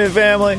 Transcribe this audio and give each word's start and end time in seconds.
Morning, 0.00 0.14
family. 0.14 0.58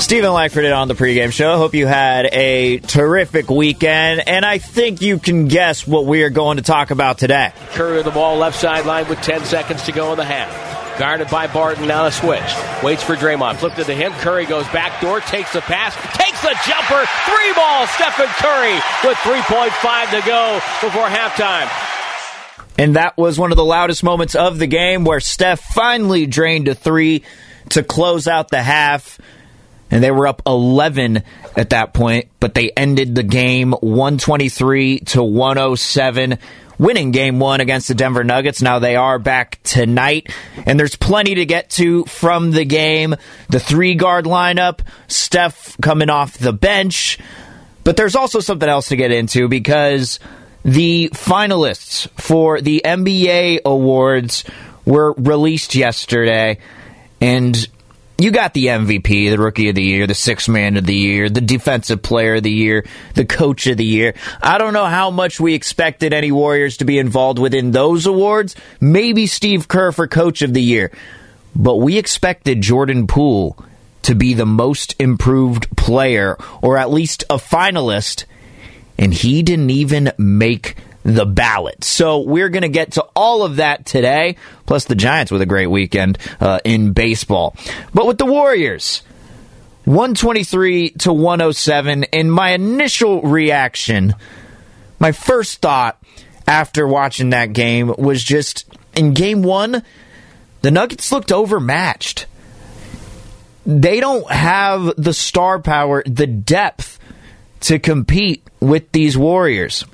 Steven 0.00 0.32
Langford 0.32 0.64
on 0.64 0.88
the 0.88 0.94
pregame 0.94 1.30
show. 1.30 1.56
Hope 1.56 1.72
you 1.72 1.86
had 1.86 2.26
a 2.32 2.80
terrific 2.80 3.48
weekend, 3.48 4.26
and 4.26 4.44
I 4.44 4.58
think 4.58 5.02
you 5.02 5.20
can 5.20 5.46
guess 5.46 5.86
what 5.86 6.06
we 6.06 6.24
are 6.24 6.30
going 6.30 6.56
to 6.56 6.64
talk 6.64 6.90
about 6.90 7.18
today. 7.18 7.52
Curry 7.74 8.02
the 8.02 8.10
ball 8.10 8.38
left 8.38 8.58
sideline 8.58 9.08
with 9.08 9.20
10 9.20 9.44
seconds 9.44 9.84
to 9.84 9.92
go 9.92 10.10
in 10.10 10.18
the 10.18 10.24
half. 10.24 10.98
Guarded 10.98 11.30
by 11.30 11.46
Barton, 11.46 11.86
now 11.86 12.06
a 12.06 12.10
switch. 12.10 12.42
Waits 12.82 13.04
for 13.04 13.14
Draymond. 13.14 13.58
Flipped 13.58 13.78
it 13.78 13.84
to 13.84 13.94
him. 13.94 14.10
Curry 14.14 14.46
goes 14.46 14.66
back 14.70 15.00
door, 15.00 15.20
takes 15.20 15.52
the 15.52 15.60
pass, 15.60 15.94
takes 16.18 16.42
the 16.42 16.58
jumper. 16.66 17.06
Three 17.30 17.52
ball, 17.54 17.86
Stephen 17.86 18.26
Curry 18.42 18.74
with 19.04 19.16
3.5 19.18 20.10
to 20.10 20.26
go 20.26 20.54
before 20.82 21.06
halftime. 21.06 21.99
And 22.80 22.96
that 22.96 23.18
was 23.18 23.38
one 23.38 23.50
of 23.50 23.58
the 23.58 23.64
loudest 23.64 24.02
moments 24.02 24.34
of 24.34 24.58
the 24.58 24.66
game 24.66 25.04
where 25.04 25.20
Steph 25.20 25.60
finally 25.60 26.24
drained 26.24 26.66
a 26.66 26.74
three 26.74 27.24
to 27.68 27.82
close 27.82 28.26
out 28.26 28.48
the 28.48 28.62
half. 28.62 29.20
And 29.90 30.02
they 30.02 30.10
were 30.10 30.26
up 30.26 30.40
11 30.46 31.22
at 31.58 31.70
that 31.70 31.92
point, 31.92 32.28
but 32.40 32.54
they 32.54 32.70
ended 32.70 33.14
the 33.14 33.22
game 33.22 33.72
123 33.72 35.00
to 35.00 35.22
107 35.22 36.38
winning 36.78 37.10
game 37.10 37.38
one 37.38 37.60
against 37.60 37.88
the 37.88 37.94
Denver 37.94 38.24
Nuggets. 38.24 38.62
Now 38.62 38.78
they 38.78 38.96
are 38.96 39.18
back 39.18 39.62
tonight, 39.62 40.32
and 40.64 40.80
there's 40.80 40.96
plenty 40.96 41.34
to 41.34 41.44
get 41.44 41.68
to 41.72 42.06
from 42.06 42.50
the 42.50 42.64
game. 42.64 43.14
The 43.50 43.60
three 43.60 43.94
guard 43.94 44.24
lineup, 44.24 44.80
Steph 45.06 45.76
coming 45.82 46.08
off 46.08 46.38
the 46.38 46.54
bench, 46.54 47.18
but 47.84 47.98
there's 47.98 48.16
also 48.16 48.40
something 48.40 48.70
else 48.70 48.88
to 48.88 48.96
get 48.96 49.12
into 49.12 49.48
because 49.48 50.18
the 50.64 51.10
finalists 51.12 52.08
for 52.10 52.60
the 52.60 52.82
NBA 52.84 53.60
awards 53.64 54.44
were 54.84 55.12
released 55.12 55.74
yesterday, 55.74 56.58
and 57.20 57.68
you 58.18 58.30
got 58.30 58.52
the 58.52 58.66
MVP, 58.66 59.30
the 59.30 59.38
Rookie 59.38 59.70
of 59.70 59.74
the 59.74 59.82
Year, 59.82 60.06
the 60.06 60.14
Sixth 60.14 60.48
Man 60.48 60.76
of 60.76 60.84
the 60.84 60.94
Year, 60.94 61.30
the 61.30 61.40
Defensive 61.40 62.02
Player 62.02 62.34
of 62.34 62.42
the 62.42 62.50
Year, 62.50 62.84
the 63.14 63.24
Coach 63.24 63.66
of 63.66 63.78
the 63.78 63.84
Year. 63.84 64.14
I 64.42 64.58
don't 64.58 64.74
know 64.74 64.84
how 64.84 65.10
much 65.10 65.40
we 65.40 65.54
expected 65.54 66.12
any 66.12 66.30
Warriors 66.30 66.76
to 66.78 66.84
be 66.84 66.98
involved 66.98 67.38
within 67.38 67.70
those 67.70 68.04
awards. 68.04 68.56
Maybe 68.78 69.26
Steve 69.26 69.68
Kerr 69.68 69.92
for 69.92 70.06
Coach 70.06 70.42
of 70.42 70.52
the 70.52 70.62
Year. 70.62 70.92
But 71.56 71.76
we 71.76 71.96
expected 71.96 72.60
Jordan 72.60 73.06
Poole 73.06 73.56
to 74.02 74.14
be 74.14 74.34
the 74.34 74.46
most 74.46 74.94
improved 74.98 75.74
player, 75.76 76.36
or 76.60 76.76
at 76.76 76.90
least 76.90 77.24
a 77.30 77.36
finalist, 77.36 78.24
and 79.00 79.14
he 79.14 79.42
didn't 79.42 79.70
even 79.70 80.12
make 80.18 80.76
the 81.02 81.24
ballot. 81.24 81.82
So 81.82 82.20
we're 82.20 82.50
going 82.50 82.62
to 82.62 82.68
get 82.68 82.92
to 82.92 83.06
all 83.16 83.42
of 83.42 83.56
that 83.56 83.86
today, 83.86 84.36
plus 84.66 84.84
the 84.84 84.94
Giants 84.94 85.32
with 85.32 85.40
a 85.40 85.46
great 85.46 85.68
weekend 85.68 86.18
uh, 86.38 86.60
in 86.64 86.92
baseball. 86.92 87.56
But 87.94 88.06
with 88.06 88.18
the 88.18 88.26
Warriors, 88.26 89.02
123 89.86 90.90
to 90.90 91.12
107, 91.14 92.04
and 92.12 92.30
my 92.30 92.50
initial 92.50 93.22
reaction, 93.22 94.14
my 94.98 95.12
first 95.12 95.62
thought 95.62 95.98
after 96.46 96.86
watching 96.86 97.30
that 97.30 97.54
game 97.54 97.94
was 97.96 98.22
just 98.22 98.66
in 98.94 99.14
game 99.14 99.42
one, 99.42 99.82
the 100.60 100.70
Nuggets 100.70 101.10
looked 101.10 101.32
overmatched. 101.32 102.26
They 103.64 104.00
don't 104.00 104.30
have 104.30 104.92
the 104.98 105.14
star 105.14 105.58
power, 105.58 106.02
the 106.04 106.26
depth 106.26 106.89
to 107.60 107.78
compete 107.78 108.46
with 108.60 108.92
these 108.92 109.16
Warriors. 109.16 109.84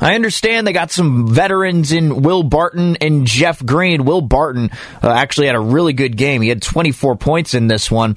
I 0.00 0.14
understand 0.16 0.66
they 0.66 0.72
got 0.72 0.90
some 0.90 1.28
veterans 1.28 1.92
in 1.92 2.22
Will 2.22 2.42
Barton 2.42 2.96
and 2.96 3.26
Jeff 3.26 3.64
Green. 3.64 4.04
Will 4.04 4.20
Barton 4.20 4.70
uh, 5.02 5.10
actually 5.10 5.46
had 5.46 5.56
a 5.56 5.60
really 5.60 5.92
good 5.92 6.16
game. 6.16 6.42
He 6.42 6.48
had 6.48 6.60
24 6.60 7.16
points 7.16 7.54
in 7.54 7.68
this 7.68 7.90
one. 7.90 8.16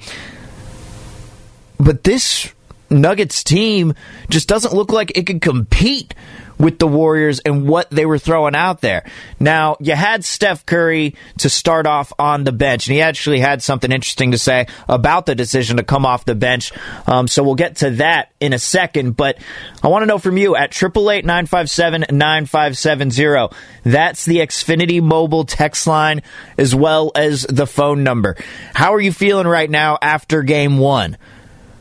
But 1.78 2.02
this 2.02 2.52
Nuggets 2.90 3.42
team 3.42 3.94
just 4.28 4.48
doesn't 4.48 4.74
look 4.74 4.90
like 4.90 5.16
it 5.16 5.26
could 5.26 5.40
compete 5.40 6.14
with 6.58 6.78
the 6.78 6.86
Warriors 6.86 7.40
and 7.40 7.68
what 7.68 7.90
they 7.90 8.06
were 8.06 8.18
throwing 8.18 8.54
out 8.54 8.80
there. 8.80 9.04
Now, 9.38 9.76
you 9.80 9.94
had 9.94 10.24
Steph 10.24 10.64
Curry 10.64 11.14
to 11.38 11.48
start 11.48 11.86
off 11.86 12.12
on 12.18 12.44
the 12.44 12.52
bench, 12.52 12.86
and 12.86 12.94
he 12.94 13.02
actually 13.02 13.40
had 13.40 13.62
something 13.62 13.92
interesting 13.92 14.32
to 14.32 14.38
say 14.38 14.66
about 14.88 15.26
the 15.26 15.34
decision 15.34 15.76
to 15.76 15.82
come 15.82 16.06
off 16.06 16.24
the 16.24 16.34
bench. 16.34 16.72
Um, 17.06 17.28
so 17.28 17.42
we'll 17.42 17.54
get 17.54 17.76
to 17.76 17.90
that 17.90 18.32
in 18.40 18.52
a 18.52 18.58
second. 18.58 19.16
But 19.16 19.38
I 19.82 19.88
want 19.88 20.02
to 20.02 20.06
know 20.06 20.18
from 20.18 20.38
you 20.38 20.56
at 20.56 20.70
888 20.70 21.24
957 21.24 22.04
9570. 22.10 23.56
That's 23.84 24.24
the 24.24 24.38
Xfinity 24.38 25.02
mobile 25.02 25.44
text 25.44 25.86
line 25.86 26.22
as 26.58 26.74
well 26.74 27.12
as 27.14 27.42
the 27.42 27.66
phone 27.66 28.02
number. 28.02 28.36
How 28.74 28.94
are 28.94 29.00
you 29.00 29.12
feeling 29.12 29.46
right 29.46 29.70
now 29.70 29.98
after 30.00 30.42
game 30.42 30.78
one? 30.78 31.16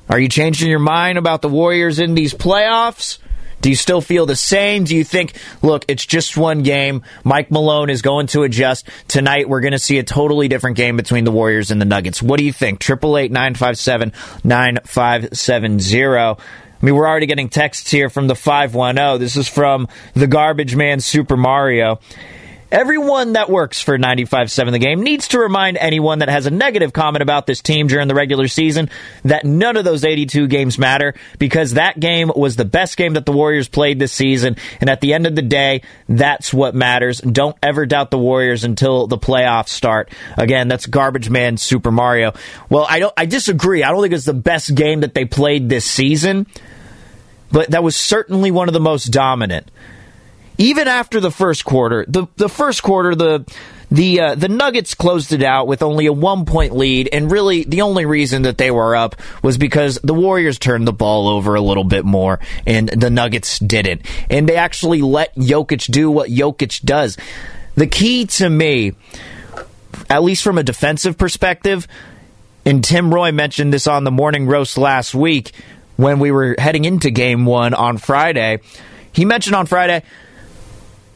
Are 0.09 0.19
you 0.19 0.29
changing 0.29 0.69
your 0.69 0.79
mind 0.79 1.17
about 1.17 1.41
the 1.41 1.49
Warriors 1.49 1.99
in 1.99 2.13
these 2.13 2.33
playoffs? 2.33 3.17
Do 3.61 3.69
you 3.69 3.75
still 3.75 4.01
feel 4.01 4.27
the 4.27 4.35
same? 4.35 4.83
Do 4.83 4.95
you 4.95 5.03
think, 5.03 5.33
look, 5.63 5.85
it's 5.87 6.05
just 6.05 6.37
one 6.37 6.61
game. 6.61 7.01
Mike 7.23 7.49
Malone 7.49 7.89
is 7.89 8.03
going 8.03 8.27
to 8.27 8.43
adjust. 8.43 8.87
Tonight, 9.07 9.49
we're 9.49 9.61
going 9.61 9.71
to 9.71 9.79
see 9.79 9.97
a 9.97 10.03
totally 10.03 10.47
different 10.47 10.77
game 10.77 10.97
between 10.97 11.23
the 11.23 11.31
Warriors 11.31 11.71
and 11.71 11.81
the 11.81 11.85
Nuggets. 11.85 12.21
What 12.21 12.37
do 12.37 12.45
you 12.45 12.53
think? 12.53 12.83
888 12.83 13.31
957 13.31 14.13
9570. 14.43 16.05
I 16.05 16.85
mean, 16.85 16.93
we're 16.93 17.07
already 17.07 17.25
getting 17.25 17.49
texts 17.49 17.89
here 17.89 18.09
from 18.09 18.27
the 18.27 18.35
510. 18.35 19.19
This 19.19 19.35
is 19.35 19.47
from 19.47 19.87
the 20.13 20.27
garbage 20.27 20.75
man 20.75 20.99
Super 20.99 21.35
Mario. 21.37 21.99
Everyone 22.71 23.33
that 23.33 23.47
works 23.49 23.79
for 23.79 23.95
95.7 23.95 24.71
The 24.71 24.79
Game 24.79 25.03
needs 25.03 25.27
to 25.29 25.39
remind 25.39 25.77
anyone 25.77 26.19
that 26.19 26.29
has 26.29 26.47
a 26.47 26.51
negative 26.51 26.93
comment 26.93 27.21
about 27.21 27.45
this 27.45 27.61
team 27.61 27.85
during 27.85 28.07
the 28.07 28.15
regular 28.15 28.47
season 28.47 28.89
that 29.23 29.45
none 29.45 29.77
of 29.77 29.85
those 29.85 30.03
82 30.03 30.47
games 30.47 30.79
matter 30.79 31.13
because 31.37 31.73
that 31.73 31.99
game 31.99 32.31
was 32.35 32.55
the 32.55 32.65
best 32.65 32.97
game 32.97 33.13
that 33.13 33.25
the 33.27 33.31
Warriors 33.31 33.67
played 33.67 33.99
this 33.99 34.11
season. 34.11 34.57
And 34.81 34.89
at 34.89 34.99
the 34.99 35.13
end 35.13 35.27
of 35.27 35.35
the 35.35 35.43
day, 35.43 35.83
that's 36.09 36.51
what 36.51 36.73
matters. 36.73 37.21
Don't 37.21 37.55
ever 37.61 37.85
doubt 37.85 38.09
the 38.09 38.17
Warriors 38.17 38.63
until 38.63 39.05
the 39.05 39.19
playoffs 39.19 39.69
start. 39.69 40.09
Again, 40.35 40.67
that's 40.67 40.87
Garbage 40.87 41.29
Man 41.29 41.57
Super 41.57 41.91
Mario. 41.91 42.33
Well, 42.67 42.87
I 42.89 42.97
don't, 42.97 43.13
I 43.15 43.27
disagree. 43.27 43.83
I 43.83 43.91
don't 43.91 44.01
think 44.01 44.13
it's 44.13 44.25
the 44.25 44.33
best 44.33 44.73
game 44.73 45.01
that 45.01 45.13
they 45.13 45.25
played 45.25 45.69
this 45.69 45.85
season, 45.85 46.47
but 47.51 47.69
that 47.71 47.83
was 47.83 47.95
certainly 47.95 48.49
one 48.49 48.67
of 48.67 48.73
the 48.73 48.79
most 48.79 49.05
dominant 49.05 49.69
even 50.57 50.87
after 50.87 51.19
the 51.19 51.31
first 51.31 51.65
quarter, 51.65 52.05
the 52.07 52.27
the 52.37 52.49
first 52.49 52.83
quarter, 52.83 53.15
the 53.15 53.45
the 53.91 54.19
uh, 54.19 54.35
the 54.35 54.49
Nuggets 54.49 54.93
closed 54.93 55.31
it 55.31 55.43
out 55.43 55.67
with 55.67 55.83
only 55.83 56.05
a 56.05 56.13
one 56.13 56.45
point 56.45 56.75
lead, 56.75 57.09
and 57.11 57.31
really 57.31 57.63
the 57.63 57.81
only 57.81 58.05
reason 58.05 58.43
that 58.43 58.57
they 58.57 58.71
were 58.71 58.95
up 58.95 59.15
was 59.43 59.57
because 59.57 59.99
the 60.03 60.13
Warriors 60.13 60.57
turned 60.57 60.87
the 60.87 60.93
ball 60.93 61.27
over 61.27 61.55
a 61.55 61.61
little 61.61 61.83
bit 61.83 62.05
more, 62.05 62.39
and 62.65 62.89
the 62.89 63.09
Nuggets 63.09 63.59
didn't, 63.59 64.01
and 64.29 64.47
they 64.47 64.55
actually 64.55 65.01
let 65.01 65.35
Jokic 65.35 65.91
do 65.91 66.09
what 66.09 66.29
Jokic 66.29 66.81
does. 66.83 67.17
The 67.75 67.87
key 67.87 68.25
to 68.25 68.49
me, 68.49 68.93
at 70.09 70.23
least 70.23 70.43
from 70.43 70.57
a 70.57 70.63
defensive 70.63 71.17
perspective, 71.17 71.87
and 72.65 72.83
Tim 72.83 73.13
Roye 73.13 73.31
mentioned 73.31 73.73
this 73.73 73.87
on 73.87 74.05
the 74.05 74.11
morning 74.11 74.47
roast 74.47 74.77
last 74.77 75.13
week 75.13 75.51
when 75.97 76.19
we 76.19 76.31
were 76.31 76.55
heading 76.57 76.85
into 76.85 77.09
Game 77.09 77.45
One 77.45 77.73
on 77.73 77.97
Friday. 77.97 78.59
He 79.11 79.25
mentioned 79.25 79.55
on 79.55 79.65
Friday 79.65 80.03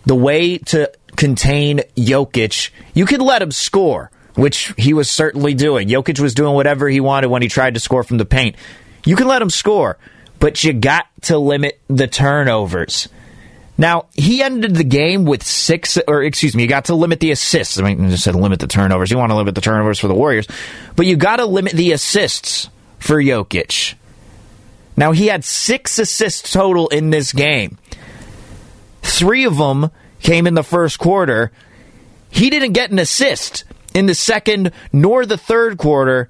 the 0.10 0.16
way 0.16 0.58
to 0.58 0.92
contain 1.16 1.82
Jokic, 1.96 2.72
you 2.96 3.06
could 3.06 3.22
let 3.22 3.44
him 3.44 3.52
score, 3.52 4.10
which 4.34 4.74
he 4.76 4.92
was 4.92 5.08
certainly 5.08 5.54
doing. 5.54 5.88
Jokic 5.88 6.20
was 6.20 6.34
doing 6.34 6.56
whatever 6.56 6.90
he 6.90 7.00
wanted 7.00 7.28
when 7.28 7.44
he 7.44 7.48
tried 7.48 7.76
to 7.76 7.80
score 7.80 8.04
from 8.04 8.18
the 8.18 8.26
paint. 8.26 8.56
You 9.06 9.16
can 9.16 9.28
let 9.28 9.40
him 9.40 9.52
score, 9.52 10.00
but 10.40 10.64
you 10.64 10.74
got 10.74 11.06
to 11.24 11.38
limit 11.38 11.80
the 11.88 12.08
turnovers. 12.08 13.08
Now, 13.78 14.08
he 14.16 14.42
ended 14.42 14.74
the 14.74 14.84
game 14.84 15.26
with 15.26 15.44
six, 15.44 16.00
or 16.08 16.24
excuse 16.24 16.56
me, 16.56 16.64
you 16.64 16.70
got 16.70 16.86
to 16.86 16.96
limit 16.96 17.20
the 17.20 17.30
assists. 17.30 17.78
I 17.78 17.84
mean, 17.84 18.04
I 18.04 18.10
just 18.10 18.24
said 18.24 18.34
limit 18.34 18.60
the 18.60 18.66
turnovers. 18.66 19.12
You 19.12 19.20
want 19.20 19.30
to 19.30 19.36
limit 19.36 19.54
the 19.54 19.62
turnovers 19.62 20.00
for 20.00 20.08
the 20.08 20.16
Warriors, 20.16 20.48
but 20.96 21.06
you 21.06 21.18
got 21.18 21.36
to 21.36 21.46
limit 21.46 21.74
the 21.74 21.92
assists 21.92 22.68
for 22.98 23.22
Jokic. 23.22 23.94
Now, 24.98 25.12
he 25.12 25.28
had 25.28 25.44
six 25.44 26.00
assists 26.00 26.52
total 26.52 26.88
in 26.88 27.12
this 27.12 27.32
game. 27.32 27.78
Three 29.04 29.46
of 29.46 29.58
them 29.58 29.92
came 30.22 30.48
in 30.48 30.54
the 30.54 30.64
first 30.64 31.00
quarter. 31.00 31.52
He 32.30 32.50
didn't 32.50 32.74
get 32.74 32.92
an 32.92 33.00
assist 33.00 33.64
in 33.94 34.06
the 34.06 34.16
second 34.16 34.72
nor 34.94 35.26
the 35.26 35.38
third 35.38 35.78
quarter. 35.78 36.30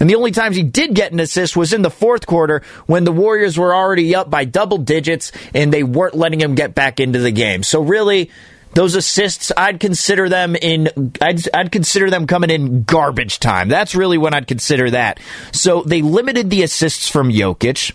And 0.00 0.10
the 0.10 0.16
only 0.16 0.32
times 0.32 0.56
he 0.56 0.62
did 0.62 0.94
get 0.94 1.12
an 1.12 1.20
assist 1.20 1.56
was 1.56 1.72
in 1.72 1.82
the 1.82 1.90
fourth 1.90 2.26
quarter 2.26 2.62
when 2.86 3.04
the 3.04 3.12
Warriors 3.12 3.56
were 3.56 3.74
already 3.74 4.14
up 4.14 4.28
by 4.28 4.44
double 4.44 4.78
digits 4.78 5.32
and 5.54 5.72
they 5.72 5.82
weren't 5.82 6.14
letting 6.14 6.40
him 6.40 6.54
get 6.54 6.74
back 6.74 7.00
into 7.00 7.20
the 7.20 7.30
game. 7.30 7.62
So 7.62 7.80
really, 7.80 8.30
those 8.74 8.94
assists, 8.94 9.52
I'd 9.56 9.80
consider 9.80 10.28
them 10.28 10.56
in, 10.56 11.12
I'd, 11.20 11.48
I'd 11.54 11.72
consider 11.72 12.10
them 12.10 12.26
coming 12.26 12.50
in 12.50 12.82
garbage 12.82 13.38
time. 13.38 13.68
That's 13.68 13.94
really 13.94 14.18
when 14.18 14.34
I'd 14.34 14.48
consider 14.48 14.90
that. 14.90 15.20
So 15.52 15.82
they 15.82 16.02
limited 16.02 16.50
the 16.50 16.62
assists 16.62 17.08
from 17.08 17.30
Jokic, 17.30 17.92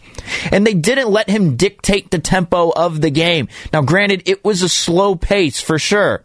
and 0.51 0.65
they 0.65 0.73
didn't 0.73 1.09
let 1.09 1.29
him 1.29 1.55
dictate 1.55 2.11
the 2.11 2.19
tempo 2.19 2.71
of 2.71 3.01
the 3.01 3.09
game. 3.09 3.47
Now, 3.73 3.81
granted, 3.81 4.23
it 4.25 4.43
was 4.43 4.61
a 4.61 4.69
slow 4.69 5.15
pace 5.15 5.59
for 5.59 5.77
sure. 5.77 6.23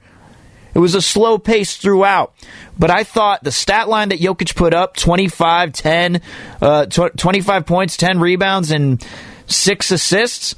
It 0.74 0.80
was 0.80 0.94
a 0.94 1.02
slow 1.02 1.38
pace 1.38 1.76
throughout. 1.76 2.34
But 2.78 2.90
I 2.90 3.04
thought 3.04 3.44
the 3.44 3.52
stat 3.52 3.88
line 3.88 4.08
that 4.08 4.18
Jokic 4.18 4.56
put 4.56 4.74
up 4.74 4.96
25, 4.96 5.72
10, 5.72 6.20
uh, 6.60 6.86
25 6.86 7.66
points, 7.66 7.96
10 7.96 8.18
rebounds, 8.18 8.72
and 8.72 9.04
six 9.46 9.90
assists 9.90 10.56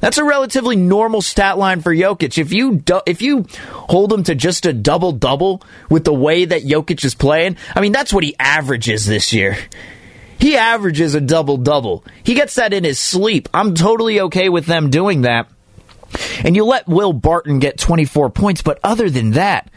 that's 0.00 0.18
a 0.18 0.24
relatively 0.24 0.76
normal 0.76 1.22
stat 1.22 1.58
line 1.58 1.80
for 1.80 1.94
Jokic. 1.94 2.38
If 2.38 2.52
you 2.52 2.76
do, 2.76 3.00
if 3.06 3.22
you 3.22 3.46
hold 3.72 4.12
him 4.12 4.24
to 4.24 4.34
just 4.34 4.66
a 4.66 4.72
double 4.72 5.12
double 5.12 5.62
with 5.88 6.04
the 6.04 6.14
way 6.14 6.44
that 6.44 6.62
Jokic 6.62 7.04
is 7.04 7.14
playing, 7.14 7.56
I 7.74 7.80
mean 7.80 7.92
that's 7.92 8.12
what 8.12 8.24
he 8.24 8.34
averages 8.38 9.06
this 9.06 9.32
year. 9.32 9.56
He 10.38 10.56
averages 10.56 11.14
a 11.14 11.20
double 11.20 11.58
double. 11.58 12.02
He 12.22 12.34
gets 12.34 12.54
that 12.54 12.72
in 12.72 12.82
his 12.82 12.98
sleep. 12.98 13.48
I'm 13.52 13.74
totally 13.74 14.20
okay 14.22 14.48
with 14.48 14.64
them 14.64 14.88
doing 14.88 15.22
that. 15.22 15.48
And 16.42 16.56
you 16.56 16.64
let 16.64 16.88
Will 16.88 17.12
Barton 17.12 17.58
get 17.58 17.78
24 17.78 18.30
points, 18.30 18.62
but 18.62 18.80
other 18.82 19.10
than 19.10 19.32
that, 19.32 19.70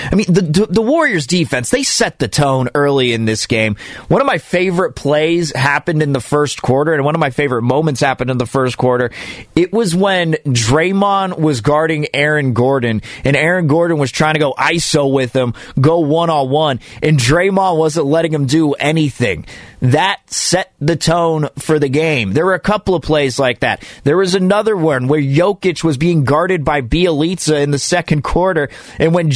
I 0.00 0.14
mean, 0.14 0.26
the, 0.28 0.66
the 0.70 0.82
Warriors 0.82 1.26
defense, 1.26 1.70
they 1.70 1.82
set 1.82 2.18
the 2.18 2.28
tone 2.28 2.68
early 2.74 3.12
in 3.12 3.24
this 3.24 3.46
game. 3.46 3.76
One 4.08 4.20
of 4.20 4.26
my 4.26 4.38
favorite 4.38 4.92
plays 4.92 5.54
happened 5.54 6.02
in 6.02 6.12
the 6.12 6.20
first 6.20 6.62
quarter, 6.62 6.94
and 6.94 7.04
one 7.04 7.14
of 7.14 7.20
my 7.20 7.30
favorite 7.30 7.62
moments 7.62 8.00
happened 8.00 8.30
in 8.30 8.38
the 8.38 8.46
first 8.46 8.78
quarter. 8.78 9.10
It 9.54 9.72
was 9.72 9.94
when 9.94 10.32
Draymond 10.44 11.38
was 11.38 11.60
guarding 11.60 12.06
Aaron 12.14 12.52
Gordon, 12.52 13.02
and 13.24 13.36
Aaron 13.36 13.66
Gordon 13.66 13.98
was 13.98 14.12
trying 14.12 14.34
to 14.34 14.40
go 14.40 14.54
ISO 14.54 15.12
with 15.12 15.34
him, 15.34 15.54
go 15.80 16.00
one 16.00 16.30
on 16.30 16.50
one, 16.50 16.80
and 17.02 17.18
Draymond 17.18 17.78
wasn't 17.78 18.06
letting 18.06 18.32
him 18.32 18.46
do 18.46 18.72
anything 18.74 19.46
that 19.80 20.20
set 20.30 20.72
the 20.80 20.96
tone 20.96 21.48
for 21.58 21.78
the 21.78 21.88
game. 21.88 22.32
There 22.32 22.44
were 22.44 22.54
a 22.54 22.60
couple 22.60 22.94
of 22.94 23.02
plays 23.02 23.38
like 23.38 23.60
that. 23.60 23.84
There 24.04 24.16
was 24.16 24.34
another 24.34 24.76
one 24.76 25.08
where 25.08 25.20
Jokic 25.20 25.84
was 25.84 25.96
being 25.96 26.24
guarded 26.24 26.64
by 26.64 26.80
Bjelica 26.82 27.62
in 27.62 27.70
the 27.70 27.78
second 27.78 28.22
quarter, 28.22 28.70
and 28.98 29.14
when 29.14 29.30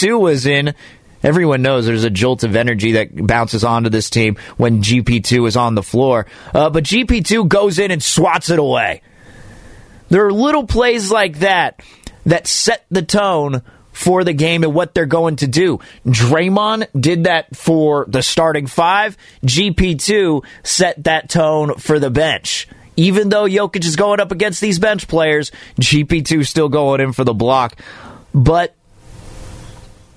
GP2 0.00 0.20
was 0.20 0.46
in, 0.46 0.74
Everyone 1.22 1.60
knows 1.60 1.84
there's 1.84 2.04
a 2.04 2.08
jolt 2.08 2.44
of 2.44 2.56
energy 2.56 2.92
that 2.92 3.14
bounces 3.14 3.62
onto 3.62 3.90
this 3.90 4.08
team 4.08 4.36
when 4.56 4.82
GP2 4.82 5.46
is 5.46 5.54
on 5.54 5.74
the 5.74 5.82
floor. 5.82 6.24
Uh, 6.54 6.70
but 6.70 6.84
GP2 6.84 7.46
goes 7.46 7.78
in 7.78 7.90
and 7.90 8.02
swats 8.02 8.48
it 8.48 8.58
away. 8.58 9.02
There 10.08 10.24
are 10.24 10.32
little 10.32 10.66
plays 10.66 11.10
like 11.10 11.40
that 11.40 11.82
that 12.24 12.46
set 12.46 12.86
the 12.90 13.02
tone 13.02 13.60
for 13.92 14.24
the 14.24 14.32
game 14.32 14.64
and 14.64 14.72
what 14.72 14.94
they're 14.94 15.04
going 15.04 15.36
to 15.36 15.46
do. 15.46 15.80
Draymond 16.06 16.88
did 16.98 17.24
that 17.24 17.54
for 17.54 18.06
the 18.08 18.22
starting 18.22 18.66
five. 18.66 19.18
GP2 19.44 20.42
set 20.62 21.04
that 21.04 21.28
tone 21.28 21.74
for 21.74 21.98
the 21.98 22.10
bench. 22.10 22.66
Even 22.96 23.28
though 23.28 23.44
Jokic 23.44 23.84
is 23.84 23.96
going 23.96 24.20
up 24.20 24.32
against 24.32 24.62
these 24.62 24.78
bench 24.78 25.06
players, 25.06 25.52
GP2 25.78 26.46
still 26.46 26.70
going 26.70 27.02
in 27.02 27.12
for 27.12 27.24
the 27.24 27.34
block. 27.34 27.76
But 28.34 28.74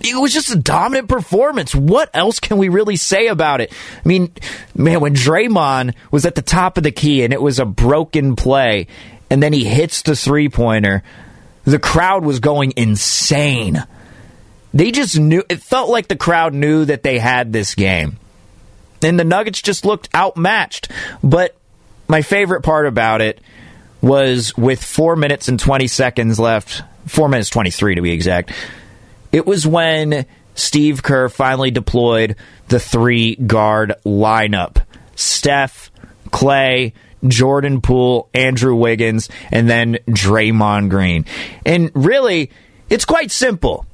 it 0.03 0.19
was 0.19 0.33
just 0.33 0.51
a 0.51 0.57
dominant 0.57 1.07
performance. 1.07 1.73
What 1.73 2.09
else 2.13 2.39
can 2.39 2.57
we 2.57 2.69
really 2.69 2.97
say 2.97 3.27
about 3.27 3.61
it? 3.61 3.71
I 3.71 4.07
mean, 4.07 4.33
man, 4.75 5.00
when 5.00 5.15
Draymond 5.15 5.95
was 6.11 6.25
at 6.25 6.35
the 6.35 6.41
top 6.41 6.77
of 6.77 6.83
the 6.83 6.91
key 6.91 7.23
and 7.23 7.33
it 7.33 7.41
was 7.41 7.57
a 7.57 7.65
broken 7.65 8.35
play, 8.35 8.88
and 9.29 9.41
then 9.41 9.53
he 9.53 9.63
hits 9.63 10.01
the 10.01 10.15
three 10.15 10.50
pointer, 10.50 11.03
the 11.63 11.79
crowd 11.79 12.25
was 12.25 12.39
going 12.39 12.74
insane. 12.75 13.81
They 14.74 14.91
just 14.91 15.17
knew, 15.17 15.43
it 15.50 15.62
felt 15.62 15.89
like 15.89 16.10
the 16.10 16.17
crowd 16.17 16.53
knew 16.53 16.83
that 16.86 17.03
they 17.03 17.17
had 17.17 17.53
this 17.53 17.74
game. 17.74 18.17
And 19.01 19.19
the 19.19 19.24
Nuggets 19.24 19.62
just 19.62 19.86
looked 19.86 20.13
outmatched. 20.13 20.91
But 21.24 21.55
my 22.07 22.22
favorite 22.22 22.62
part 22.62 22.88
about 22.88 23.22
it 23.22 23.39
was 24.01 24.55
with 24.57 24.83
four 24.83 25.15
minutes 25.15 25.48
and 25.48 25.60
20 25.60 25.88
seconds 25.88 26.39
left, 26.39 26.83
four 27.07 27.29
minutes 27.29 27.50
23 27.50 27.95
to 27.95 28.01
be 28.01 28.12
exact, 28.12 28.51
it 29.33 29.45
was 29.45 29.67
when 29.67 30.25
Steve 30.55 31.03
Kerr 31.03 31.27
finally 31.27 31.71
deployed 31.71 32.37
the 32.69 32.79
three 32.79 33.35
guard 33.35 33.95
lineup 34.05 34.83
Steph, 35.15 35.91
Klay, 36.29 36.93
Jordan 37.27 37.81
Poole, 37.81 38.29
Andrew 38.33 38.75
Wiggins, 38.75 39.29
and 39.51 39.69
then 39.69 39.97
Draymond 40.07 40.89
Green. 40.89 41.25
And 41.65 41.91
really, 41.93 42.51
it's 42.89 43.05
quite 43.05 43.31
simple. 43.31 43.85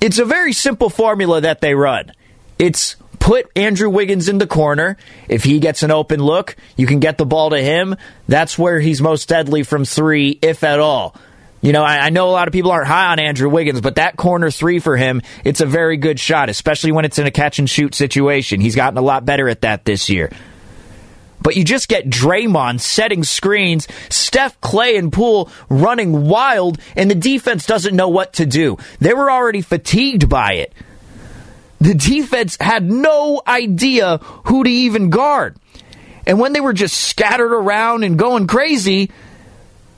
It's 0.00 0.18
a 0.18 0.24
very 0.24 0.52
simple 0.52 0.90
formula 0.90 1.40
that 1.42 1.60
they 1.60 1.74
run. 1.74 2.12
It's 2.58 2.96
put 3.18 3.50
Andrew 3.54 3.88
Wiggins 3.88 4.28
in 4.28 4.38
the 4.38 4.46
corner. 4.46 4.96
If 5.28 5.44
he 5.44 5.60
gets 5.60 5.82
an 5.82 5.92
open 5.92 6.20
look, 6.20 6.56
you 6.76 6.86
can 6.86 6.98
get 6.98 7.18
the 7.18 7.26
ball 7.26 7.50
to 7.50 7.62
him. 7.62 7.96
That's 8.26 8.58
where 8.58 8.80
he's 8.80 9.00
most 9.00 9.28
deadly 9.28 9.62
from 9.62 9.84
three, 9.84 10.38
if 10.42 10.64
at 10.64 10.80
all. 10.80 11.14
You 11.62 11.72
know, 11.72 11.82
I, 11.84 12.06
I, 12.06 12.10
know 12.10 12.28
a 12.28 12.32
lot 12.32 12.48
of 12.48 12.52
people 12.52 12.72
aren't 12.72 12.88
high 12.88 13.12
on 13.12 13.20
Andrew 13.20 13.48
Wiggins, 13.48 13.80
but 13.80 13.94
that 13.94 14.16
corner 14.16 14.50
three 14.50 14.80
for 14.80 14.96
him, 14.96 15.22
it's 15.44 15.60
a 15.60 15.66
very 15.66 15.96
good 15.96 16.18
shot, 16.18 16.48
especially 16.48 16.90
when 16.90 17.04
it's 17.04 17.20
in 17.20 17.26
a 17.26 17.30
catch 17.30 17.60
and 17.60 17.70
shoot 17.70 17.94
situation. 17.94 18.60
He's 18.60 18.74
gotten 18.74 18.98
a 18.98 19.02
lot 19.02 19.24
better 19.24 19.48
at 19.48 19.60
that 19.60 19.84
this 19.84 20.10
year 20.10 20.30
but 21.42 21.56
you 21.56 21.64
just 21.64 21.88
get 21.88 22.08
Draymond 22.08 22.80
setting 22.80 23.24
screens, 23.24 23.88
Steph, 24.08 24.60
Klay 24.60 24.98
and 24.98 25.12
Poole 25.12 25.50
running 25.68 26.26
wild, 26.26 26.78
and 26.96 27.10
the 27.10 27.14
defense 27.14 27.66
doesn't 27.66 27.96
know 27.96 28.08
what 28.08 28.34
to 28.34 28.46
do. 28.46 28.78
They 29.00 29.12
were 29.12 29.30
already 29.30 29.60
fatigued 29.60 30.28
by 30.28 30.54
it. 30.54 30.72
The 31.80 31.94
defense 31.94 32.56
had 32.60 32.88
no 32.90 33.42
idea 33.46 34.18
who 34.18 34.62
to 34.62 34.70
even 34.70 35.10
guard. 35.10 35.56
And 36.26 36.38
when 36.38 36.52
they 36.52 36.60
were 36.60 36.72
just 36.72 36.96
scattered 36.96 37.52
around 37.52 38.04
and 38.04 38.16
going 38.16 38.46
crazy, 38.46 39.10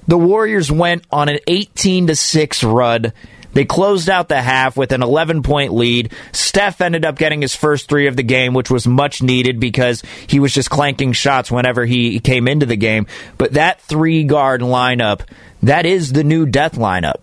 the 0.06 0.18
Warriors 0.18 0.70
went 0.70 1.04
on 1.10 1.28
an 1.28 1.38
18 1.46 2.08
to 2.08 2.16
6 2.16 2.64
run. 2.64 3.12
They 3.54 3.64
closed 3.64 4.10
out 4.10 4.28
the 4.28 4.42
half 4.42 4.76
with 4.76 4.92
an 4.92 5.02
11 5.02 5.42
point 5.42 5.72
lead. 5.72 6.12
Steph 6.32 6.80
ended 6.80 7.04
up 7.04 7.16
getting 7.16 7.40
his 7.40 7.54
first 7.54 7.88
three 7.88 8.08
of 8.08 8.16
the 8.16 8.22
game, 8.24 8.52
which 8.52 8.70
was 8.70 8.86
much 8.86 9.22
needed 9.22 9.60
because 9.60 10.02
he 10.26 10.40
was 10.40 10.52
just 10.52 10.70
clanking 10.70 11.12
shots 11.12 11.50
whenever 11.50 11.86
he 11.86 12.18
came 12.18 12.48
into 12.48 12.66
the 12.66 12.76
game. 12.76 13.06
But 13.38 13.52
that 13.52 13.80
three 13.80 14.24
guard 14.24 14.60
lineup, 14.60 15.20
that 15.62 15.86
is 15.86 16.12
the 16.12 16.24
new 16.24 16.46
death 16.46 16.74
lineup. 16.74 17.20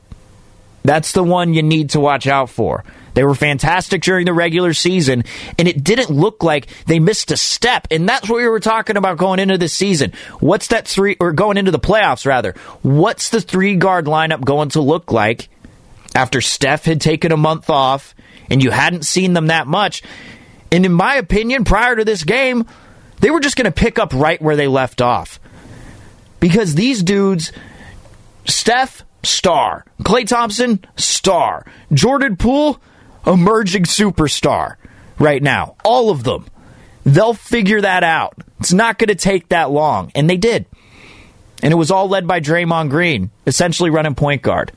That's 0.84 1.12
the 1.12 1.24
one 1.24 1.54
you 1.54 1.62
need 1.62 1.92
to 1.92 2.00
watch 2.00 2.26
out 2.28 2.50
for. 2.50 2.84
They 3.14 3.24
were 3.24 3.36
fantastic 3.36 4.02
during 4.02 4.26
the 4.26 4.34
regular 4.34 4.74
season, 4.74 5.24
and 5.60 5.68
it 5.68 5.84
didn't 5.84 6.10
look 6.10 6.44
like 6.44 6.68
they 6.86 7.00
missed 7.00 7.32
a 7.32 7.38
step. 7.38 7.88
And 7.92 8.08
that's 8.08 8.30
what 8.30 8.38
we 8.38 8.48
were 8.48 8.60
talking 8.60 8.98
about 8.98 9.18
going 9.18 9.40
into 9.40 9.58
the 9.58 9.68
season. 9.68 10.14
What's 10.40 10.68
that 10.68 10.88
three, 10.88 11.18
or 11.20 11.34
going 11.34 11.58
into 11.58 11.72
the 11.72 11.80
playoffs, 11.80 12.26
rather? 12.26 12.54
What's 12.82 13.30
the 13.30 13.42
three 13.42 13.76
guard 13.76 14.06
lineup 14.06 14.44
going 14.44 14.70
to 14.70 14.82
look 14.82 15.12
like 15.12 15.50
after 16.16 16.42
Steph 16.42 16.86
had 16.86 17.02
taken 17.02 17.32
a 17.32 17.38
month 17.38 17.70
off 17.70 18.16
and 18.50 18.64
you 18.64 18.72
hadn't 18.72 19.06
seen 19.06 19.34
them 19.34 19.48
that 19.48 19.68
much? 19.68 20.04
And 20.72 20.86
in 20.86 20.94
my 20.94 21.16
opinion, 21.16 21.66
prior 21.66 21.96
to 21.96 22.06
this 22.06 22.24
game, 22.24 22.66
they 23.20 23.30
were 23.30 23.42
just 23.42 23.58
going 23.58 23.66
to 23.66 23.72
pick 23.72 24.00
up 24.00 24.14
right 24.14 24.42
where 24.42 24.56
they 24.56 24.68
left 24.68 25.02
off. 25.02 25.40
Because 26.40 26.74
these 26.74 27.04
dudes, 27.04 27.52
Steph, 28.46 29.04
star. 29.24 29.86
Klay 30.02 30.26
Thompson, 30.26 30.84
star. 30.96 31.66
Jordan 31.94 32.38
Poole, 32.38 32.80
emerging 33.26 33.84
superstar 33.84 34.76
right 35.20 35.42
now. 35.42 35.76
All 35.84 36.10
of 36.10 36.24
them. 36.24 36.46
They'll 37.04 37.34
figure 37.34 37.82
that 37.82 38.04
out. 38.04 38.36
It's 38.60 38.74
not 38.74 39.00
going 39.00 39.08
to 39.08 39.16
take 39.16 39.50
that 39.50 39.72
long. 39.72 40.12
And 40.14 40.30
they 40.30 40.38
did. 40.38 40.66
And 41.64 41.72
it 41.72 41.76
was 41.76 41.92
all 41.92 42.08
led 42.08 42.28
by 42.28 42.40
Draymond 42.40 42.90
Green, 42.90 43.32
essentially 43.46 43.90
running 43.90 44.16
point 44.16 44.42
guard. 44.42 44.72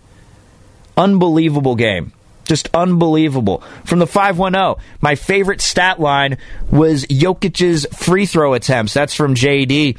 Unbelievable 0.96 1.74
game. 1.74 2.12
Just 2.44 2.68
unbelievable. 2.74 3.62
From 3.84 3.98
the 3.98 4.06
510, 4.06 4.82
my 5.00 5.14
favorite 5.14 5.60
stat 5.60 5.98
line 5.98 6.36
was 6.70 7.06
Jokic's 7.06 7.86
free 7.96 8.26
throw 8.26 8.52
attempts. 8.52 8.92
That's 8.92 9.14
from 9.14 9.34
JD. 9.34 9.98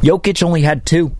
Jokic 0.00 0.42
only 0.42 0.62
had 0.62 0.86
two. 0.86 1.14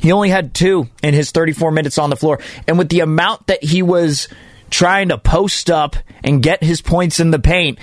He 0.00 0.12
only 0.12 0.28
had 0.28 0.54
two 0.54 0.88
in 1.02 1.14
his 1.14 1.30
34 1.30 1.70
minutes 1.70 1.98
on 1.98 2.10
the 2.10 2.16
floor. 2.16 2.40
And 2.66 2.78
with 2.78 2.88
the 2.88 3.00
amount 3.00 3.46
that 3.48 3.62
he 3.62 3.82
was 3.82 4.28
trying 4.70 5.08
to 5.08 5.18
post 5.18 5.70
up 5.70 5.96
and 6.22 6.42
get 6.42 6.62
his 6.62 6.80
points 6.80 7.20
in 7.20 7.30
the 7.30 7.38
paint, 7.38 7.78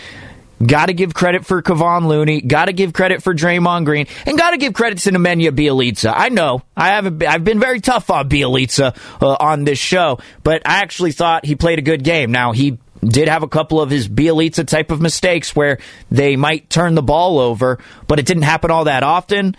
got 0.65 0.87
to 0.87 0.93
give 0.93 1.13
credit 1.13 1.45
for 1.45 1.61
Kevon 1.61 2.07
Looney, 2.07 2.41
got 2.41 2.65
to 2.65 2.73
give 2.73 2.93
credit 2.93 3.23
for 3.23 3.33
Draymond 3.33 3.85
Green, 3.85 4.07
and 4.25 4.37
got 4.37 4.51
to 4.51 4.57
give 4.57 4.73
credit 4.73 4.99
to 4.99 5.11
Nemanja 5.11 5.51
Bjelica. 5.51 6.13
I 6.15 6.29
know 6.29 6.61
I 6.75 6.89
haven't. 6.89 7.23
I've 7.23 7.43
been 7.43 7.59
very 7.59 7.81
tough 7.81 8.09
on 8.09 8.29
Bjelica 8.29 8.95
uh, 9.21 9.37
on 9.39 9.63
this 9.63 9.79
show, 9.79 10.19
but 10.43 10.61
I 10.65 10.77
actually 10.77 11.11
thought 11.11 11.45
he 11.45 11.55
played 11.55 11.79
a 11.79 11.83
good 11.83 12.03
game. 12.03 12.31
Now 12.31 12.51
he 12.51 12.77
did 13.03 13.27
have 13.27 13.43
a 13.43 13.47
couple 13.47 13.81
of 13.81 13.89
his 13.89 14.07
Bjelica 14.07 14.67
type 14.67 14.91
of 14.91 15.01
mistakes 15.01 15.55
where 15.55 15.79
they 16.09 16.35
might 16.35 16.69
turn 16.69 16.95
the 16.95 17.03
ball 17.03 17.39
over, 17.39 17.79
but 18.07 18.19
it 18.19 18.25
didn't 18.25 18.43
happen 18.43 18.71
all 18.71 18.85
that 18.85 19.03
often. 19.03 19.55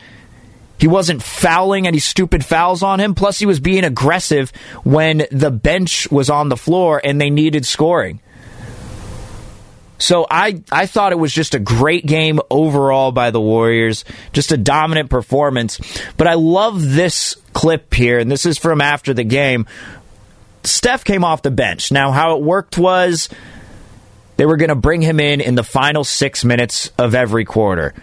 He 0.79 0.89
wasn't 0.89 1.23
fouling 1.23 1.87
any 1.87 1.99
stupid 1.99 2.45
fouls 2.45 2.83
on 2.83 3.01
him. 3.01 3.15
Plus, 3.15 3.39
he 3.39 3.47
was 3.47 3.61
being 3.61 3.85
aggressive 3.85 4.51
when 4.85 5.27
the 5.31 5.51
bench 5.51 6.11
was 6.11 6.29
on 6.29 6.49
the 6.49 6.57
floor 6.57 7.01
and 7.03 7.21
they 7.21 7.31
needed 7.31 7.65
scoring. 7.65 8.21
So 9.99 10.27
I, 10.31 10.63
I 10.71 10.87
thought 10.87 11.13
it 11.13 11.19
was 11.19 11.33
just 11.33 11.55
a 11.55 11.59
great 11.59 12.05
game 12.05 12.41
overall 12.51 13.13
by 13.13 13.31
the 13.31 13.41
Warriors, 13.41 14.05
just 14.33 14.53
a 14.53 14.59
dominant 14.59 15.09
performance. 15.09 15.81
But 16.19 16.27
I 16.27 16.35
love 16.35 16.83
this 16.83 17.37
clip 17.55 17.95
here, 17.95 18.19
and 18.19 18.31
this 18.31 18.45
is 18.45 18.59
from 18.59 18.83
after 18.83 19.15
the 19.15 19.25
game. 19.25 19.67
Steph 20.65 21.05
came 21.05 21.25
off 21.25 21.43
the 21.43 21.51
bench. 21.51 21.91
Now, 21.93 22.11
how 22.11 22.37
it 22.37 22.43
worked 22.43 22.77
was 22.77 23.31
they 24.37 24.45
were 24.45 24.57
going 24.59 24.69
to 24.69 24.75
bring 24.75 25.01
him 25.01 25.19
in 25.19 25.41
in 25.41 25.55
the 25.55 25.65
final 25.65 26.05
six 26.05 26.45
minutes 26.45 26.91
of 26.99 27.15
every 27.15 27.47
quarter. 27.47 27.95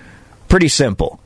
Pretty 0.47 0.69
simple. 0.69 1.19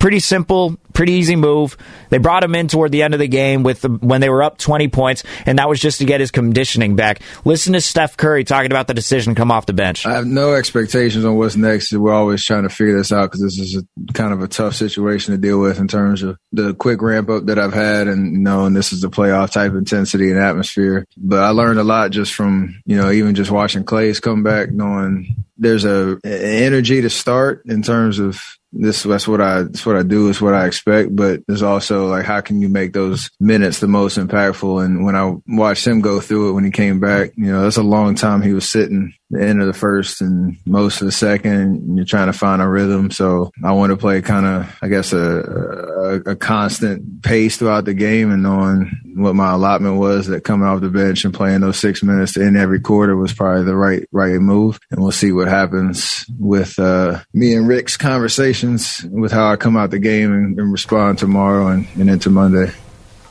Pretty 0.00 0.18
simple, 0.18 0.78
pretty 0.94 1.12
easy 1.12 1.36
move. 1.36 1.76
They 2.08 2.16
brought 2.16 2.42
him 2.42 2.54
in 2.54 2.68
toward 2.68 2.90
the 2.90 3.02
end 3.02 3.12
of 3.12 3.20
the 3.20 3.28
game 3.28 3.62
with 3.62 3.82
the, 3.82 3.90
when 3.90 4.22
they 4.22 4.30
were 4.30 4.42
up 4.42 4.56
20 4.56 4.88
points, 4.88 5.24
and 5.44 5.58
that 5.58 5.68
was 5.68 5.78
just 5.78 5.98
to 5.98 6.06
get 6.06 6.20
his 6.20 6.30
conditioning 6.30 6.96
back. 6.96 7.20
Listen 7.44 7.74
to 7.74 7.82
Steph 7.82 8.16
Curry 8.16 8.44
talking 8.44 8.70
about 8.70 8.86
the 8.86 8.94
decision 8.94 9.34
to 9.34 9.38
come 9.38 9.52
off 9.52 9.66
the 9.66 9.74
bench. 9.74 10.06
I 10.06 10.14
have 10.14 10.26
no 10.26 10.54
expectations 10.54 11.24
on 11.26 11.36
what's 11.36 11.54
next. 11.54 11.92
We're 11.92 12.14
always 12.14 12.42
trying 12.42 12.62
to 12.62 12.70
figure 12.70 12.96
this 12.96 13.12
out 13.12 13.30
because 13.30 13.42
this 13.42 13.58
is 13.58 13.76
a, 13.76 14.12
kind 14.14 14.32
of 14.32 14.42
a 14.42 14.48
tough 14.48 14.74
situation 14.74 15.34
to 15.34 15.38
deal 15.38 15.60
with 15.60 15.78
in 15.78 15.86
terms 15.86 16.22
of 16.22 16.38
the 16.50 16.74
quick 16.74 17.02
ramp 17.02 17.28
up 17.28 17.46
that 17.46 17.58
I've 17.58 17.74
had, 17.74 18.08
and 18.08 18.32
you 18.32 18.38
know, 18.38 18.64
and 18.64 18.74
this 18.74 18.92
is 18.92 19.02
the 19.02 19.10
playoff 19.10 19.52
type 19.52 19.72
intensity 19.72 20.30
and 20.30 20.40
atmosphere. 20.40 21.04
But 21.18 21.44
I 21.44 21.50
learned 21.50 21.78
a 21.78 21.84
lot 21.84 22.10
just 22.10 22.34
from 22.34 22.80
you 22.86 22.96
know 22.96 23.10
even 23.10 23.34
just 23.34 23.50
watching 23.50 23.84
Klay's 23.84 24.18
come 24.18 24.42
back, 24.42 24.70
knowing 24.70 25.44
there's 25.58 25.84
a, 25.84 26.18
a 26.24 26.64
energy 26.64 27.02
to 27.02 27.10
start 27.10 27.62
in 27.66 27.82
terms 27.82 28.18
of 28.18 28.40
this 28.72 29.02
that's 29.02 29.26
what 29.26 29.40
I 29.40 29.62
that's 29.62 29.84
what 29.84 29.96
I 29.96 30.02
do 30.02 30.28
is 30.28 30.40
what 30.40 30.54
I 30.54 30.66
expect. 30.66 31.14
But 31.14 31.40
there's 31.46 31.62
also 31.62 32.06
like 32.08 32.24
how 32.24 32.40
can 32.40 32.60
you 32.60 32.68
make 32.68 32.92
those 32.92 33.30
minutes 33.40 33.80
the 33.80 33.88
most 33.88 34.18
impactful? 34.18 34.84
And 34.84 35.04
when 35.04 35.16
I 35.16 35.34
watched 35.46 35.86
him 35.86 36.00
go 36.00 36.20
through 36.20 36.50
it 36.50 36.52
when 36.52 36.64
he 36.64 36.70
came 36.70 37.00
back, 37.00 37.32
you 37.36 37.46
know, 37.46 37.62
that's 37.62 37.76
a 37.76 37.82
long 37.82 38.14
time 38.14 38.42
he 38.42 38.52
was 38.52 38.70
sitting 38.70 39.14
the 39.30 39.42
end 39.42 39.60
of 39.60 39.66
the 39.66 39.72
first 39.72 40.20
and 40.20 40.56
most 40.66 41.00
of 41.00 41.06
the 41.06 41.12
second. 41.12 41.96
You're 41.96 42.04
trying 42.04 42.26
to 42.26 42.32
find 42.32 42.60
a 42.60 42.68
rhythm. 42.68 43.10
So 43.10 43.52
I 43.64 43.72
want 43.72 43.90
to 43.90 43.96
play 43.96 44.20
kind 44.22 44.46
of 44.46 44.78
I 44.82 44.88
guess 44.88 45.12
a, 45.12 45.18
a, 45.18 46.14
a 46.32 46.36
constant 46.36 47.22
pace 47.22 47.56
throughout 47.56 47.84
the 47.84 47.94
game 47.94 48.30
and 48.30 48.42
knowing 48.42 48.90
what 49.14 49.34
my 49.34 49.52
allotment 49.52 49.96
was 49.96 50.26
that 50.28 50.44
coming 50.44 50.66
off 50.66 50.80
the 50.80 50.88
bench 50.88 51.24
and 51.24 51.34
playing 51.34 51.60
those 51.60 51.78
six 51.78 52.02
minutes 52.02 52.36
end 52.36 52.56
every 52.56 52.80
quarter 52.80 53.16
was 53.16 53.32
probably 53.32 53.64
the 53.64 53.76
right 53.76 54.08
right 54.12 54.40
move. 54.40 54.80
And 54.90 55.00
we'll 55.00 55.12
see 55.12 55.32
what 55.32 55.48
happens 55.48 56.24
with 56.38 56.78
uh, 56.78 57.20
me 57.32 57.54
and 57.54 57.68
Rick's 57.68 57.96
conversations 57.96 59.04
with 59.10 59.32
how 59.32 59.52
I 59.52 59.56
come 59.56 59.76
out 59.76 59.90
the 59.90 59.98
game 59.98 60.32
and, 60.32 60.58
and 60.58 60.72
respond 60.72 61.18
tomorrow 61.18 61.68
and, 61.68 61.86
and 61.96 62.10
into 62.10 62.30
Monday. 62.30 62.72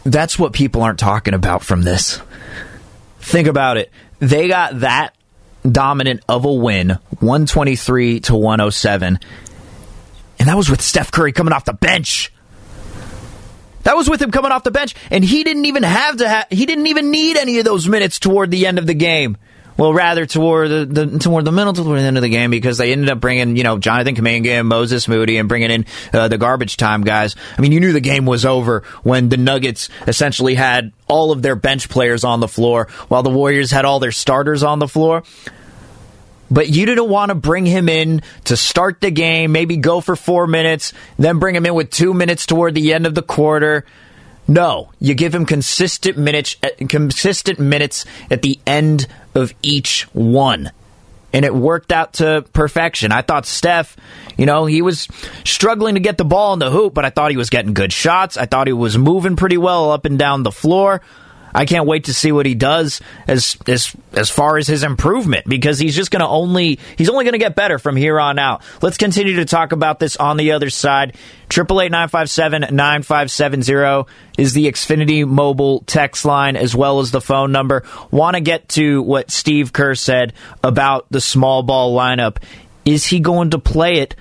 That's 0.03 0.39
what 0.39 0.53
people 0.53 0.81
aren't 0.81 0.99
talking 0.99 1.33
about 1.33 1.63
from 1.63 1.81
this. 1.81 2.21
Think 3.19 3.47
about 3.47 3.77
it. 3.77 3.91
They 4.19 4.47
got 4.47 4.79
that 4.79 5.13
dominant 5.69 6.23
of 6.27 6.45
a 6.45 6.51
win, 6.51 6.97
123 7.19 8.21
to 8.21 8.35
107. 8.35 9.19
And 10.39 10.47
that 10.47 10.55
was 10.55 10.69
with 10.69 10.81
Steph 10.81 11.11
Curry 11.11 11.31
coming 11.31 11.53
off 11.53 11.65
the 11.65 11.73
bench. 11.73 12.31
That 13.83 13.95
was 13.95 14.09
with 14.09 14.21
him 14.21 14.31
coming 14.31 14.51
off 14.51 14.63
the 14.63 14.71
bench, 14.71 14.93
and 15.09 15.23
he 15.23 15.43
didn't 15.43 15.65
even 15.65 15.83
have 15.83 16.17
to. 16.17 16.29
Ha- 16.29 16.47
he 16.49 16.65
didn't 16.65 16.87
even 16.87 17.11
need 17.11 17.37
any 17.37 17.59
of 17.59 17.65
those 17.65 17.87
minutes 17.87 18.19
toward 18.19 18.51
the 18.51 18.67
end 18.67 18.77
of 18.77 18.85
the 18.85 18.93
game. 18.93 19.37
Well, 19.79 19.93
rather 19.93 20.25
toward 20.25 20.69
the, 20.69 20.85
the 20.85 21.19
toward 21.19 21.45
the 21.45 21.53
middle 21.53 21.71
toward 21.71 21.97
the 21.97 22.03
end 22.03 22.17
of 22.17 22.21
the 22.21 22.27
game 22.27 22.51
because 22.51 22.77
they 22.77 22.91
ended 22.91 23.09
up 23.09 23.21
bringing 23.21 23.55
you 23.55 23.63
know 23.63 23.77
Jonathan 23.77 24.13
Kuminga 24.13 24.59
and 24.59 24.67
Moses 24.67 25.07
Moody 25.07 25.37
and 25.37 25.47
bringing 25.47 25.71
in 25.71 25.85
uh, 26.11 26.27
the 26.27 26.37
garbage 26.37 26.75
time 26.75 27.05
guys. 27.05 27.37
I 27.57 27.61
mean, 27.61 27.71
you 27.71 27.79
knew 27.79 27.93
the 27.93 28.01
game 28.01 28.25
was 28.25 28.45
over 28.45 28.81
when 29.03 29.29
the 29.29 29.37
Nuggets 29.37 29.87
essentially 30.05 30.55
had 30.55 30.91
all 31.07 31.31
of 31.31 31.41
their 31.41 31.55
bench 31.55 31.87
players 31.87 32.25
on 32.25 32.41
the 32.41 32.47
floor 32.49 32.89
while 33.07 33.23
the 33.23 33.29
Warriors 33.29 33.71
had 33.71 33.85
all 33.85 34.01
their 34.01 34.11
starters 34.11 34.63
on 34.63 34.79
the 34.79 34.87
floor 34.87 35.23
but 36.51 36.67
you 36.67 36.85
didn't 36.85 37.07
want 37.07 37.29
to 37.29 37.35
bring 37.35 37.65
him 37.65 37.89
in 37.89 38.21
to 38.45 38.57
start 38.57 39.01
the 39.01 39.11
game, 39.11 39.51
maybe 39.51 39.77
go 39.77 40.01
for 40.01 40.15
four 40.15 40.47
minutes, 40.47 40.93
then 41.17 41.39
bring 41.39 41.55
him 41.55 41.65
in 41.65 41.75
with 41.75 41.91
two 41.91 42.13
minutes 42.13 42.47
toward 42.47 42.73
the 42.73 42.91
end 42.91 43.05
of 43.05 43.13
the 43.13 43.21
quarter. 43.21 43.85
No, 44.49 44.89
you 44.99 45.13
give 45.13 45.33
him 45.33 45.45
consistent 45.45 46.17
minutes, 46.17 46.55
uh, 46.63 46.69
consistent 46.89 47.59
minutes 47.59 48.03
at 48.31 48.41
the 48.41 48.59
end 48.65 49.05
of 49.35 49.53
each 49.61 50.07
one. 50.11 50.71
And 51.31 51.45
it 51.45 51.53
worked 51.53 51.91
out 51.91 52.13
to 52.13 52.43
perfection. 52.51 53.11
I 53.11 53.21
thought 53.21 53.45
Steph, 53.45 53.95
you 54.37 54.47
know, 54.47 54.65
he 54.65 54.81
was 54.81 55.07
struggling 55.45 55.93
to 55.93 55.99
get 55.99 56.17
the 56.17 56.25
ball 56.25 56.53
in 56.53 56.59
the 56.59 56.71
hoop, 56.71 56.95
but 56.95 57.05
I 57.05 57.11
thought 57.11 57.29
he 57.29 57.37
was 57.37 57.51
getting 57.51 57.75
good 57.75 57.93
shots. 57.93 58.37
I 58.37 58.47
thought 58.47 58.65
he 58.65 58.73
was 58.73 58.97
moving 58.97 59.35
pretty 59.35 59.57
well 59.57 59.91
up 59.91 60.05
and 60.05 60.17
down 60.17 60.41
the 60.41 60.51
floor. 60.51 61.01
I 61.53 61.65
can't 61.65 61.85
wait 61.85 62.05
to 62.05 62.13
see 62.13 62.31
what 62.31 62.45
he 62.45 62.55
does 62.55 63.01
as 63.27 63.57
as 63.67 63.95
as 64.13 64.29
far 64.29 64.57
as 64.57 64.67
his 64.67 64.83
improvement 64.83 65.47
because 65.47 65.79
he's 65.79 65.95
just 65.95 66.11
going 66.11 66.21
to 66.21 66.27
only 66.27 66.79
he's 66.97 67.09
only 67.09 67.25
going 67.25 67.33
to 67.33 67.39
get 67.39 67.55
better 67.55 67.79
from 67.79 67.95
here 67.95 68.19
on 68.19 68.39
out. 68.39 68.61
Let's 68.81 68.97
continue 68.97 69.37
to 69.37 69.45
talk 69.45 69.71
about 69.71 69.99
this 69.99 70.15
on 70.17 70.37
the 70.37 70.51
other 70.51 70.69
side. 70.69 71.15
Triple 71.49 71.81
eight 71.81 71.91
nine 71.91 72.09
five 72.09 72.29
seven 72.29 72.65
nine 72.71 73.01
five 73.01 73.31
seven 73.31 73.61
zero 73.61 74.07
is 74.37 74.53
the 74.53 74.71
Xfinity 74.71 75.27
mobile 75.27 75.81
text 75.87 76.25
line 76.25 76.55
as 76.55 76.75
well 76.75 76.99
as 76.99 77.11
the 77.11 77.21
phone 77.21 77.51
number. 77.51 77.83
Want 78.11 78.35
to 78.35 78.41
get 78.41 78.69
to 78.69 79.01
what 79.01 79.31
Steve 79.31 79.73
Kerr 79.73 79.95
said 79.95 80.33
about 80.63 81.07
the 81.09 81.21
small 81.21 81.63
ball 81.63 81.95
lineup? 81.95 82.37
Is 82.85 83.05
he 83.05 83.19
going 83.19 83.51
to 83.51 83.59
play 83.59 83.99
it? 83.99 84.15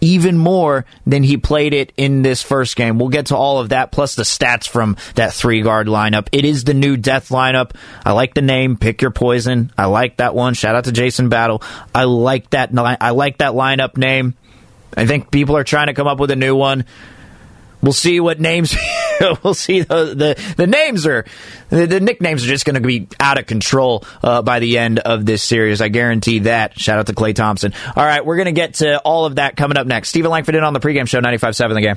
Even 0.00 0.36
more 0.36 0.84
than 1.06 1.22
he 1.22 1.36
played 1.36 1.74
it 1.74 1.92
in 1.96 2.22
this 2.22 2.42
first 2.42 2.76
game. 2.76 2.98
We'll 2.98 3.08
get 3.08 3.26
to 3.26 3.36
all 3.36 3.58
of 3.58 3.70
that, 3.70 3.92
plus 3.92 4.14
the 4.14 4.22
stats 4.22 4.68
from 4.68 4.96
that 5.14 5.32
three 5.32 5.62
guard 5.62 5.86
lineup. 5.86 6.28
It 6.32 6.44
is 6.44 6.64
the 6.64 6.74
new 6.74 6.96
death 6.96 7.28
lineup. 7.28 7.74
I 8.04 8.12
like 8.12 8.34
the 8.34 8.42
name, 8.42 8.76
pick 8.76 9.02
your 9.02 9.10
poison. 9.10 9.72
I 9.76 9.86
like 9.86 10.18
that 10.18 10.34
one. 10.34 10.54
Shout 10.54 10.74
out 10.74 10.84
to 10.84 10.92
Jason 10.92 11.28
Battle. 11.28 11.62
I 11.94 12.04
like 12.04 12.50
that. 12.50 12.70
I 12.76 13.10
like 13.10 13.38
that 13.38 13.52
lineup 13.52 13.96
name. 13.96 14.34
I 14.96 15.06
think 15.06 15.30
people 15.30 15.56
are 15.56 15.64
trying 15.64 15.86
to 15.86 15.94
come 15.94 16.06
up 16.06 16.18
with 16.18 16.30
a 16.30 16.36
new 16.36 16.56
one. 16.56 16.84
We'll 17.82 17.92
see 17.92 18.20
what 18.20 18.40
names. 18.40 18.76
we'll 19.42 19.54
see 19.54 19.80
the, 19.80 20.14
the, 20.14 20.54
the 20.56 20.66
names 20.66 21.06
are 21.06 21.24
the, 21.68 21.86
the, 21.86 22.00
nicknames 22.00 22.44
are 22.44 22.48
just 22.48 22.64
going 22.64 22.74
to 22.74 22.80
be 22.80 23.08
out 23.18 23.38
of 23.38 23.46
control 23.46 24.04
uh, 24.22 24.42
by 24.42 24.58
the 24.58 24.78
end 24.78 24.98
of 24.98 25.26
this 25.26 25.42
series. 25.42 25.80
I 25.80 25.88
guarantee 25.88 26.40
that. 26.40 26.78
Shout 26.78 26.98
out 26.98 27.06
to 27.06 27.14
Klay 27.14 27.34
Thompson. 27.34 27.72
All 27.96 28.04
right, 28.04 28.24
we're 28.24 28.36
going 28.36 28.46
to 28.46 28.52
get 28.52 28.74
to 28.74 28.98
all 29.00 29.26
of 29.26 29.36
that 29.36 29.56
coming 29.56 29.76
up 29.76 29.86
next. 29.86 30.08
Steven 30.08 30.30
Langford 30.30 30.54
in 30.54 30.64
on 30.64 30.72
the 30.72 30.80
pregame 30.80 31.06
show, 31.06 31.20
95.7 31.20 31.74
The 31.74 31.80
Game. 31.80 31.96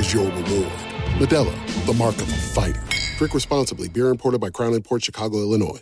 is 0.00 0.14
your 0.14 0.24
reward. 0.24 0.72
Modelo, 1.20 1.54
the 1.86 1.92
mark 1.92 2.16
of 2.16 2.22
a 2.22 2.36
fighter. 2.36 2.82
Drink 3.18 3.34
responsibly. 3.34 3.88
Beer 3.88 4.08
imported 4.08 4.40
by 4.40 4.50
Crown 4.50 4.80
Port 4.82 5.04
Chicago, 5.04 5.38
Illinois. 5.38 5.80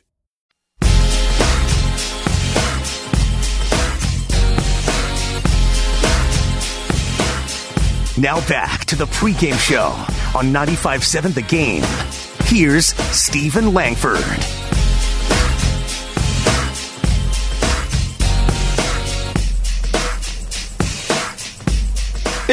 Now 8.18 8.40
back 8.48 8.84
to 8.86 8.96
the 8.96 9.06
pregame 9.06 9.56
show 9.58 9.90
on 10.36 10.52
95.7 10.52 11.34
The 11.34 11.42
Game. 11.42 11.84
Here's 12.46 12.86
Steven 13.14 13.72
Langford. 13.72 14.57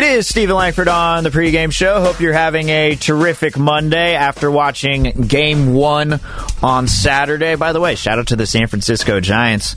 Is 0.06 0.28
Steven 0.28 0.56
Langford 0.56 0.88
on 0.88 1.24
the 1.24 1.32
pregame 1.32 1.72
show. 1.72 2.00
Hope 2.00 2.20
you're 2.20 2.32
having 2.32 2.70
a 2.70 2.96
terrific 2.96 3.58
Monday 3.58 4.14
after 4.14 4.52
watching 4.52 5.04
game 5.28 5.74
one 5.74 6.20
on 6.62 6.88
Saturday. 6.88 7.56
By 7.56 7.74
the 7.74 7.82
way, 7.82 7.96
shout 7.96 8.20
out 8.20 8.28
to 8.28 8.36
the 8.36 8.46
San 8.46 8.68
Francisco 8.68 9.20
Giants 9.20 9.76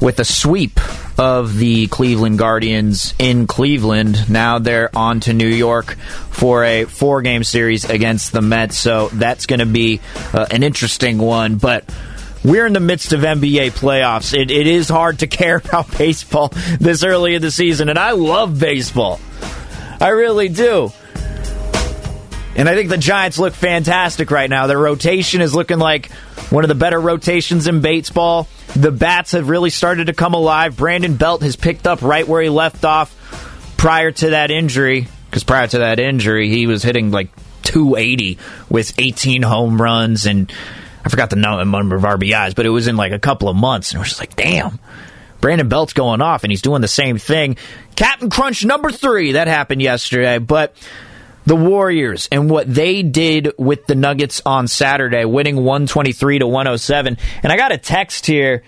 with 0.00 0.18
a 0.18 0.24
sweep 0.24 0.80
of 1.16 1.56
the 1.56 1.86
Cleveland 1.86 2.38
Guardians 2.38 3.14
in 3.20 3.46
Cleveland. 3.46 4.28
Now 4.28 4.58
they're 4.58 4.90
on 4.96 5.20
to 5.20 5.32
New 5.32 5.48
York 5.48 5.92
for 6.30 6.64
a 6.64 6.84
four 6.84 7.22
game 7.22 7.44
series 7.44 7.88
against 7.88 8.32
the 8.32 8.42
Mets. 8.42 8.76
So 8.76 9.08
that's 9.10 9.46
going 9.46 9.60
to 9.60 9.66
be 9.66 10.00
uh, 10.34 10.44
an 10.50 10.64
interesting 10.64 11.18
one. 11.18 11.56
But 11.56 11.88
we're 12.44 12.66
in 12.66 12.72
the 12.72 12.80
midst 12.80 13.12
of 13.12 13.20
NBA 13.20 13.72
playoffs. 13.72 14.38
It, 14.38 14.50
it 14.50 14.66
is 14.66 14.88
hard 14.88 15.20
to 15.20 15.26
care 15.26 15.56
about 15.64 15.96
baseball 15.96 16.48
this 16.80 17.04
early 17.04 17.34
in 17.34 17.42
the 17.42 17.50
season, 17.50 17.88
and 17.88 17.98
I 17.98 18.12
love 18.12 18.58
baseball. 18.58 19.20
I 20.00 20.08
really 20.08 20.48
do. 20.48 20.92
And 22.54 22.68
I 22.68 22.74
think 22.74 22.90
the 22.90 22.98
Giants 22.98 23.38
look 23.38 23.54
fantastic 23.54 24.30
right 24.30 24.50
now. 24.50 24.66
Their 24.66 24.78
rotation 24.78 25.40
is 25.40 25.54
looking 25.54 25.78
like 25.78 26.10
one 26.50 26.64
of 26.64 26.68
the 26.68 26.74
better 26.74 27.00
rotations 27.00 27.66
in 27.66 27.80
baseball. 27.80 28.46
The 28.76 28.90
bats 28.90 29.32
have 29.32 29.48
really 29.48 29.70
started 29.70 30.08
to 30.08 30.12
come 30.12 30.34
alive. 30.34 30.76
Brandon 30.76 31.16
Belt 31.16 31.42
has 31.42 31.56
picked 31.56 31.86
up 31.86 32.02
right 32.02 32.28
where 32.28 32.42
he 32.42 32.50
left 32.50 32.84
off 32.84 33.74
prior 33.78 34.10
to 34.10 34.30
that 34.30 34.50
injury. 34.50 35.08
Because 35.30 35.44
prior 35.44 35.66
to 35.66 35.78
that 35.78 35.98
injury, 35.98 36.50
he 36.50 36.66
was 36.66 36.82
hitting 36.82 37.10
like 37.10 37.30
280 37.62 38.38
with 38.68 38.92
18 38.98 39.42
home 39.42 39.80
runs 39.80 40.26
and 40.26 40.52
I 41.04 41.08
forgot 41.08 41.30
the 41.30 41.36
number 41.36 41.96
of 41.96 42.02
RBIs, 42.02 42.54
but 42.54 42.66
it 42.66 42.70
was 42.70 42.86
in 42.86 42.96
like 42.96 43.12
a 43.12 43.18
couple 43.18 43.48
of 43.48 43.56
months. 43.56 43.90
And 43.90 43.96
it 43.96 44.00
was 44.00 44.08
just 44.08 44.20
like, 44.20 44.36
damn. 44.36 44.78
Brandon 45.40 45.68
Belt's 45.68 45.92
going 45.92 46.22
off, 46.22 46.44
and 46.44 46.52
he's 46.52 46.62
doing 46.62 46.82
the 46.82 46.88
same 46.88 47.18
thing. 47.18 47.56
Captain 47.96 48.30
Crunch 48.30 48.64
number 48.64 48.92
three, 48.92 49.32
that 49.32 49.48
happened 49.48 49.82
yesterday, 49.82 50.38
but 50.38 50.76
the 51.46 51.56
Warriors 51.56 52.28
and 52.30 52.48
what 52.48 52.72
they 52.72 53.02
did 53.02 53.52
with 53.58 53.86
the 53.86 53.96
Nuggets 53.96 54.40
on 54.46 54.68
Saturday, 54.68 55.24
winning 55.24 55.56
123 55.56 56.38
to 56.38 56.46
107. 56.46 57.18
And 57.42 57.52
I 57.52 57.56
got 57.56 57.72
a 57.72 57.78
text 57.78 58.26
here 58.26 58.62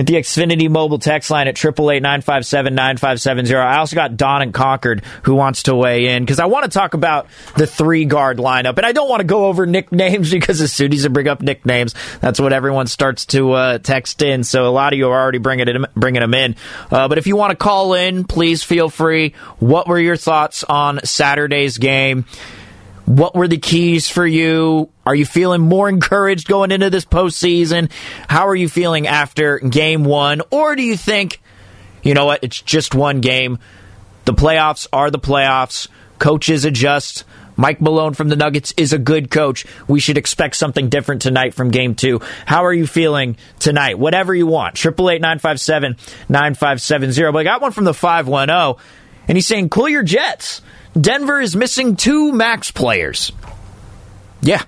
at 0.00 0.06
the 0.06 0.14
Xfinity 0.14 0.68
mobile 0.70 0.98
text 0.98 1.30
line 1.30 1.46
at 1.46 1.56
888-957-9570. 1.56 3.54
I 3.54 3.76
also 3.76 3.94
got 3.94 4.16
Don 4.16 4.40
and 4.40 4.54
Concord 4.54 5.04
who 5.24 5.34
wants 5.34 5.64
to 5.64 5.74
weigh 5.74 6.06
in 6.08 6.22
because 6.24 6.40
I 6.40 6.46
want 6.46 6.64
to 6.64 6.70
talk 6.70 6.94
about 6.94 7.26
the 7.58 7.66
three 7.66 8.06
guard 8.06 8.38
lineup. 8.38 8.78
And 8.78 8.86
I 8.86 8.92
don't 8.92 9.10
want 9.10 9.20
to 9.20 9.26
go 9.26 9.44
over 9.46 9.66
nicknames 9.66 10.30
because 10.32 10.62
as 10.62 10.72
soon 10.72 10.94
as 10.94 11.04
you 11.04 11.10
bring 11.10 11.28
up 11.28 11.42
nicknames, 11.42 11.94
that's 12.20 12.40
what 12.40 12.54
everyone 12.54 12.86
starts 12.86 13.26
to 13.26 13.52
uh, 13.52 13.76
text 13.78 14.22
in. 14.22 14.42
So 14.42 14.66
a 14.66 14.72
lot 14.72 14.94
of 14.94 14.98
you 14.98 15.10
are 15.10 15.20
already 15.20 15.36
bringing, 15.36 15.68
it, 15.68 15.94
bringing 15.94 16.22
them 16.22 16.32
in. 16.32 16.56
Uh, 16.90 17.06
but 17.06 17.18
if 17.18 17.26
you 17.26 17.36
want 17.36 17.50
to 17.50 17.56
call 17.56 17.92
in, 17.92 18.24
please 18.24 18.62
feel 18.62 18.88
free. 18.88 19.34
What 19.58 19.86
were 19.86 20.00
your 20.00 20.16
thoughts 20.16 20.64
on 20.64 21.04
Saturday's 21.04 21.76
game? 21.76 22.24
What 23.10 23.34
were 23.34 23.48
the 23.48 23.58
keys 23.58 24.08
for 24.08 24.24
you? 24.24 24.88
Are 25.04 25.16
you 25.16 25.26
feeling 25.26 25.62
more 25.62 25.88
encouraged 25.88 26.46
going 26.46 26.70
into 26.70 26.90
this 26.90 27.04
postseason? 27.04 27.90
How 28.28 28.46
are 28.46 28.54
you 28.54 28.68
feeling 28.68 29.08
after 29.08 29.58
game 29.58 30.04
one? 30.04 30.42
Or 30.52 30.76
do 30.76 30.84
you 30.84 30.96
think, 30.96 31.42
you 32.04 32.14
know 32.14 32.26
what, 32.26 32.44
it's 32.44 32.62
just 32.62 32.94
one 32.94 33.20
game? 33.20 33.58
The 34.26 34.32
playoffs 34.32 34.86
are 34.92 35.10
the 35.10 35.18
playoffs. 35.18 35.88
Coaches 36.20 36.64
adjust. 36.64 37.24
Mike 37.56 37.80
Malone 37.80 38.14
from 38.14 38.28
the 38.28 38.36
Nuggets 38.36 38.72
is 38.76 38.92
a 38.92 38.98
good 38.98 39.28
coach. 39.28 39.66
We 39.88 39.98
should 39.98 40.16
expect 40.16 40.54
something 40.54 40.88
different 40.88 41.20
tonight 41.20 41.52
from 41.52 41.72
game 41.72 41.96
two. 41.96 42.20
How 42.46 42.64
are 42.64 42.72
you 42.72 42.86
feeling 42.86 43.36
tonight? 43.58 43.98
Whatever 43.98 44.36
you 44.36 44.46
want. 44.46 44.78
888 44.78 45.20
957 45.20 45.96
9570. 46.28 47.32
But 47.32 47.38
I 47.40 47.42
got 47.42 47.60
one 47.60 47.72
from 47.72 47.86
the 47.86 47.92
510, 47.92 48.84
and 49.26 49.36
he's 49.36 49.48
saying, 49.48 49.68
cool 49.70 49.88
your 49.88 50.04
jets. 50.04 50.62
Denver 50.98 51.40
is 51.40 51.54
missing 51.54 51.96
two 51.96 52.32
max 52.32 52.70
players. 52.70 53.32
Yeah. 54.40 54.62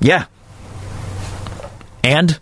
Yeah. 0.00 0.26
And? 2.02 2.38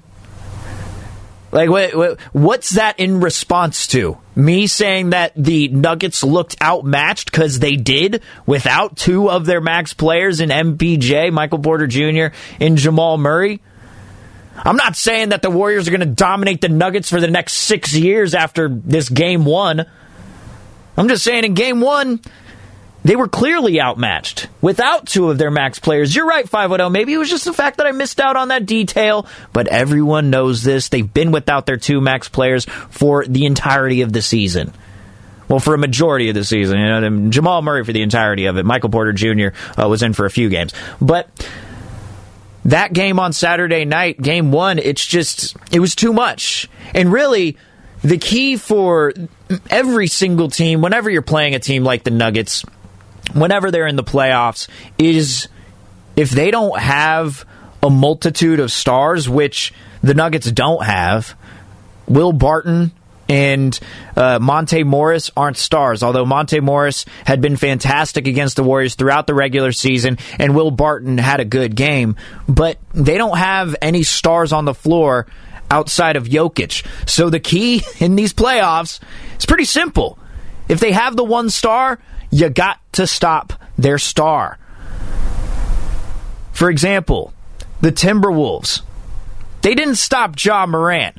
Like, 1.54 1.70
wait, 1.70 1.96
wait, 1.96 2.20
what's 2.32 2.70
that 2.70 2.98
in 2.98 3.20
response 3.20 3.86
to? 3.88 4.18
Me 4.34 4.66
saying 4.66 5.10
that 5.10 5.32
the 5.36 5.68
Nuggets 5.68 6.24
looked 6.24 6.60
outmatched 6.60 7.30
because 7.30 7.60
they 7.60 7.76
did 7.76 8.22
without 8.44 8.96
two 8.96 9.30
of 9.30 9.46
their 9.46 9.60
max 9.60 9.94
players 9.94 10.40
in 10.40 10.48
MPJ, 10.48 11.30
Michael 11.32 11.60
Porter 11.60 11.86
Jr., 11.86 12.34
and 12.58 12.76
Jamal 12.76 13.18
Murray? 13.18 13.62
I'm 14.56 14.76
not 14.76 14.96
saying 14.96 15.28
that 15.28 15.42
the 15.42 15.50
Warriors 15.50 15.86
are 15.86 15.92
going 15.92 16.00
to 16.00 16.06
dominate 16.06 16.60
the 16.60 16.68
Nuggets 16.68 17.08
for 17.08 17.20
the 17.20 17.30
next 17.30 17.52
six 17.52 17.94
years 17.94 18.34
after 18.34 18.68
this 18.68 19.08
game 19.08 19.44
one. 19.44 19.86
I'm 20.96 21.08
just 21.08 21.24
saying 21.24 21.44
in 21.44 21.54
game 21.54 21.80
one, 21.80 22.20
they 23.04 23.16
were 23.16 23.28
clearly 23.28 23.80
outmatched 23.80 24.48
without 24.62 25.06
two 25.06 25.30
of 25.30 25.36
their 25.36 25.50
max 25.50 25.78
players. 25.78 26.14
You're 26.14 26.26
right, 26.26 26.48
5 26.48 26.90
Maybe 26.90 27.12
it 27.12 27.18
was 27.18 27.28
just 27.28 27.44
the 27.44 27.52
fact 27.52 27.76
that 27.76 27.86
I 27.86 27.92
missed 27.92 28.18
out 28.18 28.36
on 28.36 28.48
that 28.48 28.64
detail, 28.64 29.26
but 29.52 29.68
everyone 29.68 30.30
knows 30.30 30.62
this. 30.62 30.88
They've 30.88 31.12
been 31.12 31.30
without 31.30 31.66
their 31.66 31.76
two 31.76 32.00
max 32.00 32.28
players 32.28 32.64
for 32.64 33.26
the 33.26 33.44
entirety 33.44 34.00
of 34.00 34.12
the 34.12 34.22
season. 34.22 34.72
Well, 35.48 35.60
for 35.60 35.74
a 35.74 35.78
majority 35.78 36.30
of 36.30 36.34
the 36.34 36.44
season, 36.44 36.78
you 36.78 36.86
know, 36.86 37.30
Jamal 37.30 37.60
Murray 37.60 37.84
for 37.84 37.92
the 37.92 38.00
entirety 38.00 38.46
of 38.46 38.56
it. 38.56 38.64
Michael 38.64 38.88
Porter 38.88 39.12
Jr. 39.12 39.48
Uh, 39.78 39.86
was 39.88 40.02
in 40.02 40.14
for 40.14 40.24
a 40.24 40.30
few 40.30 40.48
games, 40.48 40.72
but 41.02 41.28
that 42.64 42.94
game 42.94 43.20
on 43.20 43.34
Saturday 43.34 43.84
night, 43.84 44.20
game 44.20 44.50
one, 44.50 44.78
it's 44.78 45.04
just 45.04 45.54
it 45.70 45.80
was 45.80 45.94
too 45.94 46.14
much. 46.14 46.70
And 46.94 47.12
really, 47.12 47.58
the 48.00 48.16
key 48.16 48.56
for 48.56 49.12
every 49.70 50.06
single 50.06 50.48
team, 50.48 50.80
whenever 50.80 51.10
you're 51.10 51.22
playing 51.22 51.54
a 51.54 51.58
team 51.58 51.84
like 51.84 52.04
the 52.04 52.10
Nuggets, 52.10 52.64
whenever 53.32 53.70
they're 53.70 53.86
in 53.86 53.96
the 53.96 54.04
playoffs, 54.04 54.68
is 54.98 55.48
if 56.16 56.30
they 56.30 56.50
don't 56.50 56.78
have 56.78 57.44
a 57.82 57.90
multitude 57.90 58.60
of 58.60 58.72
stars, 58.72 59.28
which 59.28 59.72
the 60.02 60.14
Nuggets 60.14 60.50
don't 60.50 60.84
have. 60.84 61.36
Will 62.06 62.32
Barton 62.32 62.92
and 63.28 63.78
uh, 64.16 64.38
Monte 64.38 64.84
Morris 64.84 65.30
aren't 65.36 65.56
stars, 65.56 66.02
although 66.02 66.24
Monte 66.24 66.60
Morris 66.60 67.04
had 67.26 67.40
been 67.40 67.56
fantastic 67.56 68.26
against 68.26 68.56
the 68.56 68.62
Warriors 68.62 68.94
throughout 68.94 69.26
the 69.26 69.34
regular 69.34 69.72
season, 69.72 70.18
and 70.38 70.54
Will 70.54 70.70
Barton 70.70 71.18
had 71.18 71.40
a 71.40 71.44
good 71.44 71.74
game, 71.74 72.16
but 72.48 72.78
they 72.92 73.16
don't 73.16 73.38
have 73.38 73.76
any 73.80 74.02
stars 74.02 74.52
on 74.52 74.64
the 74.64 74.74
floor 74.74 75.26
outside 75.74 76.14
of 76.14 76.28
Jokic. 76.28 76.86
So 77.08 77.28
the 77.28 77.40
key 77.40 77.82
in 77.98 78.14
these 78.14 78.32
playoffs 78.32 79.00
is 79.36 79.46
pretty 79.46 79.64
simple. 79.64 80.18
If 80.68 80.78
they 80.80 80.92
have 80.92 81.16
the 81.16 81.24
one 81.24 81.50
star, 81.50 81.98
you 82.30 82.48
got 82.48 82.78
to 82.92 83.06
stop 83.06 83.52
their 83.76 83.98
star. 83.98 84.58
For 86.52 86.70
example, 86.70 87.34
the 87.80 87.90
Timberwolves. 87.90 88.82
They 89.62 89.74
didn't 89.74 89.96
stop 89.96 90.42
Ja 90.42 90.66
Morant 90.66 91.16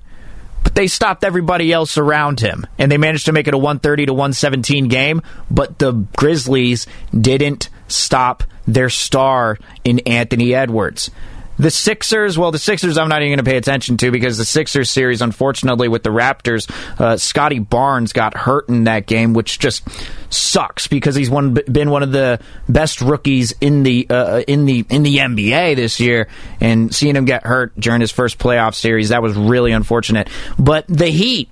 but 0.63 0.73
they 0.73 0.87
stopped 0.87 1.23
everybody 1.23 1.71
else 1.71 1.95
around 1.95 2.39
him 2.39 2.65
and 2.79 2.91
they 2.91 2.97
managed 2.97 3.25
to 3.25 3.31
make 3.31 3.47
it 3.47 3.53
a 3.53 3.57
130 3.57 4.07
to 4.07 4.13
117 4.13 4.87
game 4.87 5.21
but 5.51 5.77
the 5.77 5.91
grizzlies 6.17 6.87
didn't 7.13 7.69
stop 7.87 8.43
their 8.65 8.89
star 8.89 9.59
in 9.83 9.99
anthony 9.99 10.55
edwards 10.55 11.11
the 11.57 11.71
Sixers, 11.71 12.37
well, 12.37 12.51
the 12.51 12.59
Sixers 12.59 12.97
I'm 12.97 13.09
not 13.09 13.21
even 13.21 13.29
going 13.37 13.45
to 13.45 13.49
pay 13.49 13.57
attention 13.57 13.97
to 13.97 14.11
because 14.11 14.37
the 14.37 14.45
Sixers 14.45 14.89
series, 14.89 15.21
unfortunately, 15.21 15.87
with 15.87 16.03
the 16.03 16.09
Raptors, 16.09 16.69
uh, 16.99 17.17
Scottie 17.17 17.59
Barnes 17.59 18.13
got 18.13 18.35
hurt 18.35 18.69
in 18.69 18.85
that 18.85 19.05
game, 19.05 19.33
which 19.33 19.59
just 19.59 19.87
sucks 20.29 20.87
because 20.87 21.15
he's 21.15 21.29
one 21.29 21.53
been 21.53 21.89
one 21.89 22.03
of 22.03 22.11
the 22.11 22.39
best 22.67 23.01
rookies 23.01 23.53
in 23.61 23.83
the 23.83 24.07
uh, 24.09 24.41
in 24.47 24.65
the 24.65 24.85
in 24.89 25.03
the 25.03 25.17
NBA 25.17 25.75
this 25.75 25.99
year, 25.99 26.27
and 26.59 26.93
seeing 26.93 27.15
him 27.15 27.25
get 27.25 27.45
hurt 27.45 27.77
during 27.79 28.01
his 28.01 28.11
first 28.11 28.37
playoff 28.37 28.75
series 28.75 29.09
that 29.09 29.21
was 29.21 29.35
really 29.35 29.71
unfortunate. 29.71 30.29
But 30.59 30.85
the 30.87 31.07
Heat, 31.07 31.49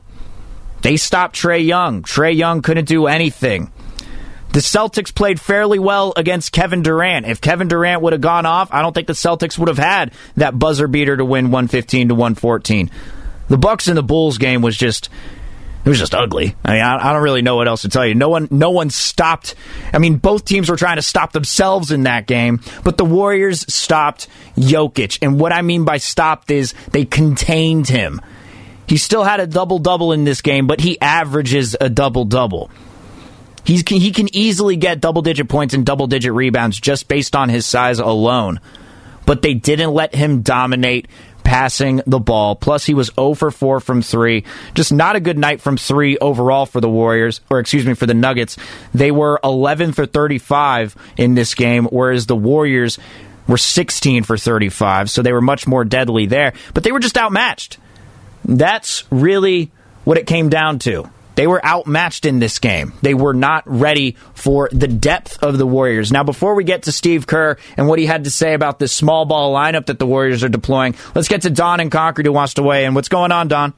they 0.81 0.97
stopped 0.97 1.35
Trae 1.35 1.65
Young. 1.65 2.03
Trae 2.03 2.35
Young 2.35 2.61
couldn't 2.61 2.85
do 2.85 3.07
anything. 3.07 3.71
The 4.53 4.59
Celtics 4.59 5.13
played 5.13 5.41
fairly 5.41 5.79
well 5.79 6.13
against 6.15 6.51
Kevin 6.51 6.83
Durant. 6.83 7.25
If 7.25 7.41
Kevin 7.41 7.67
Durant 7.67 8.03
would 8.03 8.13
have 8.13 8.21
gone 8.21 8.45
off, 8.45 8.71
I 8.71 8.83
don't 8.83 8.93
think 8.93 9.07
the 9.07 9.13
Celtics 9.13 9.57
would 9.57 9.67
have 9.67 9.79
had 9.79 10.13
that 10.37 10.57
buzzer 10.57 10.87
beater 10.87 11.17
to 11.17 11.25
win 11.25 11.45
115 11.45 12.09
to 12.09 12.13
114. 12.13 12.91
The 13.47 13.57
Bucks 13.57 13.87
and 13.87 13.97
the 13.97 14.03
Bulls 14.03 14.37
game 14.37 14.61
was 14.61 14.77
just 14.77 15.09
it 15.83 15.89
was 15.89 15.99
just 15.99 16.15
ugly. 16.15 16.55
I 16.63 16.73
mean, 16.73 16.81
I, 16.81 17.11
don't 17.11 17.23
really 17.23 17.41
know 17.41 17.57
what 17.57 17.67
else 17.67 17.81
to 17.81 17.89
tell 17.89 18.05
you. 18.05 18.15
No 18.15 18.29
one, 18.29 18.47
no 18.51 18.69
one 18.69 18.89
stopped. 18.89 19.55
I 19.91 19.97
mean, 19.97 20.15
both 20.15 20.45
teams 20.45 20.69
were 20.69 20.77
trying 20.77 20.95
to 20.95 21.01
stop 21.01 21.33
themselves 21.33 21.91
in 21.91 22.03
that 22.03 22.25
game, 22.25 22.61
but 22.85 22.97
the 22.97 23.03
Warriors 23.03 23.65
stopped 23.73 24.29
Jokic. 24.55 25.19
And 25.21 25.41
what 25.41 25.51
I 25.51 25.61
mean 25.61 25.83
by 25.83 25.97
stopped 25.97 26.51
is 26.51 26.73
they 26.91 27.03
contained 27.03 27.89
him. 27.89 28.21
He 28.87 28.95
still 28.95 29.25
had 29.25 29.41
a 29.41 29.47
double 29.47 29.79
double 29.79 30.13
in 30.13 30.23
this 30.23 30.41
game, 30.41 30.67
but 30.67 30.79
he 30.79 31.01
averages 31.01 31.75
a 31.81 31.89
double 31.89 32.23
double. 32.23 32.71
He 33.63 33.81
can 33.83 34.35
easily 34.35 34.75
get 34.75 34.99
double 35.01 35.21
digit 35.21 35.47
points 35.47 35.73
and 35.73 35.85
double 35.85 36.07
digit 36.07 36.33
rebounds 36.33 36.79
just 36.79 37.07
based 37.07 37.35
on 37.35 37.49
his 37.49 37.65
size 37.65 37.99
alone. 37.99 38.59
But 39.25 39.41
they 39.41 39.53
didn't 39.53 39.93
let 39.93 40.13
him 40.13 40.41
dominate 40.41 41.07
passing 41.45 42.01
the 42.05 42.19
ball. 42.19 42.55
Plus, 42.55 42.85
he 42.85 42.93
was 42.93 43.11
0 43.15 43.35
for 43.35 43.51
4 43.51 43.79
from 43.79 44.01
3. 44.01 44.43
Just 44.73 44.91
not 44.91 45.15
a 45.15 45.21
good 45.21 45.37
night 45.37 45.61
from 45.61 45.77
3 45.77 46.17
overall 46.17 46.65
for 46.65 46.81
the 46.81 46.89
Warriors, 46.89 47.41
or 47.49 47.59
excuse 47.59 47.85
me, 47.85 47.93
for 47.93 48.05
the 48.05 48.13
Nuggets. 48.13 48.57
They 48.93 49.11
were 49.11 49.39
11 49.43 49.93
for 49.93 50.05
35 50.05 50.95
in 51.17 51.35
this 51.35 51.53
game, 51.55 51.85
whereas 51.85 52.25
the 52.25 52.35
Warriors 52.35 52.97
were 53.47 53.57
16 53.57 54.23
for 54.23 54.37
35. 54.37 55.09
So 55.09 55.21
they 55.21 55.33
were 55.33 55.41
much 55.41 55.67
more 55.67 55.85
deadly 55.85 56.25
there. 56.25 56.53
But 56.73 56.83
they 56.83 56.91
were 56.91 56.99
just 56.99 57.17
outmatched. 57.17 57.77
That's 58.45 59.03
really 59.09 59.71
what 60.03 60.17
it 60.17 60.27
came 60.27 60.49
down 60.49 60.79
to. 60.79 61.09
They 61.35 61.47
were 61.47 61.63
outmatched 61.65 62.25
in 62.25 62.39
this 62.39 62.59
game. 62.59 62.93
They 63.01 63.13
were 63.13 63.33
not 63.33 63.63
ready 63.65 64.17
for 64.33 64.69
the 64.71 64.87
depth 64.87 65.41
of 65.43 65.57
the 65.57 65.65
Warriors. 65.65 66.11
Now, 66.11 66.23
before 66.23 66.55
we 66.55 66.63
get 66.63 66.83
to 66.83 66.91
Steve 66.91 67.25
Kerr 67.25 67.57
and 67.75 67.87
what 67.87 67.99
he 67.99 68.05
had 68.05 68.25
to 68.25 68.29
say 68.29 68.53
about 68.53 68.79
this 68.79 68.91
small 68.91 69.25
ball 69.25 69.53
lineup 69.53 69.87
that 69.87 69.99
the 69.99 70.05
Warriors 70.05 70.43
are 70.43 70.49
deploying, 70.49 70.95
let's 71.15 71.27
get 71.27 71.43
to 71.43 71.49
Don 71.49 71.79
and 71.79 71.91
Concord 71.91 72.25
who 72.25 72.31
wants 72.31 72.55
to 72.55 72.63
weigh 72.63 72.85
in. 72.85 72.93
What's 72.93 73.09
going 73.09 73.31
on, 73.31 73.47
Don? 73.47 73.73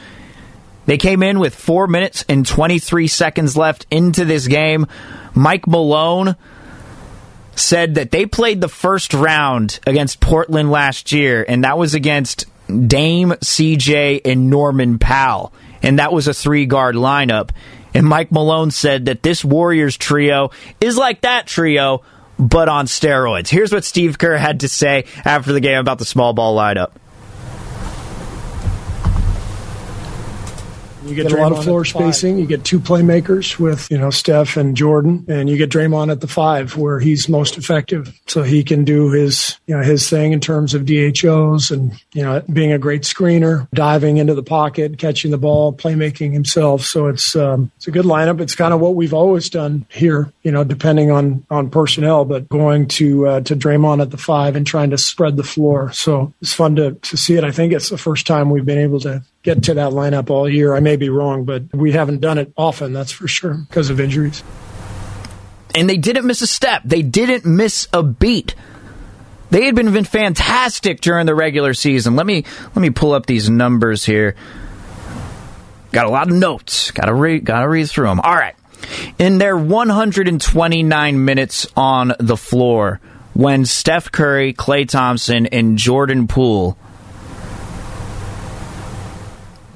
they 0.85 0.99
came 0.99 1.23
in 1.23 1.39
with 1.39 1.55
4 1.55 1.87
minutes 1.87 2.27
and 2.29 2.45
23 2.45 3.07
seconds 3.07 3.57
left 3.57 3.87
into 3.91 4.27
this 4.27 4.49
game. 4.49 4.87
Mike 5.35 5.67
Malone 5.67 6.37
said 7.57 7.97
that 7.97 8.11
they 8.11 8.27
played 8.27 8.61
the 8.61 8.69
first 8.69 9.13
round 9.13 9.81
against 9.87 10.21
Portland 10.21 10.71
last 10.71 11.13
year, 11.13 11.45
and 11.47 11.65
that 11.65 11.79
was 11.79 11.95
against 11.95 12.47
Dame, 12.69 13.31
CJ, 13.31 14.21
and 14.25 14.51
Norman 14.51 14.99
Powell. 14.99 15.53
And 15.83 15.99
that 15.99 16.13
was 16.13 16.29
a 16.29 16.35
three 16.35 16.67
guard 16.67 16.95
lineup. 16.95 17.51
And 17.95 18.07
Mike 18.07 18.31
Malone 18.31 18.71
said 18.71 19.07
that 19.07 19.23
this 19.23 19.45
Warriors 19.45 19.97
trio 19.97 20.51
is 20.81 20.97
like 20.97 21.23
that 21.23 21.47
trio, 21.47 22.03
but 22.39 22.69
on 22.69 22.87
steroids. 22.87 23.49
Here's 23.49 23.73
what 23.73 23.85
Steve 23.85 24.19
Kerr 24.19 24.37
had 24.37 24.61
to 24.61 24.69
say 24.69 25.05
after 25.25 25.53
the 25.53 25.61
game 25.61 25.79
about 25.79 25.99
the 25.99 26.05
small 26.05 26.33
ball 26.33 26.57
lineup. 26.57 26.91
You 31.07 31.15
get, 31.15 31.29
get 31.29 31.39
a 31.39 31.43
lot 31.43 31.53
of 31.53 31.63
floor 31.63 31.85
spacing. 31.85 32.39
You 32.39 32.47
get 32.47 32.65
two 32.65 32.81
playmakers 32.81 33.59
with, 33.59 33.89
you 33.91 33.99
know, 33.99 34.11
Steph 34.11 34.57
and 34.57 34.77
Jordan, 34.77 35.25
and 35.29 35.49
you 35.49 35.57
get 35.57 35.71
Draymond 35.71 36.11
at 36.11 36.21
the 36.21 36.27
five 36.27 36.77
where 36.77 36.99
he's 36.99 37.29
most 37.29 37.57
effective. 37.57 38.19
So 38.27 38.43
he 38.43 38.65
can 38.65 38.85
do 38.85 39.13
his, 39.13 39.57
you 39.67 39.77
know, 39.77 39.83
his 39.83 40.11
thing 40.11 40.33
in 40.33 40.41
terms 40.41 40.75
of 40.75 40.85
DHOs 40.85 41.71
and, 41.71 41.93
you 42.13 42.23
know, 42.23 42.43
being 42.53 42.73
a 42.73 42.79
great 42.79 43.03
screener, 43.03 43.69
diving 43.73 44.17
into 44.17 44.35
the 44.35 44.43
pocket, 44.43 44.99
catching 44.99 45.31
the 45.31 45.39
ball, 45.39 45.73
playmaking 45.73 46.33
himself. 46.33 46.83
So 46.83 47.07
it's, 47.07 47.37
um, 47.37 47.71
it's 47.77 47.87
a 47.87 47.93
good 47.93 48.05
lineup. 48.05 48.41
It's 48.41 48.57
kind 48.57 48.75
of 48.75 48.81
what 48.81 48.97
we've 48.97 49.15
always 49.15 49.49
done 49.49 49.87
here, 49.91 50.33
you 50.43 50.51
know, 50.51 50.65
depending 50.65 51.13
on, 51.13 51.47
on 51.51 51.71
personnel, 51.71 52.25
but 52.25 52.49
going 52.49 52.89
to, 52.89 53.27
uh, 53.29 53.41
to 53.43 53.55
Draymond 53.55 54.03
at 54.03 54.11
the 54.11 54.17
five 54.17 54.57
and 54.57 54.67
trying 54.67 54.91
to 54.91 54.99
spread 54.99 55.37
the 55.37 55.45
floor. 55.45 55.93
So 55.93 56.33
it's 56.43 56.53
fun 56.53 56.77
to, 56.77 56.93
to 56.95 57.17
see 57.17 57.37
it. 57.37 57.45
I 57.45 57.53
think 57.53 57.73
it's 57.73 57.91
the 57.91 57.99
first 57.99 58.27
time 58.27 58.51
we've 58.51 58.67
been 58.67 58.79
able 58.79 59.01
to 59.01 59.23
get 59.47 59.63
to 59.63 59.75
that 59.75 59.93
lineup 59.93 60.29
all 60.29 60.49
year. 60.49 60.75
I 60.75 60.81
may 60.81 60.97
be 60.97 61.09
wrong, 61.09 61.45
but 61.45 61.73
we 61.73 61.93
haven't 61.93 62.21
done 62.21 62.37
it 62.37 62.53
often, 62.57 62.93
that's 62.93 63.13
for 63.13 63.29
sure, 63.29 63.55
because 63.55 63.91
of 63.91 64.01
injuries. 64.01 64.43
And 65.75 65.89
they 65.89 65.97
didn't 65.97 66.27
miss 66.27 66.43
a 66.43 66.47
step. 66.47 66.83
They 66.85 67.03
didn't 67.03 67.47
miss 67.47 67.87
a 67.93 68.03
beat. 68.03 68.57
They 69.51 69.65
had 69.67 69.77
been, 69.77 70.05
fantastic 70.05 71.01
during 71.01 71.27
the 71.27 71.35
regular 71.35 71.73
season. 71.73 72.17
Let 72.17 72.27
me 72.27 72.45
let 72.65 72.77
me 72.77 72.91
pull 72.91 73.13
up 73.13 73.27
these 73.27 73.49
numbers 73.49 74.05
here. 74.05 74.35
Got 75.93 76.07
a 76.07 76.11
lot 76.11 76.29
of 76.29 76.35
notes. 76.35 76.91
Got 76.91 77.07
to 77.07 77.15
read. 77.15 77.45
Got 77.45 77.61
to 77.61 77.69
read 77.69 77.89
through 77.89 78.09
them. 78.09 78.21
All 78.21 78.35
right. 78.35 78.57
In 79.19 79.39
their 79.39 79.57
129 79.57 81.25
minutes 81.25 81.67
on 81.77 82.13
the 82.19 82.37
floor, 82.37 83.01
when 83.35 83.65
Steph 83.65 84.11
Curry, 84.11 84.53
Klay 84.53 84.89
Thompson, 84.89 85.47
and 85.47 85.79
Jordan 85.79 86.27
Poole 86.27 86.77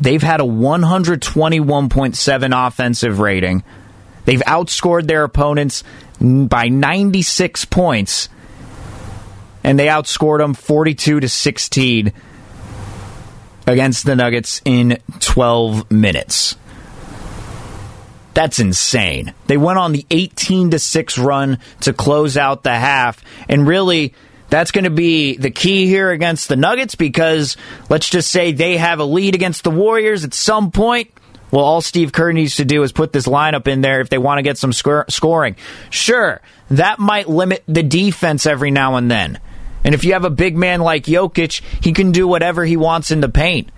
They've 0.00 0.22
had 0.22 0.40
a 0.40 0.44
121.7 0.44 2.66
offensive 2.66 3.20
rating. 3.20 3.62
They've 4.24 4.40
outscored 4.40 5.06
their 5.06 5.24
opponents 5.24 5.84
by 6.20 6.68
96 6.68 7.66
points, 7.66 8.28
and 9.62 9.78
they 9.78 9.86
outscored 9.86 10.38
them 10.38 10.54
42 10.54 11.20
to 11.20 11.28
16 11.28 12.12
against 13.66 14.06
the 14.06 14.16
Nuggets 14.16 14.62
in 14.64 14.98
12 15.20 15.90
minutes. 15.90 16.56
That's 18.32 18.58
insane. 18.58 19.34
They 19.48 19.56
went 19.56 19.78
on 19.78 19.92
the 19.92 20.06
18 20.10 20.70
to 20.70 20.78
6 20.78 21.18
run 21.18 21.58
to 21.80 21.92
close 21.92 22.36
out 22.36 22.62
the 22.62 22.74
half 22.74 23.22
and 23.48 23.66
really 23.66 24.14
that's 24.50 24.72
going 24.72 24.84
to 24.84 24.90
be 24.90 25.36
the 25.36 25.50
key 25.50 25.86
here 25.86 26.10
against 26.10 26.48
the 26.48 26.56
Nuggets 26.56 26.96
because 26.96 27.56
let's 27.88 28.08
just 28.08 28.30
say 28.30 28.52
they 28.52 28.76
have 28.76 28.98
a 28.98 29.04
lead 29.04 29.34
against 29.34 29.64
the 29.64 29.70
Warriors 29.70 30.24
at 30.24 30.34
some 30.34 30.72
point. 30.72 31.10
Well, 31.50 31.64
all 31.64 31.80
Steve 31.80 32.12
Kerr 32.12 32.32
needs 32.32 32.56
to 32.56 32.64
do 32.64 32.82
is 32.82 32.92
put 32.92 33.12
this 33.12 33.26
lineup 33.26 33.66
in 33.66 33.80
there 33.80 34.00
if 34.00 34.08
they 34.08 34.18
want 34.18 34.38
to 34.38 34.42
get 34.42 34.58
some 34.58 34.72
sc- 34.72 35.08
scoring. 35.08 35.56
Sure, 35.88 36.40
that 36.70 36.98
might 36.98 37.28
limit 37.28 37.64
the 37.66 37.82
defense 37.82 38.46
every 38.46 38.70
now 38.70 38.96
and 38.96 39.10
then. 39.10 39.40
And 39.82 39.94
if 39.94 40.04
you 40.04 40.12
have 40.12 40.24
a 40.24 40.30
big 40.30 40.56
man 40.56 40.80
like 40.80 41.04
Jokic, 41.04 41.62
he 41.82 41.92
can 41.92 42.12
do 42.12 42.28
whatever 42.28 42.64
he 42.64 42.76
wants 42.76 43.10
in 43.10 43.20
the 43.20 43.28
paint. 43.28 43.70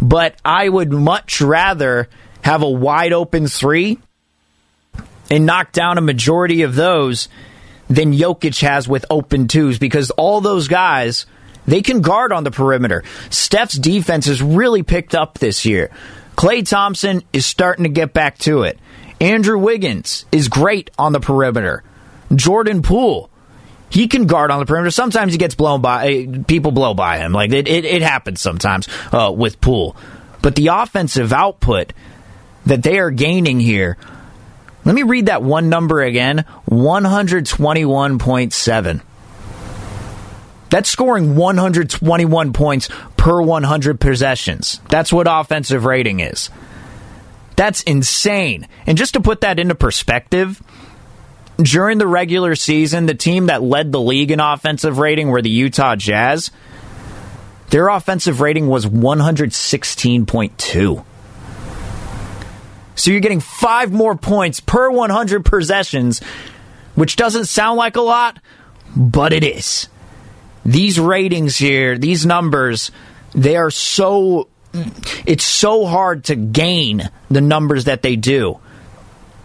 But 0.00 0.36
I 0.44 0.68
would 0.68 0.92
much 0.92 1.40
rather 1.40 2.08
have 2.42 2.62
a 2.62 2.70
wide 2.70 3.12
open 3.12 3.48
three 3.48 3.98
and 5.30 5.44
knock 5.44 5.72
down 5.72 5.98
a 5.98 6.02
majority 6.02 6.62
of 6.62 6.74
those 6.74 7.28
than 7.88 8.12
Jokic 8.12 8.60
has 8.62 8.88
with 8.88 9.04
open 9.10 9.48
twos 9.48 9.78
because 9.78 10.10
all 10.12 10.40
those 10.40 10.68
guys, 10.68 11.26
they 11.66 11.82
can 11.82 12.00
guard 12.00 12.32
on 12.32 12.44
the 12.44 12.50
perimeter. 12.50 13.04
Steph's 13.30 13.74
defense 13.74 14.26
has 14.26 14.42
really 14.42 14.82
picked 14.82 15.14
up 15.14 15.38
this 15.38 15.64
year. 15.64 15.90
Klay 16.36 16.66
Thompson 16.68 17.22
is 17.32 17.46
starting 17.46 17.84
to 17.84 17.90
get 17.90 18.12
back 18.12 18.38
to 18.38 18.62
it. 18.62 18.78
Andrew 19.20 19.58
Wiggins 19.58 20.24
is 20.30 20.48
great 20.48 20.90
on 20.98 21.12
the 21.12 21.20
perimeter. 21.20 21.82
Jordan 22.34 22.82
Poole, 22.82 23.30
he 23.90 24.06
can 24.06 24.26
guard 24.26 24.50
on 24.50 24.60
the 24.60 24.66
perimeter. 24.66 24.90
Sometimes 24.90 25.32
he 25.32 25.38
gets 25.38 25.54
blown 25.54 25.80
by 25.80 26.08
eh, 26.08 26.26
people 26.46 26.70
blow 26.70 26.94
by 26.94 27.18
him. 27.18 27.32
Like 27.32 27.52
it, 27.52 27.66
it, 27.66 27.84
it 27.84 28.02
happens 28.02 28.40
sometimes 28.40 28.88
uh, 29.12 29.32
with 29.34 29.60
Poole. 29.60 29.96
But 30.40 30.54
the 30.54 30.68
offensive 30.68 31.32
output 31.32 31.92
that 32.66 32.82
they 32.82 32.98
are 32.98 33.10
gaining 33.10 33.58
here. 33.60 33.96
Let 34.84 34.94
me 34.94 35.02
read 35.02 35.26
that 35.26 35.42
one 35.42 35.68
number 35.68 36.00
again 36.02 36.44
121.7. 36.70 39.00
That's 40.70 40.90
scoring 40.90 41.34
121 41.34 42.52
points 42.52 42.90
per 43.16 43.40
100 43.40 44.00
possessions. 44.00 44.80
That's 44.88 45.12
what 45.12 45.26
offensive 45.28 45.84
rating 45.84 46.20
is. 46.20 46.50
That's 47.56 47.82
insane. 47.82 48.68
And 48.86 48.96
just 48.98 49.14
to 49.14 49.20
put 49.20 49.40
that 49.40 49.58
into 49.58 49.74
perspective, 49.74 50.62
during 51.56 51.98
the 51.98 52.06
regular 52.06 52.54
season, 52.54 53.06
the 53.06 53.14
team 53.14 53.46
that 53.46 53.62
led 53.62 53.90
the 53.90 54.00
league 54.00 54.30
in 54.30 54.38
offensive 54.40 54.98
rating 54.98 55.28
were 55.28 55.42
the 55.42 55.50
Utah 55.50 55.96
Jazz. 55.96 56.52
Their 57.70 57.88
offensive 57.88 58.40
rating 58.40 58.68
was 58.68 58.86
116.2. 58.86 61.04
So 62.98 63.12
you're 63.12 63.20
getting 63.20 63.40
five 63.40 63.92
more 63.92 64.16
points 64.16 64.58
per 64.58 64.90
100 64.90 65.44
possessions, 65.44 66.20
which 66.96 67.14
doesn't 67.14 67.44
sound 67.44 67.78
like 67.78 67.96
a 67.96 68.00
lot, 68.00 68.40
but 68.96 69.32
it 69.32 69.44
is. 69.44 69.88
These 70.64 70.98
ratings 70.98 71.56
here, 71.56 71.96
these 71.96 72.26
numbers, 72.26 72.90
they 73.34 73.56
are 73.56 73.70
so. 73.70 74.48
It's 75.24 75.44
so 75.44 75.86
hard 75.86 76.24
to 76.24 76.36
gain 76.36 77.08
the 77.30 77.40
numbers 77.40 77.84
that 77.84 78.02
they 78.02 78.16
do. 78.16 78.58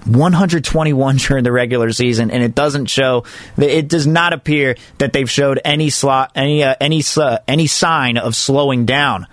121 0.05 1.17
during 1.17 1.43
the 1.43 1.51
regular 1.51 1.91
season, 1.93 2.31
and 2.31 2.43
it 2.43 2.55
doesn't 2.55 2.87
show. 2.87 3.23
It 3.57 3.87
does 3.87 4.07
not 4.07 4.33
appear 4.33 4.75
that 4.97 5.13
they've 5.13 5.29
showed 5.29 5.61
any 5.63 5.91
slot, 5.91 6.31
any 6.35 6.63
uh, 6.63 6.75
any 6.81 7.03
uh, 7.15 7.37
any 7.47 7.67
sign 7.67 8.17
of 8.17 8.35
slowing 8.35 8.85
down. 8.85 9.27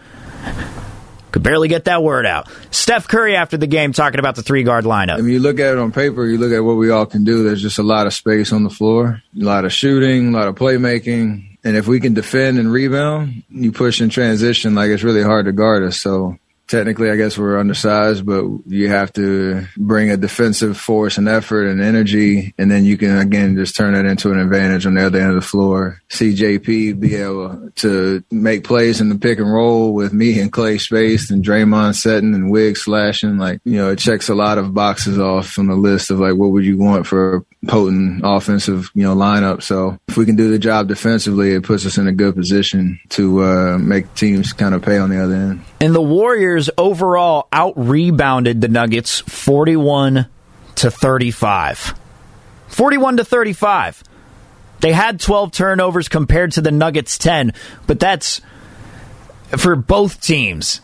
Could 1.33 1.43
barely 1.43 1.69
get 1.69 1.85
that 1.85 2.03
word 2.03 2.27
out. 2.27 2.49
Steph 2.71 3.07
Curry 3.09 3.37
after 3.37 3.57
the 3.57 3.67
game 3.67 3.93
talking 3.93 4.19
about 4.19 4.35
the 4.35 4.43
three 4.43 4.63
guard 4.63 4.85
lineup. 4.85 5.17
When 5.17 5.29
you 5.29 5.39
look 5.39 5.61
at 5.61 5.73
it 5.73 5.79
on 5.79 5.93
paper, 5.93 6.27
you 6.27 6.39
look 6.39 6.53
at 6.53 6.65
what 6.65 6.75
we 6.75 6.91
all 6.91 7.07
can 7.07 7.25
do. 7.25 7.45
There's 7.45 7.63
just 7.63 7.79
a 7.79 7.85
lot 7.85 8.07
of 8.07 8.15
space 8.15 8.53
on 8.53 8.65
the 8.65 8.71
floor, 8.71 9.23
a 9.41 9.45
lot 9.45 9.65
of 9.65 9.73
shooting, 9.73 10.35
a 10.35 10.39
lot 10.39 10.49
of 10.49 10.57
playmaking. 10.57 11.59
And 11.63 11.77
if 11.77 11.87
we 11.87 12.01
can 12.01 12.15
defend 12.15 12.59
and 12.59 12.73
rebound, 12.73 13.43
you 13.51 13.71
push 13.71 14.01
in 14.01 14.09
transition, 14.09 14.75
like 14.75 14.91
it's 14.91 15.03
really 15.03 15.23
hard 15.23 15.45
to 15.47 15.53
guard 15.53 15.83
us. 15.83 15.99
So 16.01 16.39
technically, 16.71 17.11
I 17.11 17.17
guess 17.17 17.37
we're 17.37 17.59
undersized, 17.59 18.25
but 18.25 18.45
you 18.67 18.89
have 18.89 19.13
to 19.15 19.67
bring 19.77 20.11
a 20.11 20.17
defensive 20.17 20.79
force 20.79 21.19
and 21.19 21.29
effort 21.29 21.67
and 21.67 21.83
energy, 21.83 22.55
and 22.57 22.71
then 22.71 22.85
you 22.85 22.97
can 22.97 23.19
again 23.19 23.57
just 23.57 23.77
turn 23.77 23.95
that 23.95 24.07
into 24.07 24.31
an 24.31 24.39
advantage 24.39 24.87
on 24.87 24.95
the 24.95 25.05
other 25.05 25.19
end 25.19 25.31
of 25.31 25.35
the 25.35 25.41
floor. 25.41 26.01
See 26.09 26.33
JP 26.33 27.01
be 27.01 27.17
able 27.17 27.71
to 27.77 28.23
make 28.31 28.65
plays 28.65 29.01
in 29.01 29.09
the 29.09 29.19
pick 29.19 29.39
and 29.39 29.53
roll 29.53 29.93
with 29.93 30.13
me 30.13 30.41
and 30.41 30.53
Klay 30.53 30.81
spaced 30.81 31.31
and 31.31 31.45
Draymond 31.45 31.97
setting 31.97 32.35
and 32.35 32.51
Wiggs 32.51 32.83
slashing. 32.83 33.37
Like 33.37 33.61
you 33.65 33.77
know, 33.77 33.91
it 33.91 33.99
checks 33.99 34.29
a 34.29 34.35
lot 34.35 34.59
of 34.59 34.73
boxes 34.73 35.19
off 35.19 35.59
on 35.59 35.67
the 35.67 35.75
list 35.75 36.11
of 36.11 36.21
like 36.21 36.37
what 36.37 36.53
would 36.53 36.65
you 36.65 36.79
want 36.79 37.07
for 37.07 37.37
a 37.37 37.67
potent 37.67 38.23
offensive 38.25 38.91
you 38.95 39.03
know 39.03 39.15
lineup. 39.15 39.63
So 39.63 39.99
if 40.09 40.17
we 40.17 40.25
can 40.25 40.37
do 40.37 40.51
the 40.51 40.59
job 40.59 40.87
defensively, 40.87 41.53
it 41.53 41.65
puts 41.65 41.85
us 41.85 41.99
in 41.99 42.07
a 42.07 42.13
good 42.13 42.37
position 42.37 43.01
to 43.11 43.43
uh, 43.43 43.79
make 43.79 44.15
teams 44.15 44.53
kind 44.53 44.75
of 44.75 44.83
pay 44.83 44.99
on 44.99 45.11
the 45.11 45.23
other 45.23 45.35
end. 45.35 45.65
And 45.81 45.95
the 45.95 46.03
Warriors 46.03 46.60
overall 46.77 47.49
out 47.53 47.75
rebounded 47.77 48.61
the 48.61 48.69
Nuggets 48.69 49.21
41 49.21 50.27
to 50.77 50.91
35. 50.91 51.95
41 52.69 53.17
to 53.19 53.25
35. 53.25 54.03
They 54.81 54.93
had 54.93 55.21
12 55.21 55.53
turnovers 55.53 56.09
compared 56.09 56.53
to 56.53 56.61
the 56.61 56.71
Nuggets 56.71 57.19
10, 57.19 57.53
but 57.87 58.01
that's 58.01 58.41
for 59.57 59.77
both 59.77 60.21
teams. 60.21 60.81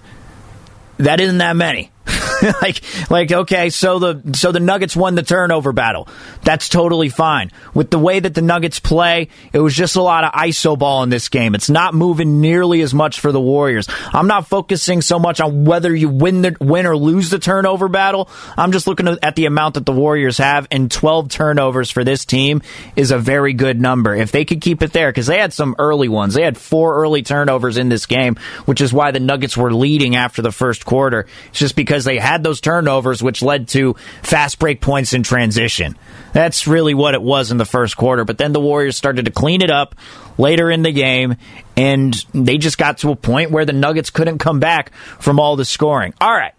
That 0.99 1.21
isn't 1.21 1.39
that 1.39 1.57
many. 1.57 1.91
like 2.63 2.83
like 3.11 3.33
okay, 3.33 3.71
so 3.71 3.99
the 3.99 4.23
so 4.35 4.53
the 4.53 4.61
Nuggets 4.61 4.95
won 4.95 5.15
the 5.15 5.23
turnover 5.23 5.73
battle. 5.73 6.09
That's 6.43 6.69
totally 6.69 7.09
fine. 7.09 7.51
With 7.75 7.91
the 7.91 7.99
way 7.99 8.21
that 8.21 8.35
the 8.35 8.43
Nuggets 8.43 8.79
play, 8.79 9.29
it 9.53 9.59
was 9.59 9.75
just 9.75 9.97
a 9.97 10.03
lot 10.03 10.25
of 10.25 10.33
iso 10.33 10.79
ball 10.79 11.03
in 11.03 11.09
this 11.09 11.29
game. 11.29 11.55
It's 11.55 11.71
not 11.71 11.95
moving 11.95 12.41
nearly 12.41 12.83
as 12.83 12.95
much 12.95 13.21
for 13.21 13.33
the 13.33 13.41
Warriors. 13.41 13.89
I'm 14.13 14.27
not 14.27 14.47
focusing 14.47 15.03
so 15.03 15.19
much 15.19 15.41
on 15.41 15.65
whether 15.65 15.95
you 15.95 16.09
win 16.09 16.43
the 16.43 16.57
win 16.61 16.87
or 16.87 16.97
lose 16.97 17.31
the 17.31 17.39
turnover 17.39 17.89
battle. 17.89 18.29
I'm 18.57 18.73
just 18.73 18.87
looking 18.87 19.09
at 19.09 19.37
the 19.37 19.47
amount 19.47 19.75
that 19.75 19.87
the 19.87 19.93
Warriors 19.93 20.39
have 20.39 20.69
and 20.71 20.91
12 20.91 21.29
turnovers 21.29 21.91
for 21.91 22.05
this 22.05 22.25
team 22.25 22.63
is 22.95 23.11
a 23.11 23.19
very 23.19 23.53
good 23.53 23.81
number. 23.81 24.15
If 24.15 24.31
they 24.33 24.45
could 24.45 24.61
keep 24.61 24.83
it 24.83 24.93
there 24.93 25.13
cuz 25.13 25.27
they 25.27 25.39
had 25.39 25.53
some 25.53 25.75
early 25.79 26.09
ones. 26.09 26.35
They 26.35 26.43
had 26.43 26.57
four 26.57 26.97
early 26.97 27.23
turnovers 27.23 27.79
in 27.79 27.89
this 27.89 28.07
game, 28.07 28.37
which 28.67 28.81
is 28.81 28.93
why 28.93 29.11
the 29.11 29.21
Nuggets 29.21 29.57
were 29.57 29.73
leading 29.73 30.17
after 30.17 30.43
the 30.43 30.53
first 30.53 30.85
quarter. 30.85 31.27
It's 31.49 31.59
just 31.59 31.77
because 31.77 31.96
they 32.05 32.19
had 32.19 32.43
those 32.43 32.61
turnovers, 32.61 33.23
which 33.23 33.43
led 33.43 33.69
to 33.69 33.95
fast 34.23 34.59
break 34.59 34.81
points 34.81 35.13
in 35.13 35.23
transition. 35.23 35.97
That's 36.33 36.67
really 36.67 36.95
what 36.95 37.15
it 37.15 37.23
was 37.23 37.51
in 37.51 37.57
the 37.57 37.65
first 37.65 37.97
quarter. 37.97 38.25
But 38.25 38.39
then 38.39 38.53
the 38.53 38.61
Warriors 38.61 38.97
started 38.97 39.25
to 39.25 39.31
clean 39.31 39.63
it 39.63 39.71
up 39.71 39.95
later 40.39 40.71
in 40.71 40.83
the 40.83 40.93
game, 40.93 41.37
and 41.77 42.15
they 42.33 42.59
just 42.59 42.79
got 42.79 42.99
to 42.99 43.11
a 43.11 43.17
point 43.17 43.51
where 43.51 43.65
the 43.65 43.73
Nuggets 43.73 44.11
couldn't 44.11 44.39
come 44.39 44.61
back 44.61 44.93
from 45.19 45.41
all 45.41 45.57
the 45.57 45.65
scoring. 45.65 46.15
All 46.21 46.33
right. 46.33 46.53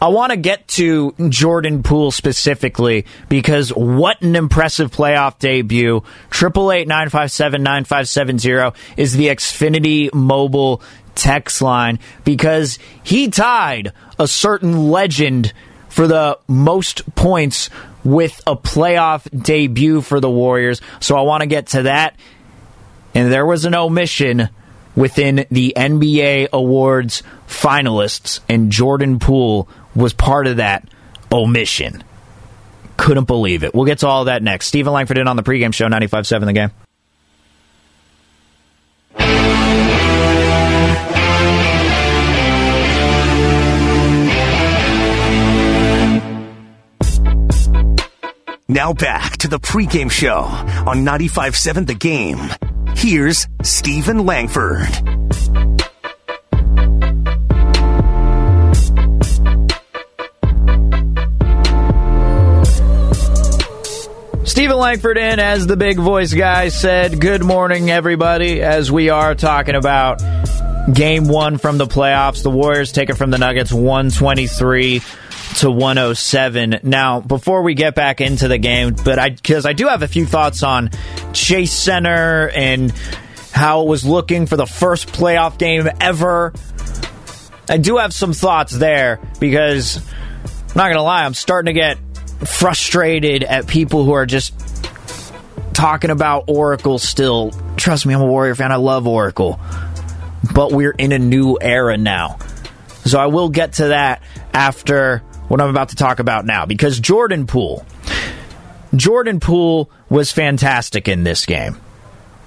I 0.00 0.08
want 0.08 0.30
to 0.30 0.36
get 0.36 0.68
to 0.68 1.12
Jordan 1.28 1.82
Poole 1.82 2.12
specifically 2.12 3.04
because 3.28 3.70
what 3.70 4.22
an 4.22 4.36
impressive 4.36 4.92
playoff 4.92 5.40
debut. 5.40 6.04
Triple 6.30 6.70
eight 6.70 6.86
nine 6.86 7.08
five 7.08 7.32
seven 7.32 7.64
nine 7.64 7.84
five 7.84 8.08
seven 8.08 8.38
zero 8.38 8.74
is 8.96 9.14
the 9.14 9.26
Xfinity 9.26 10.14
mobile 10.14 10.82
text 11.18 11.60
line 11.60 11.98
because 12.24 12.78
he 13.02 13.28
tied 13.28 13.92
a 14.18 14.26
certain 14.26 14.90
legend 14.90 15.52
for 15.88 16.06
the 16.06 16.38
most 16.46 17.14
points 17.14 17.70
with 18.04 18.40
a 18.46 18.56
playoff 18.56 19.28
debut 19.42 20.00
for 20.00 20.20
the 20.20 20.30
Warriors. 20.30 20.80
So 21.00 21.16
I 21.16 21.22
want 21.22 21.42
to 21.42 21.46
get 21.46 21.68
to 21.68 21.82
that. 21.82 22.16
And 23.14 23.32
there 23.32 23.44
was 23.44 23.64
an 23.64 23.74
omission 23.74 24.48
within 24.94 25.46
the 25.50 25.72
NBA 25.76 26.48
awards 26.52 27.22
finalists, 27.46 28.40
and 28.48 28.70
Jordan 28.70 29.18
Poole 29.18 29.68
was 29.94 30.12
part 30.12 30.46
of 30.46 30.58
that 30.58 30.88
omission. 31.32 32.04
Couldn't 32.96 33.26
believe 33.26 33.64
it. 33.64 33.74
We'll 33.74 33.86
get 33.86 33.98
to 33.98 34.08
all 34.08 34.24
that 34.24 34.42
next. 34.42 34.66
Steven 34.66 34.92
Langford 34.92 35.18
in 35.18 35.28
on 35.28 35.36
the 35.36 35.42
pregame 35.42 35.72
show, 35.72 35.86
95.7 35.86 36.46
The 36.46 36.52
Game. 36.52 36.70
Now 48.70 48.92
back 48.92 49.38
to 49.38 49.48
the 49.48 49.58
pregame 49.58 50.10
show 50.10 50.42
on 50.42 50.98
95.7 50.98 51.86
The 51.86 51.94
Game. 51.94 52.38
Here's 52.94 53.48
Steven 53.62 54.26
Langford. 54.26 54.86
Steven 64.46 64.76
Langford 64.76 65.16
in, 65.16 65.40
as 65.40 65.66
the 65.66 65.78
big 65.78 65.96
voice 65.96 66.34
guy 66.34 66.68
said, 66.68 67.22
good 67.22 67.42
morning, 67.42 67.90
everybody, 67.90 68.60
as 68.60 68.92
we 68.92 69.08
are 69.08 69.34
talking 69.34 69.76
about 69.76 70.20
game 70.92 71.26
one 71.26 71.56
from 71.56 71.78
the 71.78 71.86
playoffs. 71.86 72.42
The 72.42 72.50
Warriors 72.50 72.92
take 72.92 73.08
it 73.08 73.14
from 73.14 73.30
the 73.30 73.38
Nuggets 73.38 73.72
123 73.72 75.00
to 75.58 75.70
107. 75.70 76.80
Now, 76.84 77.20
before 77.20 77.62
we 77.62 77.74
get 77.74 77.94
back 77.94 78.20
into 78.20 78.46
the 78.46 78.58
game, 78.58 78.94
but 79.04 79.18
I 79.18 79.30
because 79.30 79.66
I 79.66 79.72
do 79.72 79.88
have 79.88 80.02
a 80.02 80.08
few 80.08 80.24
thoughts 80.24 80.62
on 80.62 80.90
Chase 81.32 81.72
Center 81.72 82.48
and 82.48 82.92
how 83.52 83.82
it 83.82 83.88
was 83.88 84.04
looking 84.04 84.46
for 84.46 84.56
the 84.56 84.66
first 84.66 85.08
playoff 85.08 85.58
game 85.58 85.88
ever. 86.00 86.52
I 87.68 87.76
do 87.76 87.96
have 87.96 88.14
some 88.14 88.32
thoughts 88.32 88.72
there 88.72 89.20
because 89.40 89.96
I'm 89.96 90.76
not 90.76 90.88
gonna 90.90 91.02
lie, 91.02 91.24
I'm 91.24 91.34
starting 91.34 91.74
to 91.74 91.78
get 91.80 91.98
frustrated 92.46 93.42
at 93.42 93.66
people 93.66 94.04
who 94.04 94.12
are 94.12 94.26
just 94.26 94.54
talking 95.72 96.10
about 96.10 96.44
Oracle 96.46 96.98
still. 96.98 97.50
Trust 97.76 98.06
me, 98.06 98.14
I'm 98.14 98.20
a 98.20 98.26
Warrior 98.26 98.54
fan. 98.54 98.70
I 98.70 98.76
love 98.76 99.08
Oracle. 99.08 99.58
But 100.54 100.72
we're 100.72 100.92
in 100.92 101.10
a 101.10 101.18
new 101.18 101.58
era 101.60 101.96
now. 101.96 102.38
So 103.04 103.18
I 103.18 103.26
will 103.26 103.48
get 103.48 103.74
to 103.74 103.88
that 103.88 104.22
after 104.52 105.22
what 105.48 105.60
I'm 105.60 105.70
about 105.70 105.90
to 105.90 105.96
talk 105.96 106.18
about 106.18 106.46
now 106.46 106.66
because 106.66 107.00
Jordan 107.00 107.46
Poole. 107.46 107.84
Jordan 108.94 109.40
Poole 109.40 109.90
was 110.08 110.32
fantastic 110.32 111.08
in 111.08 111.24
this 111.24 111.44
game. 111.46 111.78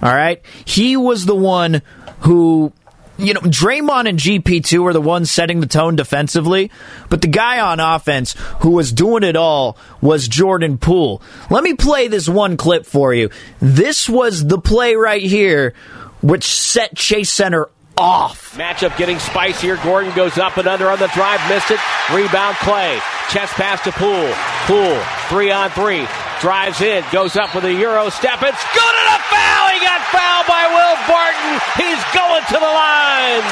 All 0.01 0.13
right? 0.13 0.41
He 0.65 0.97
was 0.97 1.25
the 1.25 1.35
one 1.35 1.81
who 2.21 2.73
you 3.17 3.35
know, 3.35 3.41
Draymond 3.41 4.09
and 4.09 4.17
GP2 4.17 4.83
are 4.85 4.93
the 4.93 5.01
ones 5.01 5.29
setting 5.29 5.59
the 5.59 5.67
tone 5.67 5.95
defensively, 5.95 6.71
but 7.09 7.21
the 7.21 7.27
guy 7.27 7.59
on 7.59 7.79
offense 7.79 8.33
who 8.61 8.71
was 8.71 8.91
doing 8.91 9.23
it 9.23 9.35
all 9.35 9.77
was 10.01 10.27
Jordan 10.27 10.79
Poole. 10.79 11.21
Let 11.51 11.63
me 11.63 11.75
play 11.75 12.07
this 12.07 12.27
one 12.27 12.57
clip 12.57 12.85
for 12.85 13.13
you. 13.13 13.29
This 13.59 14.09
was 14.09 14.45
the 14.47 14.59
play 14.59 14.95
right 14.95 15.21
here 15.21 15.75
which 16.21 16.45
set 16.45 16.95
Chase 16.95 17.31
Center 17.31 17.69
off. 18.01 18.57
Matchup 18.57 18.97
getting 18.97 19.19
spicier. 19.19 19.77
Gordon 19.77 20.13
goes 20.15 20.37
up 20.37 20.57
and 20.57 20.67
under 20.67 20.89
on 20.89 20.97
the 20.97 21.07
drive, 21.13 21.39
missed 21.47 21.69
it. 21.69 21.79
Rebound 22.09 22.57
Klay. 22.57 22.99
Chest 23.29 23.53
pass 23.53 23.79
to 23.85 23.91
Poole. 23.93 24.33
Poole, 24.65 24.99
three 25.29 25.51
on 25.51 25.69
three. 25.69 26.07
Drives 26.41 26.81
in, 26.81 27.05
goes 27.13 27.37
up 27.37 27.53
with 27.53 27.63
a 27.65 27.73
Euro 27.73 28.09
step. 28.09 28.41
It's 28.41 28.65
good 28.73 28.95
and 29.05 29.09
a 29.13 29.19
foul. 29.29 29.65
He 29.69 29.79
got 29.85 30.01
fouled 30.09 30.47
by 30.49 30.65
Will 30.73 30.97
Barton. 31.05 31.53
He's 31.77 32.01
going 32.17 32.43
to 32.49 32.57
the 32.57 32.73
line. 32.73 33.45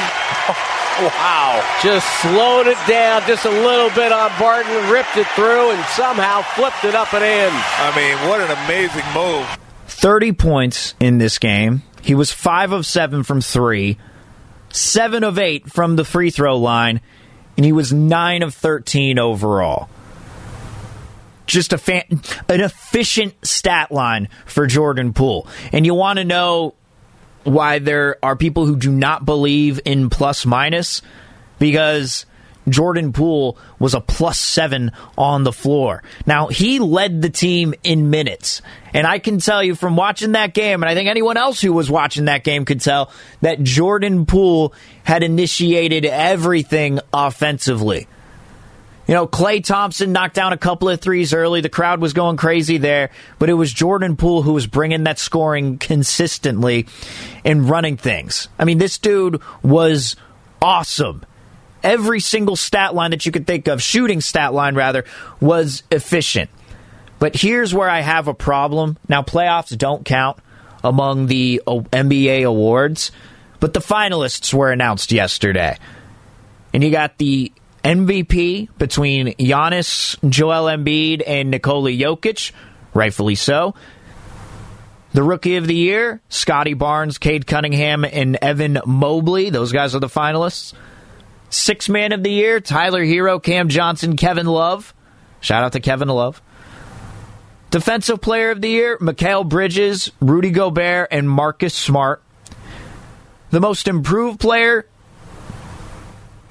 wow. 1.14 1.62
Just 1.82 2.04
slowed 2.20 2.66
it 2.66 2.78
down 2.90 3.22
just 3.30 3.46
a 3.46 3.50
little 3.50 3.90
bit 3.90 4.10
on 4.10 4.30
Barton, 4.38 4.90
ripped 4.90 5.16
it 5.16 5.28
through, 5.38 5.70
and 5.70 5.84
somehow 5.94 6.42
flipped 6.42 6.84
it 6.84 6.96
up 6.96 7.14
and 7.14 7.22
in. 7.22 7.52
I 7.54 7.94
mean, 7.94 8.28
what 8.28 8.40
an 8.40 8.50
amazing 8.66 9.06
move. 9.14 9.46
30 9.86 10.32
points 10.32 10.94
in 10.98 11.18
this 11.18 11.38
game. 11.38 11.82
He 12.02 12.14
was 12.14 12.32
5 12.32 12.72
of 12.72 12.86
7 12.86 13.22
from 13.22 13.40
3, 13.40 13.98
7 14.72 15.24
of 15.24 15.38
8 15.38 15.70
from 15.70 15.96
the 15.96 16.04
free 16.04 16.30
throw 16.30 16.56
line, 16.56 17.00
and 17.56 17.64
he 17.64 17.72
was 17.72 17.92
9 17.92 18.42
of 18.42 18.54
13 18.54 19.18
overall. 19.18 19.88
Just 21.46 21.72
a 21.72 21.78
fan, 21.78 22.04
an 22.48 22.60
efficient 22.60 23.34
stat 23.44 23.90
line 23.90 24.28
for 24.46 24.66
Jordan 24.66 25.12
Poole. 25.12 25.48
And 25.72 25.84
you 25.84 25.94
want 25.94 26.18
to 26.18 26.24
know 26.24 26.74
why 27.44 27.78
there 27.78 28.16
are 28.22 28.36
people 28.36 28.66
who 28.66 28.76
do 28.76 28.90
not 28.90 29.24
believe 29.24 29.80
in 29.84 30.10
plus 30.10 30.46
minus? 30.46 31.02
Because 31.58 32.26
Jordan 32.72 33.12
Poole 33.12 33.58
was 33.78 33.94
a 33.94 34.00
plus 34.00 34.38
seven 34.38 34.92
on 35.16 35.44
the 35.44 35.52
floor. 35.52 36.02
Now, 36.26 36.48
he 36.48 36.78
led 36.78 37.22
the 37.22 37.30
team 37.30 37.74
in 37.82 38.10
minutes. 38.10 38.62
And 38.92 39.06
I 39.06 39.18
can 39.18 39.38
tell 39.38 39.62
you 39.62 39.74
from 39.74 39.96
watching 39.96 40.32
that 40.32 40.54
game, 40.54 40.82
and 40.82 40.90
I 40.90 40.94
think 40.94 41.08
anyone 41.08 41.36
else 41.36 41.60
who 41.60 41.72
was 41.72 41.90
watching 41.90 42.24
that 42.24 42.44
game 42.44 42.64
could 42.64 42.80
tell, 42.80 43.12
that 43.40 43.62
Jordan 43.62 44.26
Poole 44.26 44.74
had 45.04 45.22
initiated 45.22 46.04
everything 46.04 47.00
offensively. 47.12 48.08
You 49.06 49.14
know, 49.14 49.26
Klay 49.26 49.64
Thompson 49.64 50.12
knocked 50.12 50.34
down 50.34 50.52
a 50.52 50.56
couple 50.56 50.88
of 50.88 51.00
threes 51.00 51.34
early. 51.34 51.60
The 51.60 51.68
crowd 51.68 52.00
was 52.00 52.12
going 52.12 52.36
crazy 52.36 52.78
there, 52.78 53.10
but 53.40 53.50
it 53.50 53.54
was 53.54 53.72
Jordan 53.72 54.16
Poole 54.16 54.42
who 54.42 54.52
was 54.52 54.68
bringing 54.68 55.02
that 55.02 55.18
scoring 55.18 55.78
consistently 55.78 56.86
and 57.44 57.68
running 57.68 57.96
things. 57.96 58.48
I 58.56 58.64
mean, 58.64 58.78
this 58.78 58.98
dude 58.98 59.42
was 59.64 60.14
awesome. 60.62 61.24
Every 61.82 62.20
single 62.20 62.56
stat 62.56 62.94
line 62.94 63.10
that 63.10 63.24
you 63.26 63.32
could 63.32 63.46
think 63.46 63.68
of, 63.68 63.82
shooting 63.82 64.20
stat 64.20 64.52
line 64.52 64.74
rather, 64.74 65.04
was 65.40 65.82
efficient. 65.90 66.50
But 67.18 67.36
here's 67.36 67.74
where 67.74 67.88
I 67.88 68.00
have 68.00 68.28
a 68.28 68.34
problem. 68.34 68.96
Now, 69.08 69.22
playoffs 69.22 69.76
don't 69.76 70.04
count 70.04 70.38
among 70.82 71.26
the 71.26 71.62
uh, 71.66 71.80
NBA 71.92 72.46
awards, 72.46 73.12
but 73.60 73.74
the 73.74 73.80
finalists 73.80 74.52
were 74.54 74.72
announced 74.72 75.12
yesterday. 75.12 75.76
And 76.72 76.82
you 76.82 76.90
got 76.90 77.18
the 77.18 77.52
MVP 77.84 78.68
between 78.78 79.28
Giannis, 79.34 80.16
Joel 80.28 80.64
Embiid, 80.64 81.22
and 81.26 81.50
Nikola 81.50 81.90
Jokic, 81.90 82.52
rightfully 82.94 83.34
so. 83.34 83.74
The 85.12 85.22
Rookie 85.22 85.56
of 85.56 85.66
the 85.66 85.74
Year, 85.74 86.20
Scottie 86.28 86.74
Barnes, 86.74 87.18
Cade 87.18 87.46
Cunningham, 87.46 88.04
and 88.04 88.38
Evan 88.40 88.78
Mobley. 88.86 89.50
Those 89.50 89.72
guys 89.72 89.94
are 89.94 90.00
the 90.00 90.06
finalists. 90.06 90.72
Six 91.50 91.88
Man 91.88 92.12
of 92.12 92.22
the 92.22 92.30
Year, 92.30 92.60
Tyler 92.60 93.04
Herro, 93.04 93.42
Cam 93.42 93.68
Johnson, 93.68 94.16
Kevin 94.16 94.46
Love. 94.46 94.94
Shout 95.40 95.64
out 95.64 95.72
to 95.72 95.80
Kevin 95.80 96.08
Love. 96.08 96.40
Defensive 97.70 98.20
Player 98.20 98.50
of 98.50 98.60
the 98.60 98.68
Year, 98.68 98.98
Mikal 98.98 99.48
Bridges, 99.48 100.10
Rudy 100.20 100.50
Gobert, 100.50 101.08
and 101.10 101.28
Marcus 101.28 101.74
Smart. 101.74 102.22
The 103.50 103.60
Most 103.60 103.88
Improved 103.88 104.40
Player, 104.40 104.86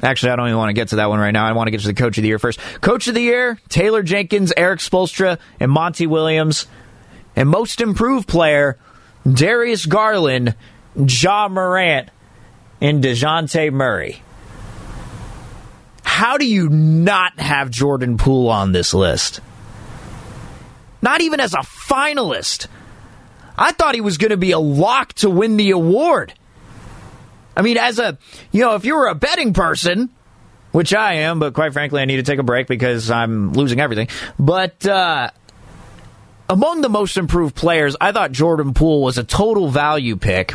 Actually, 0.02 0.32
I 0.32 0.36
don't 0.38 0.48
even 0.48 0.58
want 0.58 0.70
to 0.70 0.74
get 0.74 0.90
to 0.90 0.98
that 0.98 1.10
one 1.10 1.20
right 1.20 1.32
now. 1.32 1.46
I 1.46 1.52
want 1.52 1.68
to 1.68 1.72
get 1.72 1.82
to 1.82 1.88
the 1.88 1.94
Coach 1.94 2.18
of 2.18 2.22
the 2.22 2.30
Year 2.30 2.40
first. 2.40 2.60
Coach 2.80 3.08
of 3.08 3.16
the 3.16 3.22
Year, 3.22 3.60
Taylor 3.68 4.02
Jenkins, 4.02 4.54
Erik 4.56 4.80
Spoelstra, 4.80 5.40
and 5.60 5.72
Monty 5.72 6.08
Williams. 6.08 6.68
And 7.36 7.50
Most 7.50 7.82
Improved 7.82 8.28
Player, 8.28 8.78
Darius 9.30 9.86
Garland, 9.86 10.56
Ja 10.96 11.50
Morant, 11.50 12.10
and 12.82 13.04
DeJounte 13.04 13.74
Murray. 13.74 14.22
How 16.20 16.38
do 16.38 16.46
you 16.46 16.68
not 16.68 17.40
have 17.40 17.70
Jordan 17.70 18.18
Poole 18.18 18.50
on 18.50 18.74
this 18.74 18.94
list? 18.94 19.40
Not 21.02 21.22
even 21.22 21.40
as 21.40 21.54
a 21.54 21.60
finalist. 21.60 22.68
I 23.58 23.72
thought 23.72 23.96
he 23.96 24.02
was 24.02 24.18
going 24.18 24.32
to 24.32 24.36
be 24.36 24.52
a 24.52 24.60
lock 24.60 25.14
to 25.14 25.30
win 25.30 25.56
the 25.56 25.72
award. 25.72 26.34
I 27.56 27.62
mean, 27.62 27.78
as 27.78 28.00
a, 28.00 28.18
you 28.52 28.60
know, 28.60 28.76
if 28.76 28.84
you 28.84 28.98
were 28.98 29.08
a 29.08 29.16
betting 29.16 29.54
person, 29.54 30.10
which 30.74 30.94
I 30.94 31.14
am, 31.14 31.40
but 31.40 31.54
quite 31.54 31.72
frankly, 31.72 32.02
I 32.02 32.06
need 32.06 32.18
to 32.18 32.24
take 32.24 32.40
a 32.40 32.44
break 32.44 32.68
because 32.68 33.10
I'm 33.10 33.54
losing 33.54 33.80
everything. 33.80 34.10
But 34.38 34.86
uh, 34.86 35.32
among 36.50 36.82
the 36.82 36.90
most 36.90 37.16
improved 37.16 37.56
players, 37.56 37.96
I 38.02 38.12
thought 38.12 38.34
Jordan 38.34 38.74
Poole 38.74 39.04
was 39.04 39.18
a 39.18 39.24
total 39.24 39.70
value 39.70 40.18
pick. 40.18 40.54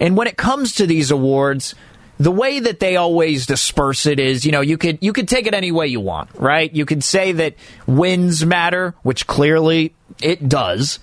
And 0.00 0.16
when 0.16 0.26
it 0.26 0.38
comes 0.38 0.76
to 0.76 0.86
these 0.86 1.10
awards, 1.10 1.74
the 2.20 2.30
way 2.30 2.60
that 2.60 2.80
they 2.80 2.96
always 2.96 3.46
disperse 3.46 4.04
it 4.04 4.20
is, 4.20 4.44
you 4.44 4.52
know, 4.52 4.60
you 4.60 4.76
could 4.76 4.98
you 5.00 5.14
could 5.14 5.26
take 5.26 5.46
it 5.46 5.54
any 5.54 5.72
way 5.72 5.86
you 5.86 6.00
want, 6.00 6.28
right? 6.34 6.70
You 6.70 6.84
could 6.84 7.02
say 7.02 7.32
that 7.32 7.54
wins 7.86 8.44
matter, 8.44 8.94
which 9.02 9.26
clearly 9.26 9.94
it 10.20 10.46
does 10.46 10.98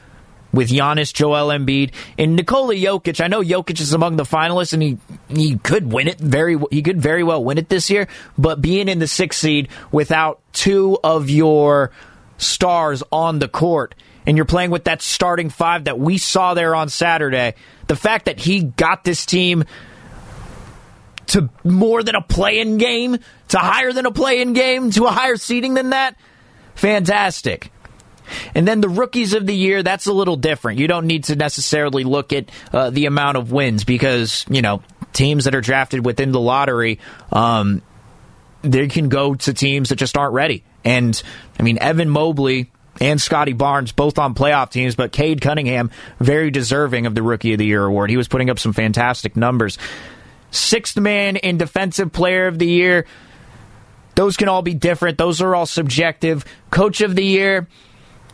with 0.54 0.70
Giannis, 0.70 1.12
Joel 1.12 1.48
Embiid, 1.48 1.92
and 2.20 2.36
Nikola 2.36 2.76
Jokic. 2.76 3.20
I 3.20 3.28
know 3.28 3.42
Jokic 3.42 3.82
is 3.82 3.94
among 3.94 4.18
the 4.18 4.26
finalists, 4.26 4.74
and 4.74 4.84
he 4.84 5.00
he 5.28 5.58
could 5.58 5.92
win 5.92 6.08
it 6.08 6.20
very 6.20 6.56
he 6.70 6.84
could 6.84 7.02
very 7.02 7.24
well 7.24 7.44
win 7.44 7.58
it 7.58 7.68
this 7.68 7.90
year. 7.90 8.08
But 8.38 8.62
being 8.62 8.88
in 8.88 9.00
the 9.00 9.08
sixth 9.08 9.40
seed 9.40 9.70
without 9.92 10.40
two 10.54 11.00
of 11.04 11.32
your 11.32 11.90
stars 12.38 13.02
on 13.12 13.40
the 13.40 13.48
court, 13.48 13.96
and 14.28 14.38
you're 14.38 14.46
playing 14.46 14.70
with 14.70 14.84
that 14.84 15.02
starting 15.02 15.50
five 15.50 15.86
that 15.86 15.98
we 15.98 16.20
saw 16.20 16.54
there 16.54 16.76
on 16.76 16.90
Saturday, 16.90 17.56
the 17.88 17.96
fact 17.96 18.26
that 18.26 18.40
he 18.40 18.62
got 18.62 19.04
this 19.04 19.26
team 19.26 19.64
to 21.28 21.50
more 21.64 22.04
than 22.04 22.16
a 22.16 22.22
play-in 22.22 22.78
game, 22.78 23.18
to 23.50 23.58
higher 23.58 23.94
than 23.94 24.06
a 24.06 24.12
play-in 24.12 24.54
game, 24.54 24.92
to 24.92 25.06
a 25.06 25.12
higher 25.12 25.38
seeding 25.38 25.74
than 25.74 25.92
that, 25.92 26.16
fantastic. 26.76 27.72
And 28.54 28.68
then 28.68 28.82
the 28.82 28.90
rookies 28.90 29.34
of 29.34 29.46
the 29.46 29.56
year, 29.56 29.84
that's 29.84 30.06
a 30.06 30.14
little 30.14 30.36
different. 30.36 30.80
You 30.80 30.88
don't 30.88 31.08
need 31.08 31.26
to 31.26 31.36
necessarily 31.36 32.04
look 32.04 32.34
at 32.34 32.50
uh, 32.74 32.90
the 32.90 33.06
amount 33.06 33.38
of 33.38 33.52
wins 33.52 33.84
because, 33.84 34.46
you 34.50 34.62
know, 34.62 34.82
teams 35.14 35.46
that 35.46 35.56
are 35.56 35.62
drafted 35.62 36.06
within 36.06 36.32
the 36.32 36.40
lottery, 36.40 37.00
um, 37.32 37.82
they 38.64 38.88
can 38.88 39.10
go 39.10 39.36
to 39.36 39.54
teams 39.54 39.90
that 39.90 39.96
just 39.96 40.18
aren't 40.18 40.34
ready. 40.34 40.64
And, 40.84 41.22
I 41.60 41.64
mean, 41.64 41.78
Evan 41.80 42.10
Mobley 42.10 42.70
and 43.00 43.22
Scottie 43.22 43.54
Barnes, 43.54 43.92
both 43.92 44.18
on 44.18 44.34
playoff 44.34 44.72
teams, 44.72 44.96
but 44.96 45.12
Cade 45.12 45.40
Cunningham, 45.40 45.92
very 46.20 46.52
deserving 46.52 47.06
of 47.06 47.16
the 47.16 47.22
Rookie 47.22 47.54
of 47.54 47.60
the 47.60 47.66
Year 47.66 47.86
award. 47.86 48.10
He 48.10 48.18
was 48.18 48.28
putting 48.28 48.50
up 48.50 48.60
some 48.60 48.74
fantastic 48.74 49.36
numbers. 49.36 49.78
Sixth 50.52 50.98
man 50.98 51.38
and 51.38 51.60
Defensive 51.60 52.12
Player 52.12 52.48
of 52.48 52.60
the 52.60 52.68
Year. 52.68 53.06
Those 54.16 54.38
can 54.38 54.48
all 54.48 54.62
be 54.62 54.74
different. 54.74 55.18
Those 55.18 55.42
are 55.42 55.54
all 55.54 55.66
subjective. 55.66 56.44
Coach 56.72 57.02
of 57.02 57.16
the 57.16 57.24
Year, 57.24 57.68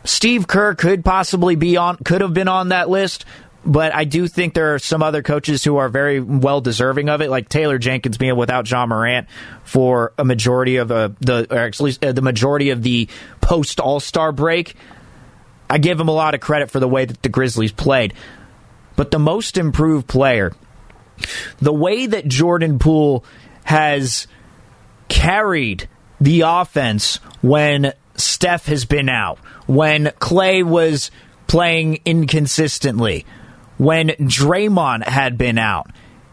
Steve 0.04 0.46
Kerr 0.46 0.74
could 0.74 1.04
possibly 1.04 1.56
be 1.56 1.76
on, 1.76 1.96
could 1.98 2.20
have 2.20 2.32
been 2.32 2.48
on 2.48 2.70
that 2.70 2.88
list, 2.88 3.24
but 3.66 3.94
I 3.94 4.04
do 4.04 4.28
think 4.28 4.54
there 4.54 4.74
are 4.74 4.78
some 4.78 5.02
other 5.02 5.22
coaches 5.22 5.64
who 5.64 5.76
are 5.76 5.88
very 5.88 6.20
well 6.20 6.60
deserving 6.60 7.08
of 7.08 7.22
it, 7.22 7.30
like 7.30 7.48
Taylor 7.48 7.78
Jenkins 7.78 8.18
being 8.18 8.36
without 8.36 8.70
Ja 8.70 8.86
Morant 8.86 9.26
for 9.64 10.12
a 10.18 10.24
majority 10.24 10.76
of 10.76 10.90
uh, 10.90 11.10
the, 11.20 11.46
or 11.50 11.58
actually 11.58 11.94
uh, 12.02 12.12
the 12.12 12.22
majority 12.22 12.70
of 12.70 12.82
the 12.82 13.08
post 13.40 13.80
All 13.80 14.00
Star 14.00 14.32
break. 14.32 14.76
I 15.70 15.78
give 15.78 15.98
him 15.98 16.08
a 16.08 16.12
lot 16.12 16.34
of 16.34 16.40
credit 16.40 16.70
for 16.70 16.78
the 16.78 16.88
way 16.88 17.06
that 17.06 17.22
the 17.22 17.30
Grizzlies 17.30 17.72
played. 17.72 18.12
But 18.96 19.10
the 19.10 19.18
most 19.18 19.56
improved 19.56 20.06
player, 20.06 20.52
the 21.60 21.72
way 21.72 22.06
that 22.06 22.26
Jordan 22.26 22.78
Poole 22.78 23.24
has 23.64 24.26
carried 25.08 25.88
the 26.20 26.42
offense 26.42 27.16
when 27.42 27.92
Steph 28.16 28.66
has 28.66 28.84
been 28.84 29.08
out, 29.08 29.38
when 29.66 30.06
Klay 30.06 30.62
was 30.62 31.10
playing 31.46 32.00
inconsistently, 32.04 33.26
when 33.78 34.08
Draymond 34.08 35.04
had 35.04 35.36
been 35.36 35.58
out, 35.58 35.90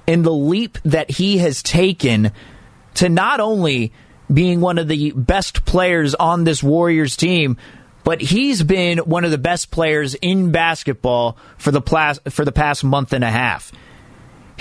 and 0.07 0.23
the 0.23 0.31
leap 0.31 0.77
that 0.83 1.11
he 1.11 1.39
has 1.39 1.63
taken 1.63 2.31
to 2.95 3.09
not 3.09 3.39
only 3.39 3.91
being 4.31 4.61
one 4.61 4.77
of 4.77 4.87
the 4.87 5.11
best 5.11 5.65
players 5.65 6.15
on 6.15 6.43
this 6.43 6.63
Warriors 6.63 7.17
team, 7.17 7.57
but 8.03 8.21
he's 8.21 8.63
been 8.63 8.99
one 8.99 9.25
of 9.25 9.31
the 9.31 9.37
best 9.37 9.71
players 9.71 10.15
in 10.15 10.51
basketball 10.51 11.37
for 11.57 11.71
the 11.71 11.81
plas- 11.81 12.19
for 12.29 12.45
the 12.45 12.51
past 12.51 12.83
month 12.83 13.13
and 13.13 13.23
a 13.23 13.29
half. 13.29 13.71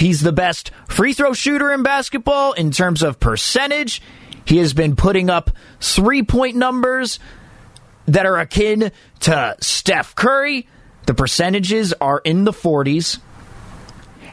He's 0.01 0.23
the 0.23 0.33
best 0.33 0.71
free 0.89 1.13
throw 1.13 1.35
shooter 1.35 1.71
in 1.71 1.83
basketball 1.83 2.55
in 2.55 2.71
terms 2.71 3.03
of 3.03 3.21
percentage. 3.21 4.01
He 4.47 4.57
has 4.57 4.73
been 4.73 4.97
putting 4.97 5.29
up 5.29 5.51
three 5.79 6.23
point 6.23 6.57
numbers 6.57 7.19
that 8.07 8.25
are 8.25 8.39
akin 8.39 8.93
to 9.21 9.57
Steph 9.61 10.15
Curry. 10.15 10.67
The 11.05 11.13
percentages 11.13 11.93
are 12.01 12.23
in 12.25 12.45
the 12.45 12.51
40s. 12.51 13.19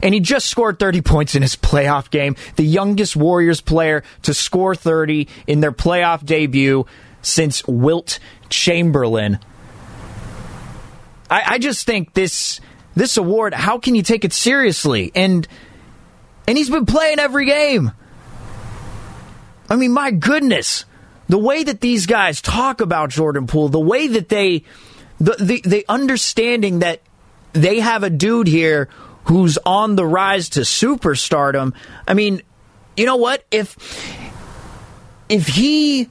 And 0.01 0.13
he 0.13 0.21
just 0.21 0.45
scored 0.47 0.79
30 0.79 1.01
points 1.01 1.35
in 1.35 1.41
his 1.41 1.57
playoff 1.57 2.09
game, 2.11 2.37
the 2.55 2.63
youngest 2.63 3.17
Warriors 3.17 3.59
player 3.59 4.03
to 4.21 4.33
score 4.33 4.73
30 4.73 5.27
in 5.47 5.59
their 5.59 5.73
playoff 5.73 6.25
debut 6.25 6.85
since 7.21 7.67
Wilt 7.67 8.19
Chamberlain. 8.47 9.39
I, 11.29 11.43
I 11.45 11.59
just 11.59 11.85
think 11.85 12.13
this 12.13 12.61
this 12.97 13.17
award, 13.17 13.53
how 13.53 13.77
can 13.77 13.95
you 13.95 14.01
take 14.01 14.25
it 14.25 14.33
seriously? 14.33 15.11
And 15.13 15.47
and 16.47 16.57
he's 16.57 16.69
been 16.69 16.85
playing 16.85 17.19
every 17.19 17.45
game. 17.45 17.91
I 19.69 19.75
mean, 19.75 19.91
my 19.91 20.11
goodness, 20.11 20.85
the 21.27 21.37
way 21.37 21.63
that 21.63 21.81
these 21.81 22.05
guys 22.05 22.41
talk 22.41 22.81
about 22.81 23.09
Jordan 23.09 23.47
Poole, 23.47 23.69
the 23.69 23.79
way 23.79 24.07
that 24.07 24.29
they, 24.29 24.63
the 25.19 25.35
the, 25.39 25.61
the 25.61 25.85
understanding 25.87 26.79
that 26.79 27.01
they 27.53 27.79
have 27.79 28.03
a 28.03 28.09
dude 28.09 28.47
here 28.47 28.89
who's 29.25 29.57
on 29.65 29.95
the 29.95 30.05
rise 30.05 30.49
to 30.49 30.61
superstardom. 30.61 31.73
I 32.07 32.13
mean, 32.13 32.41
you 32.95 33.05
know 33.05 33.17
what? 33.17 33.45
If 33.51 33.75
if 35.29 35.47
he 35.47 36.09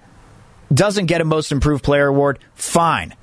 doesn't 0.73 1.07
get 1.07 1.21
a 1.21 1.25
most 1.25 1.51
improved 1.51 1.83
player 1.83 2.07
award, 2.07 2.39
fine. 2.55 3.15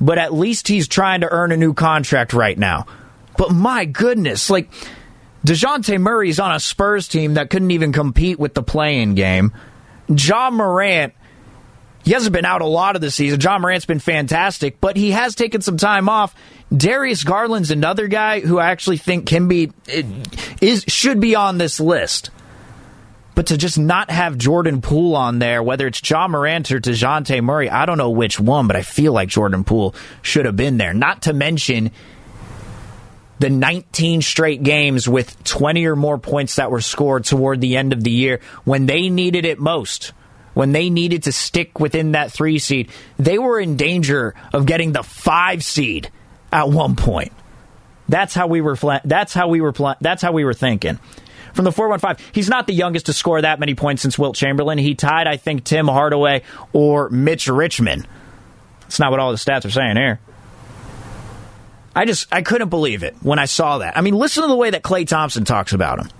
But 0.00 0.18
at 0.18 0.34
least 0.34 0.68
he's 0.68 0.88
trying 0.88 1.22
to 1.22 1.28
earn 1.30 1.52
a 1.52 1.56
new 1.56 1.74
contract 1.74 2.32
right 2.32 2.58
now. 2.58 2.86
But 3.36 3.50
my 3.52 3.84
goodness, 3.84 4.50
like 4.50 4.70
DeJounte 5.46 6.00
Murray's 6.00 6.40
on 6.40 6.52
a 6.52 6.60
Spurs 6.60 7.08
team 7.08 7.34
that 7.34 7.50
couldn't 7.50 7.70
even 7.70 7.92
compete 7.92 8.38
with 8.38 8.54
the 8.54 8.62
play-in 8.62 9.14
game. 9.14 9.52
Ja 10.08 10.50
Morant, 10.50 11.14
he 12.04 12.12
hasn't 12.12 12.32
been 12.32 12.44
out 12.44 12.62
a 12.62 12.66
lot 12.66 12.94
of 12.96 13.02
the 13.02 13.10
season. 13.10 13.40
Ja 13.40 13.58
Morant's 13.58 13.86
been 13.86 13.98
fantastic, 13.98 14.80
but 14.80 14.96
he 14.96 15.12
has 15.12 15.34
taken 15.34 15.60
some 15.60 15.76
time 15.76 16.08
off. 16.08 16.34
Darius 16.74 17.24
Garland's 17.24 17.70
another 17.70 18.08
guy 18.08 18.40
who 18.40 18.58
I 18.58 18.70
actually 18.70 18.98
think 18.98 19.26
can 19.26 19.48
be 19.48 19.72
is 20.60 20.84
should 20.88 21.20
be 21.20 21.34
on 21.34 21.58
this 21.58 21.80
list. 21.80 22.30
But 23.36 23.48
to 23.48 23.58
just 23.58 23.78
not 23.78 24.10
have 24.10 24.38
Jordan 24.38 24.80
Poole 24.80 25.14
on 25.14 25.38
there, 25.40 25.62
whether 25.62 25.86
it's 25.86 26.00
Ja 26.08 26.26
Morant 26.26 26.72
or 26.72 26.80
DeJounte 26.80 27.44
Murray, 27.44 27.68
I 27.68 27.84
don't 27.84 27.98
know 27.98 28.08
which 28.08 28.40
one, 28.40 28.66
but 28.66 28.76
I 28.76 28.82
feel 28.82 29.12
like 29.12 29.28
Jordan 29.28 29.62
Poole 29.62 29.94
should 30.22 30.46
have 30.46 30.56
been 30.56 30.78
there. 30.78 30.94
Not 30.94 31.22
to 31.22 31.34
mention 31.34 31.90
the 33.38 33.50
19 33.50 34.22
straight 34.22 34.62
games 34.62 35.06
with 35.06 35.44
20 35.44 35.84
or 35.84 35.96
more 35.96 36.16
points 36.16 36.56
that 36.56 36.70
were 36.70 36.80
scored 36.80 37.24
toward 37.24 37.60
the 37.60 37.76
end 37.76 37.92
of 37.92 38.02
the 38.02 38.10
year 38.10 38.40
when 38.64 38.86
they 38.86 39.10
needed 39.10 39.44
it 39.44 39.58
most. 39.58 40.12
When 40.54 40.72
they 40.72 40.88
needed 40.88 41.24
to 41.24 41.32
stick 41.32 41.78
within 41.78 42.12
that 42.12 42.32
three 42.32 42.58
seed, 42.58 42.88
they 43.18 43.38
were 43.38 43.60
in 43.60 43.76
danger 43.76 44.34
of 44.54 44.64
getting 44.64 44.92
the 44.92 45.02
five 45.02 45.62
seed 45.62 46.10
at 46.50 46.70
one 46.70 46.96
point. 46.96 47.34
That's 48.08 48.32
how 48.32 48.46
we 48.46 48.62
were. 48.62 48.78
That's 49.04 49.34
how 49.34 49.48
we 49.48 49.60
were. 49.60 49.74
That's 50.00 50.22
how 50.22 50.32
we 50.32 50.46
were 50.46 50.54
thinking 50.54 50.98
from 51.56 51.64
the 51.64 51.72
415. 51.72 52.24
He's 52.32 52.48
not 52.48 52.66
the 52.66 52.74
youngest 52.74 53.06
to 53.06 53.12
score 53.12 53.40
that 53.40 53.58
many 53.58 53.74
points 53.74 54.02
since 54.02 54.18
Wilt 54.18 54.36
Chamberlain. 54.36 54.78
He 54.78 54.94
tied, 54.94 55.26
I 55.26 55.36
think, 55.36 55.64
Tim 55.64 55.88
Hardaway 55.88 56.42
or 56.72 57.08
Mitch 57.10 57.48
Richmond. 57.48 58.06
That's 58.82 59.00
not 59.00 59.10
what 59.10 59.18
all 59.18 59.32
the 59.32 59.38
stats 59.38 59.64
are 59.64 59.70
saying 59.70 59.96
here. 59.96 60.20
I 61.94 62.04
just 62.04 62.32
I 62.32 62.42
couldn't 62.42 62.68
believe 62.68 63.02
it 63.02 63.16
when 63.22 63.38
I 63.38 63.46
saw 63.46 63.78
that. 63.78 63.96
I 63.96 64.02
mean, 64.02 64.14
listen 64.14 64.42
to 64.42 64.48
the 64.48 64.56
way 64.56 64.70
that 64.70 64.82
Klay 64.82 65.06
Thompson 65.06 65.44
talks 65.44 65.72
about 65.72 65.98
him 65.98 66.10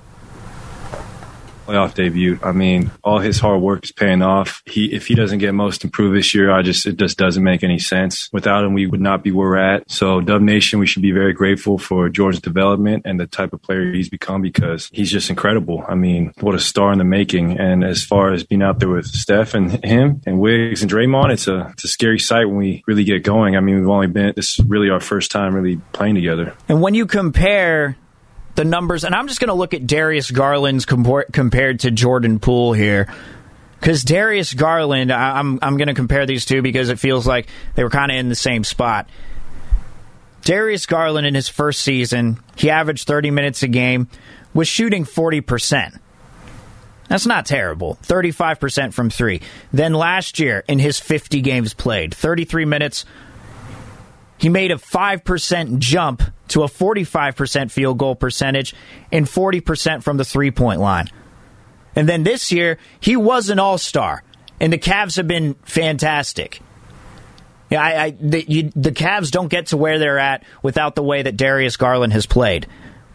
playoff 1.66 1.94
debut. 1.94 2.38
I 2.42 2.52
mean, 2.52 2.90
all 3.02 3.18
his 3.18 3.38
hard 3.38 3.60
work 3.60 3.84
is 3.84 3.92
paying 3.92 4.22
off. 4.22 4.62
He, 4.66 4.92
if 4.94 5.06
he 5.06 5.14
doesn't 5.14 5.38
get 5.38 5.52
most 5.52 5.84
improved 5.84 6.16
this 6.16 6.34
year, 6.34 6.50
I 6.50 6.62
just, 6.62 6.86
it 6.86 6.96
just 6.96 7.18
doesn't 7.18 7.42
make 7.42 7.62
any 7.62 7.78
sense. 7.78 8.30
Without 8.32 8.64
him, 8.64 8.72
we 8.74 8.86
would 8.86 9.00
not 9.00 9.22
be 9.22 9.32
where 9.32 9.48
we're 9.48 9.56
at. 9.56 9.90
So 9.90 10.20
Dub 10.20 10.40
Nation, 10.40 10.78
we 10.78 10.86
should 10.86 11.02
be 11.02 11.12
very 11.12 11.32
grateful 11.32 11.78
for 11.78 12.08
George's 12.08 12.40
development 12.40 13.02
and 13.04 13.18
the 13.18 13.26
type 13.26 13.52
of 13.52 13.62
player 13.62 13.92
he's 13.92 14.08
become 14.08 14.42
because 14.42 14.88
he's 14.92 15.10
just 15.10 15.30
incredible. 15.30 15.84
I 15.88 15.94
mean, 15.94 16.32
what 16.40 16.54
a 16.54 16.60
star 16.60 16.92
in 16.92 16.98
the 16.98 17.04
making. 17.04 17.58
And 17.58 17.84
as 17.84 18.04
far 18.04 18.32
as 18.32 18.44
being 18.44 18.62
out 18.62 18.78
there 18.78 18.88
with 18.88 19.06
Steph 19.06 19.54
and 19.54 19.84
him 19.84 20.22
and 20.26 20.38
Wiggs 20.38 20.82
and 20.82 20.90
Draymond, 20.90 21.32
it's 21.32 21.48
a, 21.48 21.68
it's 21.72 21.84
a 21.84 21.88
scary 21.88 22.18
sight 22.18 22.46
when 22.46 22.56
we 22.56 22.82
really 22.86 23.04
get 23.04 23.22
going. 23.22 23.56
I 23.56 23.60
mean, 23.60 23.76
we've 23.76 23.88
only 23.88 24.06
been, 24.06 24.32
this 24.36 24.58
is 24.58 24.64
really 24.66 24.90
our 24.90 25.00
first 25.00 25.30
time 25.30 25.54
really 25.54 25.76
playing 25.92 26.14
together. 26.14 26.54
And 26.68 26.80
when 26.80 26.94
you 26.94 27.06
compare 27.06 27.96
the 28.56 28.64
numbers, 28.64 29.04
and 29.04 29.14
I'm 29.14 29.28
just 29.28 29.38
going 29.38 29.48
to 29.48 29.54
look 29.54 29.74
at 29.74 29.86
Darius 29.86 30.30
Garland's 30.30 30.86
compor- 30.86 31.30
compared 31.32 31.80
to 31.80 31.90
Jordan 31.90 32.40
Poole 32.40 32.72
here. 32.72 33.12
Because 33.78 34.02
Darius 34.02 34.54
Garland, 34.54 35.12
I'm 35.12 35.58
I'm 35.62 35.76
going 35.76 35.88
to 35.88 35.94
compare 35.94 36.26
these 36.26 36.44
two 36.44 36.62
because 36.62 36.88
it 36.88 36.98
feels 36.98 37.26
like 37.26 37.48
they 37.74 37.84
were 37.84 37.90
kind 37.90 38.10
of 38.10 38.16
in 38.16 38.28
the 38.28 38.34
same 38.34 38.64
spot. 38.64 39.08
Darius 40.42 40.86
Garland 40.86 41.26
in 41.26 41.34
his 41.34 41.48
first 41.48 41.82
season, 41.82 42.38
he 42.56 42.70
averaged 42.70 43.06
30 43.06 43.30
minutes 43.30 43.62
a 43.62 43.68
game, 43.68 44.08
was 44.54 44.68
shooting 44.68 45.04
40%. 45.04 45.98
That's 47.08 47.26
not 47.26 47.46
terrible. 47.46 47.98
35% 48.02 48.94
from 48.94 49.10
three. 49.10 49.42
Then 49.72 49.92
last 49.92 50.38
year, 50.38 50.64
in 50.68 50.78
his 50.78 50.98
50 50.98 51.40
games 51.40 51.74
played, 51.74 52.14
33 52.14 52.64
minutes, 52.64 53.04
he 54.38 54.48
made 54.48 54.70
a 54.70 54.76
5% 54.76 55.78
jump 55.78 56.22
to 56.48 56.62
a 56.62 56.66
45% 56.66 57.70
field 57.70 57.98
goal 57.98 58.14
percentage 58.14 58.74
and 59.10 59.26
40% 59.26 60.02
from 60.02 60.16
the 60.16 60.24
three 60.24 60.50
point 60.50 60.80
line. 60.80 61.08
And 61.94 62.08
then 62.08 62.24
this 62.24 62.52
year, 62.52 62.78
he 63.00 63.16
was 63.16 63.48
an 63.48 63.58
all 63.58 63.78
star, 63.78 64.22
and 64.60 64.72
the 64.72 64.78
Cavs 64.78 65.16
have 65.16 65.26
been 65.26 65.54
fantastic. 65.62 66.60
Yeah, 67.70 67.82
I, 67.82 68.04
I 68.04 68.10
the, 68.10 68.44
you, 68.46 68.70
the 68.76 68.92
Cavs 68.92 69.30
don't 69.30 69.48
get 69.48 69.68
to 69.68 69.76
where 69.76 69.98
they're 69.98 70.18
at 70.18 70.44
without 70.62 70.94
the 70.94 71.02
way 71.02 71.22
that 71.22 71.36
Darius 71.36 71.76
Garland 71.76 72.12
has 72.12 72.26
played. 72.26 72.66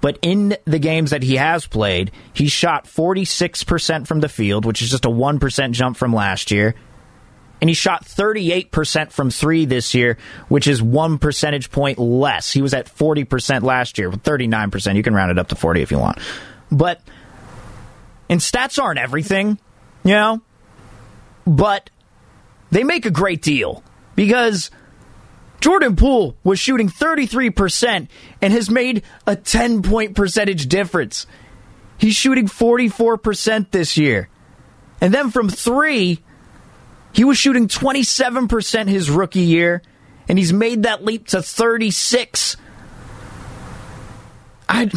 But 0.02 0.18
in 0.24 0.58
the 0.66 0.80
games 0.80 1.12
that 1.12 1.22
he 1.22 1.36
has 1.36 1.68
played, 1.68 2.12
he 2.34 2.48
shot 2.48 2.86
46% 2.86 4.08
from 4.08 4.20
the 4.20 4.28
field, 4.28 4.66
which 4.66 4.82
is 4.82 4.90
just 4.90 5.06
a 5.06 5.10
1% 5.10 5.72
jump 5.72 5.96
from 5.96 6.12
last 6.12 6.50
year 6.50 6.74
and 7.62 7.70
he 7.70 7.76
shot 7.76 8.04
38% 8.04 9.12
from 9.12 9.30
three 9.30 9.66
this 9.66 9.94
year, 9.94 10.18
which 10.50 10.68
is 10.68 10.82
one 10.82 11.20
percentage 11.20 11.70
point 11.70 12.00
less. 12.00 12.52
He 12.52 12.62
was 12.62 12.74
at 12.74 12.88
40% 12.88 13.62
last 13.62 14.00
year, 14.00 14.12
39%. 14.12 14.96
You 14.96 15.04
can 15.04 15.14
round 15.14 15.30
it 15.30 15.38
up 15.38 15.50
to 15.50 15.56
40 15.56 15.82
if 15.82 15.92
you 15.92 16.00
want. 16.00 16.18
But, 16.72 17.02
and 18.30 18.42
stats 18.42 18.82
aren't 18.82 19.00
everything, 19.00 19.60
you 20.04 20.14
know? 20.14 20.42
But 21.46 21.92
they 22.72 22.84
make 22.84 23.06
a 23.06 23.12
great 23.12 23.44
deal 23.44 23.84
because 24.16 24.72
Jordan 25.60 25.96
Poole 25.96 26.36
was 26.44 26.58
shooting 26.58 26.90
33% 26.90 28.08
and 28.42 28.54
has 28.54 28.72
made 28.72 29.04
a 29.28 29.36
10 29.36 29.84
point 29.84 30.16
percentage 30.16 30.68
difference. 30.68 31.28
He's 32.00 32.16
shooting 32.16 32.48
44% 32.48 33.70
this 33.70 33.98
year. 33.98 34.30
And 35.00 35.14
then 35.14 35.30
from 35.30 35.50
three, 35.50 36.20
he 37.14 37.24
was 37.24 37.38
shooting 37.38 37.68
27% 37.68 38.88
his 38.88 39.10
rookie 39.10 39.42
year, 39.42 39.82
and 40.28 40.38
he's 40.38 40.54
made 40.54 40.84
that 40.84 41.04
leap 41.04 41.28
to 41.28 41.42
36. 41.42 42.58
I, 44.70 44.90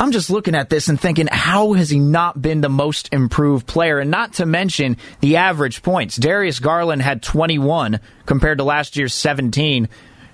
I'm 0.00 0.12
just 0.12 0.30
looking 0.30 0.54
at 0.54 0.70
this 0.70 0.88
and 0.88 0.98
thinking, 0.98 1.28
how 1.30 1.74
has 1.74 1.90
he 1.90 1.98
not 1.98 2.40
been 2.40 2.60
the 2.60 2.68
most 2.68 3.12
improved 3.12 3.66
player? 3.66 3.98
And 3.98 4.10
not 4.10 4.34
to 4.34 4.46
mention 4.46 4.96
the 5.20 5.36
average 5.36 5.82
points. 5.82 6.16
Darius 6.16 6.58
Garland 6.58 7.02
had 7.02 7.22
21 7.22 8.00
compared 8.26 8.58
to 8.58 8.64
last 8.64 8.96
year's 8.96 9.14
17. 9.14 9.88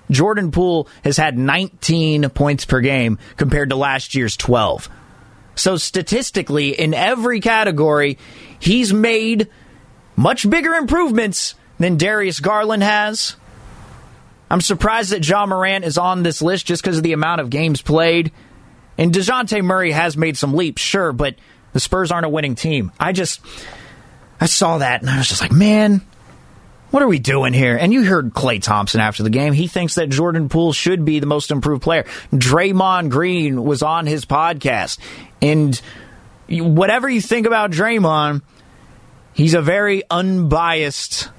Jordan 0.09 0.51
Poole 0.51 0.87
has 1.03 1.17
had 1.17 1.37
19 1.37 2.29
points 2.29 2.65
per 2.65 2.81
game 2.81 3.19
compared 3.37 3.69
to 3.69 3.75
last 3.75 4.15
year's 4.15 4.35
12. 4.37 4.89
So 5.55 5.77
statistically, 5.77 6.69
in 6.69 6.93
every 6.93 7.39
category, 7.39 8.17
he's 8.59 8.93
made 8.93 9.49
much 10.15 10.49
bigger 10.49 10.73
improvements 10.73 11.55
than 11.79 11.97
Darius 11.97 12.39
Garland 12.39 12.83
has. 12.83 13.35
I'm 14.49 14.61
surprised 14.61 15.11
that 15.11 15.27
Ja 15.27 15.45
Morant 15.45 15.85
is 15.85 15.97
on 15.97 16.23
this 16.23 16.41
list 16.41 16.65
just 16.65 16.83
because 16.83 16.97
of 16.97 17.03
the 17.03 17.13
amount 17.13 17.41
of 17.41 17.49
games 17.49 17.81
played. 17.81 18.31
And 18.97 19.13
DeJounte 19.13 19.63
Murray 19.63 19.91
has 19.91 20.17
made 20.17 20.37
some 20.37 20.53
leaps, 20.53 20.81
sure, 20.81 21.13
but 21.13 21.35
the 21.73 21.79
Spurs 21.79 22.11
aren't 22.11 22.25
a 22.25 22.29
winning 22.29 22.55
team. 22.55 22.91
I 22.99 23.13
just, 23.13 23.39
I 24.39 24.45
saw 24.45 24.79
that 24.79 25.01
and 25.01 25.09
I 25.09 25.17
was 25.17 25.27
just 25.27 25.41
like, 25.41 25.53
man, 25.53 26.01
what 26.91 27.01
are 27.01 27.07
we 27.07 27.19
doing 27.19 27.53
here? 27.53 27.77
And 27.77 27.93
you 27.93 28.03
heard 28.03 28.33
Klay 28.33 28.61
Thompson 28.61 28.99
after 28.99 29.23
the 29.23 29.29
game. 29.29 29.53
He 29.53 29.67
thinks 29.67 29.95
that 29.95 30.09
Jordan 30.09 30.49
Poole 30.49 30.73
should 30.73 31.05
be 31.05 31.19
the 31.19 31.25
most 31.25 31.49
improved 31.49 31.81
player. 31.81 32.03
Draymond 32.33 33.09
Green 33.09 33.63
was 33.63 33.81
on 33.81 34.05
his 34.05 34.25
podcast. 34.25 34.99
And 35.41 35.81
whatever 36.49 37.07
you 37.07 37.21
think 37.21 37.47
about 37.47 37.71
Draymond, 37.71 38.41
he's 39.33 39.53
a 39.53 39.61
very 39.61 40.03
unbiased 40.09 41.29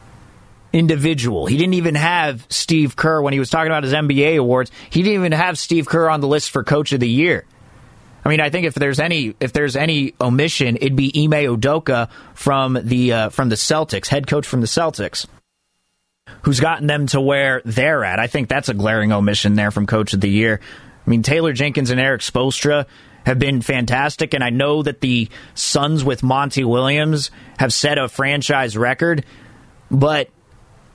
individual. 0.73 1.47
He 1.47 1.57
didn't 1.57 1.75
even 1.75 1.95
have 1.95 2.47
Steve 2.49 2.97
Kerr 2.97 3.21
when 3.21 3.33
he 3.33 3.39
was 3.39 3.51
talking 3.51 3.71
about 3.71 3.85
his 3.85 3.93
NBA 3.93 4.39
awards. 4.39 4.71
He 4.91 5.03
didn't 5.03 5.21
even 5.21 5.33
have 5.33 5.59
Steve 5.59 5.87
Kerr 5.87 6.09
on 6.09 6.21
the 6.21 6.29
list 6.29 6.51
for 6.51 6.65
coach 6.65 6.93
of 6.93 7.01
the 7.01 7.09
year. 7.09 7.45
I 8.25 8.29
mean, 8.29 8.41
I 8.41 8.51
think 8.51 8.67
if 8.67 8.75
there's 8.75 9.01
any 9.01 9.35
if 9.41 9.53
there's 9.53 9.77
any 9.77 10.15
omission, 10.21 10.77
it'd 10.77 10.97
be 10.97 11.13
Ime 11.25 11.57
Udoka 11.57 12.09
from 12.35 12.79
the 12.81 13.13
uh, 13.13 13.29
from 13.31 13.49
the 13.49 13.57
Celtics, 13.57 14.07
head 14.07 14.27
coach 14.29 14.47
from 14.47 14.61
the 14.61 14.69
Celtics, 14.69 15.27
who's 16.43 16.61
gotten 16.61 16.87
them 16.87 17.07
to 17.09 17.21
where 17.21 17.63
they're 17.65 18.05
at. 18.05 18.21
I 18.21 18.29
think 18.29 18.49
that's 18.49 18.69
a 18.69 18.75
glaring 18.75 19.13
omission 19.13 19.55
there 19.55 19.73
from 19.73 19.87
coach 19.87 20.13
of 20.13 20.21
the 20.21 20.31
year. 20.31 20.61
I 21.05 21.11
mean, 21.11 21.23
Taylor 21.23 21.53
Jenkins 21.53 21.91
and 21.91 22.01
Erik 22.01 22.21
Spoelstra 22.21 22.87
have 23.25 23.39
been 23.39 23.63
fantastic, 23.63 24.35
and 24.35 24.43
I 24.43 24.51
know 24.51 24.83
that 24.83 25.01
the 25.01 25.29
Suns 25.55 26.05
with 26.05 26.23
Monty 26.23 26.65
Williams 26.65 27.31
have 27.59 27.73
set 27.73 27.99
a 27.99 28.09
franchise 28.09 28.77
record, 28.77 29.25
but 29.91 30.29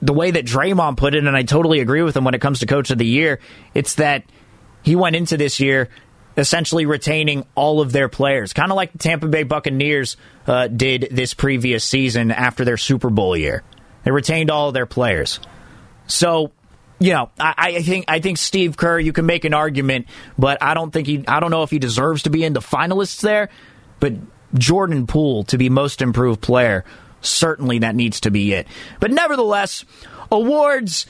the 0.00 0.12
way 0.12 0.30
that 0.30 0.44
Draymond 0.44 0.96
put 0.96 1.14
it, 1.14 1.26
and 1.26 1.36
I 1.36 1.42
totally 1.42 1.80
agree 1.80 2.02
with 2.02 2.16
him 2.16 2.24
when 2.24 2.34
it 2.34 2.40
comes 2.40 2.60
to 2.60 2.66
coach 2.66 2.90
of 2.90 2.98
the 2.98 3.06
year, 3.06 3.40
it's 3.74 3.94
that 3.94 4.24
he 4.82 4.96
went 4.96 5.16
into 5.16 5.36
this 5.36 5.60
year 5.60 5.88
essentially 6.36 6.86
retaining 6.86 7.44
all 7.56 7.80
of 7.80 7.90
their 7.92 8.08
players, 8.08 8.52
kind 8.52 8.70
of 8.70 8.76
like 8.76 8.92
the 8.92 8.98
Tampa 8.98 9.26
Bay 9.26 9.42
Buccaneers 9.42 10.16
uh, 10.46 10.68
did 10.68 11.08
this 11.10 11.34
previous 11.34 11.84
season 11.84 12.30
after 12.30 12.64
their 12.64 12.76
Super 12.76 13.10
Bowl 13.10 13.36
year. 13.36 13.64
They 14.04 14.12
retained 14.12 14.50
all 14.50 14.68
of 14.68 14.74
their 14.74 14.86
players. 14.86 15.40
So, 16.06 16.52
you 16.98 17.12
know, 17.12 17.30
I, 17.38 17.54
I, 17.56 17.82
think 17.82 18.06
I 18.08 18.20
think 18.20 18.38
Steve 18.38 18.76
Kerr. 18.76 18.98
You 18.98 19.12
can 19.12 19.26
make 19.26 19.44
an 19.44 19.54
argument, 19.54 20.06
but 20.36 20.62
I 20.62 20.74
don't 20.74 20.90
think 20.90 21.06
he. 21.06 21.24
I 21.28 21.40
don't 21.40 21.50
know 21.50 21.62
if 21.62 21.70
he 21.70 21.78
deserves 21.78 22.24
to 22.24 22.30
be 22.30 22.44
in 22.44 22.52
the 22.52 22.60
finalists 22.60 23.20
there. 23.20 23.50
But 24.00 24.14
Jordan 24.54 25.06
Poole 25.06 25.44
to 25.44 25.58
be 25.58 25.68
most 25.68 26.02
improved 26.02 26.40
player, 26.40 26.84
certainly 27.20 27.80
that 27.80 27.94
needs 27.94 28.20
to 28.20 28.30
be 28.30 28.52
it. 28.52 28.66
But 29.00 29.10
nevertheless, 29.10 29.84
awards, 30.30 31.06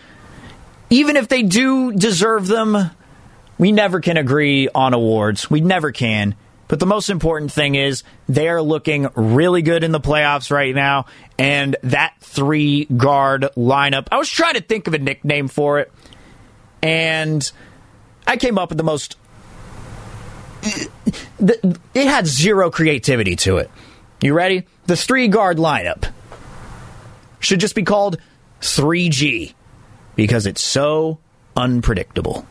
even 0.90 1.16
if 1.16 1.28
they 1.28 1.42
do 1.42 1.92
deserve 1.92 2.46
them, 2.46 2.90
we 3.58 3.72
never 3.72 4.00
can 4.00 4.16
agree 4.16 4.68
on 4.74 4.94
awards. 4.94 5.50
We 5.50 5.60
never 5.60 5.92
can. 5.92 6.34
But 6.68 6.80
the 6.80 6.86
most 6.86 7.08
important 7.08 7.50
thing 7.50 7.74
is 7.74 8.02
they 8.28 8.48
are 8.48 8.60
looking 8.60 9.08
really 9.14 9.62
good 9.62 9.84
in 9.84 9.92
the 9.92 10.00
playoffs 10.00 10.50
right 10.50 10.74
now. 10.74 11.06
And 11.38 11.76
that 11.84 12.14
three 12.20 12.86
guard 12.86 13.42
lineup, 13.56 14.08
I 14.10 14.18
was 14.18 14.28
trying 14.28 14.54
to 14.54 14.60
think 14.60 14.88
of 14.88 14.94
a 14.94 14.98
nickname 14.98 15.48
for 15.48 15.78
it. 15.78 15.92
And 16.82 17.50
I 18.26 18.36
came 18.36 18.58
up 18.58 18.70
with 18.70 18.78
the 18.78 18.84
most. 18.84 19.16
It 21.38 21.70
had 21.94 22.26
zero 22.26 22.70
creativity 22.70 23.36
to 23.36 23.58
it. 23.58 23.70
You 24.20 24.34
ready? 24.34 24.66
The 24.86 24.96
three 24.96 25.28
guard 25.28 25.58
lineup 25.58 26.10
should 27.38 27.60
just 27.60 27.76
be 27.76 27.84
called 27.84 28.18
3G 28.60 29.54
because 30.16 30.46
it's 30.46 30.60
so 30.60 31.18
unpredictable. 31.56 32.44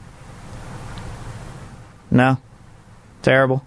No? 2.10 2.38
Terrible? 3.22 3.66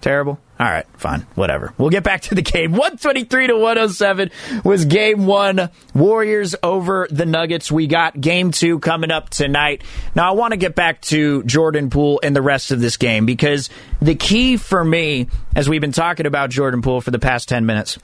Terrible? 0.00 0.40
All 0.60 0.66
right, 0.66 0.86
fine, 0.94 1.20
whatever. 1.36 1.72
We'll 1.78 1.90
get 1.90 2.02
back 2.02 2.22
to 2.22 2.34
the 2.34 2.42
game. 2.42 2.72
123 2.72 3.46
to 3.46 3.54
107 3.54 4.30
was 4.64 4.86
game 4.86 5.24
one. 5.24 5.70
Warriors 5.94 6.56
over 6.64 7.06
the 7.10 7.26
Nuggets. 7.26 7.70
We 7.70 7.86
got 7.86 8.20
game 8.20 8.50
two 8.50 8.80
coming 8.80 9.12
up 9.12 9.30
tonight. 9.30 9.82
Now, 10.16 10.28
I 10.28 10.32
want 10.32 10.52
to 10.52 10.56
get 10.56 10.74
back 10.74 11.00
to 11.02 11.44
Jordan 11.44 11.90
Poole 11.90 12.18
and 12.24 12.34
the 12.34 12.42
rest 12.42 12.72
of 12.72 12.80
this 12.80 12.96
game 12.96 13.24
because 13.24 13.70
the 14.02 14.16
key 14.16 14.56
for 14.56 14.84
me, 14.84 15.28
as 15.54 15.68
we've 15.68 15.80
been 15.80 15.92
talking 15.92 16.26
about 16.26 16.50
Jordan 16.50 16.82
Poole 16.82 17.00
for 17.00 17.12
the 17.12 17.20
past 17.20 17.48
10 17.48 17.64
minutes, 17.64 17.96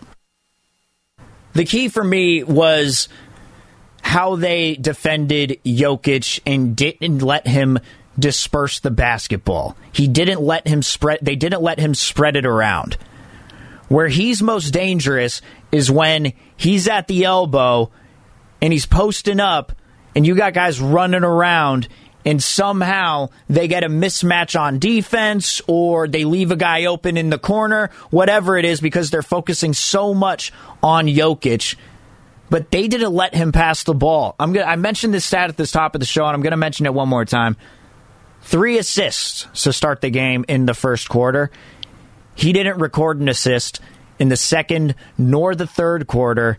the 1.55 1.64
key 1.64 1.88
for 1.88 2.05
me 2.05 2.44
was 2.44 3.09
how 4.00 4.36
they 4.36 4.74
defended 4.76 5.59
Jokic 5.64 6.38
and 6.46 6.76
didn't 6.76 7.18
let 7.18 7.48
him 7.48 7.80
disperse 8.18 8.80
the 8.80 8.90
basketball. 8.90 9.76
He 9.92 10.08
didn't 10.08 10.40
let 10.40 10.66
him 10.66 10.82
spread 10.82 11.20
they 11.22 11.36
didn't 11.36 11.62
let 11.62 11.78
him 11.78 11.94
spread 11.94 12.36
it 12.36 12.46
around. 12.46 12.96
Where 13.88 14.08
he's 14.08 14.42
most 14.42 14.70
dangerous 14.70 15.42
is 15.70 15.90
when 15.90 16.32
he's 16.56 16.88
at 16.88 17.06
the 17.06 17.24
elbow 17.24 17.90
and 18.62 18.72
he's 18.72 18.86
posting 18.86 19.40
up 19.40 19.72
and 20.14 20.26
you 20.26 20.34
got 20.34 20.54
guys 20.54 20.80
running 20.80 21.24
around 21.24 21.88
and 22.24 22.42
somehow 22.42 23.28
they 23.48 23.68
get 23.68 23.84
a 23.84 23.88
mismatch 23.88 24.58
on 24.58 24.78
defense 24.78 25.60
or 25.66 26.08
they 26.08 26.24
leave 26.24 26.50
a 26.50 26.56
guy 26.56 26.86
open 26.86 27.18
in 27.18 27.28
the 27.28 27.38
corner, 27.38 27.90
whatever 28.10 28.56
it 28.56 28.64
is, 28.64 28.80
because 28.80 29.10
they're 29.10 29.22
focusing 29.22 29.74
so 29.74 30.14
much 30.14 30.50
on 30.82 31.06
Jokic. 31.06 31.76
But 32.48 32.70
they 32.70 32.88
didn't 32.88 33.12
let 33.12 33.34
him 33.34 33.52
pass 33.52 33.82
the 33.82 33.94
ball. 33.94 34.34
I'm 34.38 34.52
gonna, 34.52 34.66
I 34.66 34.76
mentioned 34.76 35.12
this 35.12 35.24
stat 35.24 35.50
at 35.50 35.56
the 35.56 35.66
top 35.66 35.94
of 35.94 36.00
the 36.00 36.06
show, 36.06 36.24
and 36.24 36.34
I'm 36.34 36.42
going 36.42 36.52
to 36.52 36.56
mention 36.56 36.86
it 36.86 36.94
one 36.94 37.08
more 37.08 37.24
time 37.24 37.56
three 38.45 38.78
assists 38.78 39.49
to 39.64 39.72
start 39.72 40.01
the 40.01 40.11
game 40.11 40.45
in 40.49 40.66
the 40.66 40.74
first 40.74 41.09
quarter. 41.09 41.51
He 42.34 42.53
didn't 42.53 42.78
record 42.78 43.20
an 43.20 43.28
assist 43.28 43.80
in 44.18 44.28
the 44.28 44.36
second 44.36 44.95
nor 45.18 45.55
the 45.55 45.66
third 45.66 46.07
quarter, 46.07 46.57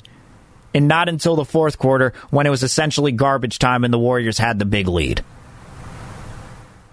and 0.73 0.87
not 0.87 1.07
until 1.07 1.35
the 1.35 1.45
fourth 1.45 1.77
quarter 1.77 2.13
when 2.31 2.47
it 2.47 2.49
was 2.49 2.63
essentially 2.63 3.11
garbage 3.11 3.59
time 3.59 3.83
and 3.83 3.93
the 3.93 3.99
Warriors 3.99 4.37
had 4.37 4.59
the 4.59 4.65
big 4.65 4.87
lead. 4.87 5.23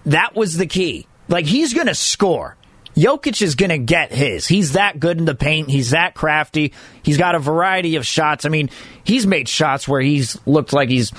That 0.05 0.35
was 0.35 0.57
the 0.57 0.67
key. 0.67 1.07
Like, 1.27 1.45
he's 1.45 1.73
going 1.73 1.87
to 1.87 1.95
score. 1.95 2.55
Jokic 2.95 3.41
is 3.41 3.55
going 3.55 3.71
to 3.71 3.77
get 3.79 4.13
his. 4.13 4.45
He's 4.45 4.73
that 4.73 4.99
good 4.99 5.17
in 5.17 5.25
the 5.25 5.33
paint. 5.33 5.69
He's 5.69 5.89
that 5.89 6.13
crafty. 6.13 6.73
He's 7.01 7.17
got 7.17 7.35
a 7.35 7.39
variety 7.39 7.95
of 7.95 8.05
shots. 8.05 8.45
I 8.45 8.49
mean, 8.49 8.69
he's 9.03 9.25
made 9.25 9.49
shots 9.49 9.87
where 9.87 10.01
he's 10.01 10.37
looked 10.45 10.73
like 10.73 10.89
he's 10.89 11.11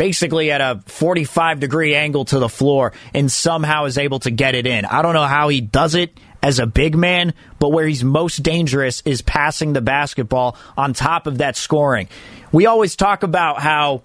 basically 0.00 0.50
at 0.50 0.62
a 0.62 0.80
45 0.86 1.60
degree 1.60 1.94
angle 1.94 2.24
to 2.24 2.38
the 2.38 2.48
floor 2.48 2.94
and 3.12 3.30
somehow 3.30 3.84
is 3.84 3.98
able 3.98 4.18
to 4.18 4.30
get 4.30 4.54
it 4.54 4.66
in. 4.66 4.86
I 4.86 5.02
don't 5.02 5.12
know 5.12 5.26
how 5.26 5.50
he 5.50 5.60
does 5.60 5.94
it 5.94 6.18
as 6.42 6.58
a 6.58 6.66
big 6.66 6.96
man, 6.96 7.34
but 7.58 7.68
where 7.68 7.86
he's 7.86 8.02
most 8.02 8.42
dangerous 8.42 9.02
is 9.04 9.20
passing 9.20 9.74
the 9.74 9.82
basketball 9.82 10.56
on 10.74 10.94
top 10.94 11.26
of 11.26 11.36
that 11.38 11.54
scoring. 11.54 12.08
We 12.50 12.64
always 12.64 12.96
talk 12.96 13.24
about 13.24 13.60
how 13.60 14.00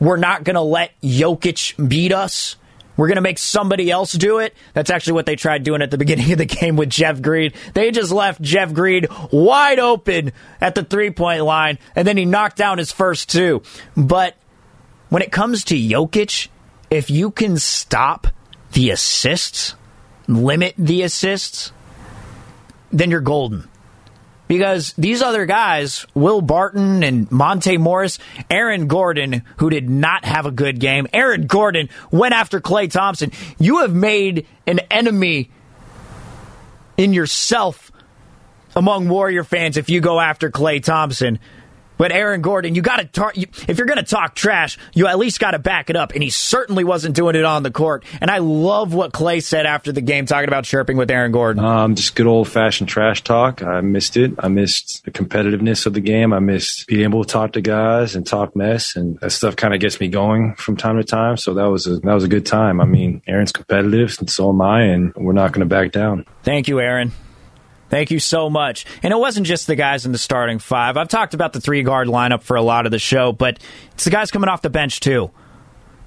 we're 0.00 0.16
not 0.16 0.42
going 0.42 0.56
to 0.56 0.62
let 0.62 1.00
Jokic 1.00 1.88
beat 1.88 2.12
us. 2.12 2.56
We're 2.96 3.06
going 3.06 3.16
to 3.16 3.22
make 3.22 3.38
somebody 3.38 3.88
else 3.88 4.12
do 4.12 4.38
it. 4.38 4.52
That's 4.74 4.90
actually 4.90 5.12
what 5.12 5.26
they 5.26 5.36
tried 5.36 5.62
doing 5.62 5.80
at 5.80 5.92
the 5.92 5.96
beginning 5.96 6.32
of 6.32 6.38
the 6.38 6.44
game 6.44 6.74
with 6.74 6.90
Jeff 6.90 7.22
Green. 7.22 7.52
They 7.72 7.92
just 7.92 8.10
left 8.10 8.42
Jeff 8.42 8.72
Green 8.72 9.06
wide 9.30 9.78
open 9.78 10.32
at 10.60 10.74
the 10.74 10.82
three 10.82 11.12
point 11.12 11.42
line, 11.42 11.78
and 11.94 12.04
then 12.04 12.16
he 12.16 12.24
knocked 12.24 12.56
down 12.56 12.78
his 12.78 12.90
first 12.90 13.30
two. 13.30 13.62
But 13.96 14.36
when 15.12 15.20
it 15.20 15.30
comes 15.30 15.64
to 15.64 15.74
Jokic, 15.74 16.48
if 16.88 17.10
you 17.10 17.30
can 17.30 17.58
stop 17.58 18.28
the 18.72 18.88
assists, 18.88 19.74
limit 20.26 20.74
the 20.78 21.02
assists, 21.02 21.70
then 22.90 23.10
you're 23.10 23.20
golden. 23.20 23.68
Because 24.48 24.94
these 24.94 25.20
other 25.20 25.44
guys, 25.44 26.06
Will 26.14 26.40
Barton 26.40 27.02
and 27.02 27.30
Monte 27.30 27.76
Morris, 27.76 28.18
Aaron 28.48 28.86
Gordon, 28.86 29.42
who 29.58 29.68
did 29.68 29.90
not 29.90 30.24
have 30.24 30.46
a 30.46 30.50
good 30.50 30.80
game, 30.80 31.06
Aaron 31.12 31.46
Gordon 31.46 31.90
went 32.10 32.32
after 32.32 32.58
Klay 32.58 32.90
Thompson. 32.90 33.32
You 33.58 33.80
have 33.80 33.94
made 33.94 34.46
an 34.66 34.78
enemy 34.90 35.50
in 36.96 37.12
yourself 37.12 37.92
among 38.74 39.10
Warrior 39.10 39.44
fans 39.44 39.76
if 39.76 39.90
you 39.90 40.00
go 40.00 40.18
after 40.18 40.50
Klay 40.50 40.82
Thompson 40.82 41.38
But 41.96 42.12
Aaron 42.12 42.40
Gordon, 42.40 42.74
you 42.74 42.82
got 42.82 42.96
to 42.96 43.04
talk. 43.04 43.36
If 43.36 43.78
you're 43.78 43.86
going 43.86 43.98
to 43.98 44.02
talk 44.02 44.34
trash, 44.34 44.78
you 44.94 45.06
at 45.06 45.18
least 45.18 45.38
got 45.38 45.52
to 45.52 45.58
back 45.58 45.90
it 45.90 45.96
up. 45.96 46.12
And 46.12 46.22
he 46.22 46.30
certainly 46.30 46.84
wasn't 46.84 47.14
doing 47.14 47.36
it 47.36 47.44
on 47.44 47.62
the 47.62 47.70
court. 47.70 48.04
And 48.20 48.30
I 48.30 48.38
love 48.38 48.94
what 48.94 49.12
Klay 49.12 49.42
said 49.42 49.66
after 49.66 49.92
the 49.92 50.00
game, 50.00 50.26
talking 50.26 50.48
about 50.48 50.64
chirping 50.64 50.96
with 50.96 51.10
Aaron 51.10 51.32
Gordon. 51.32 51.64
Um, 51.64 51.94
just 51.94 52.14
good 52.14 52.26
old 52.26 52.48
fashioned 52.48 52.88
trash 52.88 53.22
talk. 53.22 53.62
I 53.62 53.80
missed 53.80 54.16
it. 54.16 54.32
I 54.38 54.48
missed 54.48 55.04
the 55.04 55.10
competitiveness 55.10 55.86
of 55.86 55.94
the 55.94 56.00
game. 56.00 56.32
I 56.32 56.38
missed 56.38 56.86
being 56.86 57.02
able 57.02 57.24
to 57.24 57.30
talk 57.30 57.52
to 57.52 57.60
guys 57.60 58.16
and 58.16 58.26
talk 58.26 58.56
mess, 58.56 58.96
and 58.96 59.18
that 59.20 59.30
stuff 59.30 59.56
kind 59.56 59.74
of 59.74 59.80
gets 59.80 60.00
me 60.00 60.08
going 60.08 60.54
from 60.56 60.76
time 60.76 60.96
to 60.96 61.04
time. 61.04 61.36
So 61.36 61.54
that 61.54 61.70
was 61.70 61.86
a, 61.86 61.96
that 61.96 62.14
was 62.14 62.24
a 62.24 62.28
good 62.28 62.46
time. 62.46 62.80
I 62.80 62.84
mean, 62.84 63.22
Aaron's 63.26 63.52
competitive, 63.52 64.16
and 64.18 64.30
so 64.30 64.50
am 64.50 64.60
I, 64.60 64.82
and 64.82 65.14
we're 65.14 65.32
not 65.32 65.52
going 65.52 65.60
to 65.60 65.66
back 65.66 65.92
down. 65.92 66.26
Thank 66.42 66.68
you, 66.68 66.80
Aaron. 66.80 67.12
Thank 67.92 68.10
you 68.10 68.20
so 68.20 68.48
much. 68.48 68.86
And 69.02 69.12
it 69.12 69.18
wasn't 69.18 69.46
just 69.46 69.66
the 69.66 69.76
guys 69.76 70.06
in 70.06 70.12
the 70.12 70.18
starting 70.18 70.58
five. 70.58 70.96
I've 70.96 71.08
talked 71.08 71.34
about 71.34 71.52
the 71.52 71.60
three 71.60 71.82
guard 71.82 72.08
lineup 72.08 72.42
for 72.42 72.56
a 72.56 72.62
lot 72.62 72.86
of 72.86 72.90
the 72.90 72.98
show, 72.98 73.32
but 73.32 73.58
it's 73.92 74.04
the 74.04 74.10
guys 74.10 74.30
coming 74.30 74.48
off 74.48 74.62
the 74.62 74.70
bench 74.70 74.98
too. 75.00 75.30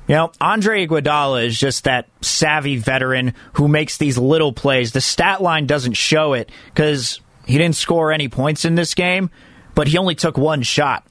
You 0.07 0.15
know, 0.15 0.31
Andre 0.41 0.87
Iguodala 0.87 1.45
is 1.45 1.59
just 1.59 1.83
that 1.83 2.07
savvy 2.21 2.77
veteran 2.77 3.35
who 3.53 3.67
makes 3.67 3.99
these 3.99 4.17
little 4.17 4.51
plays. 4.51 4.93
The 4.93 4.99
stat 5.01 5.43
line 5.43 5.67
doesn't 5.67 5.93
show 5.93 6.33
it 6.33 6.51
because 6.73 7.21
he 7.45 7.59
didn't 7.59 7.75
score 7.75 8.11
any 8.11 8.29
points 8.29 8.65
in 8.65 8.73
this 8.73 8.95
game, 8.95 9.29
but 9.75 9.87
he 9.87 9.99
only 9.99 10.15
took 10.15 10.39
one 10.39 10.63
shot. 10.63 11.05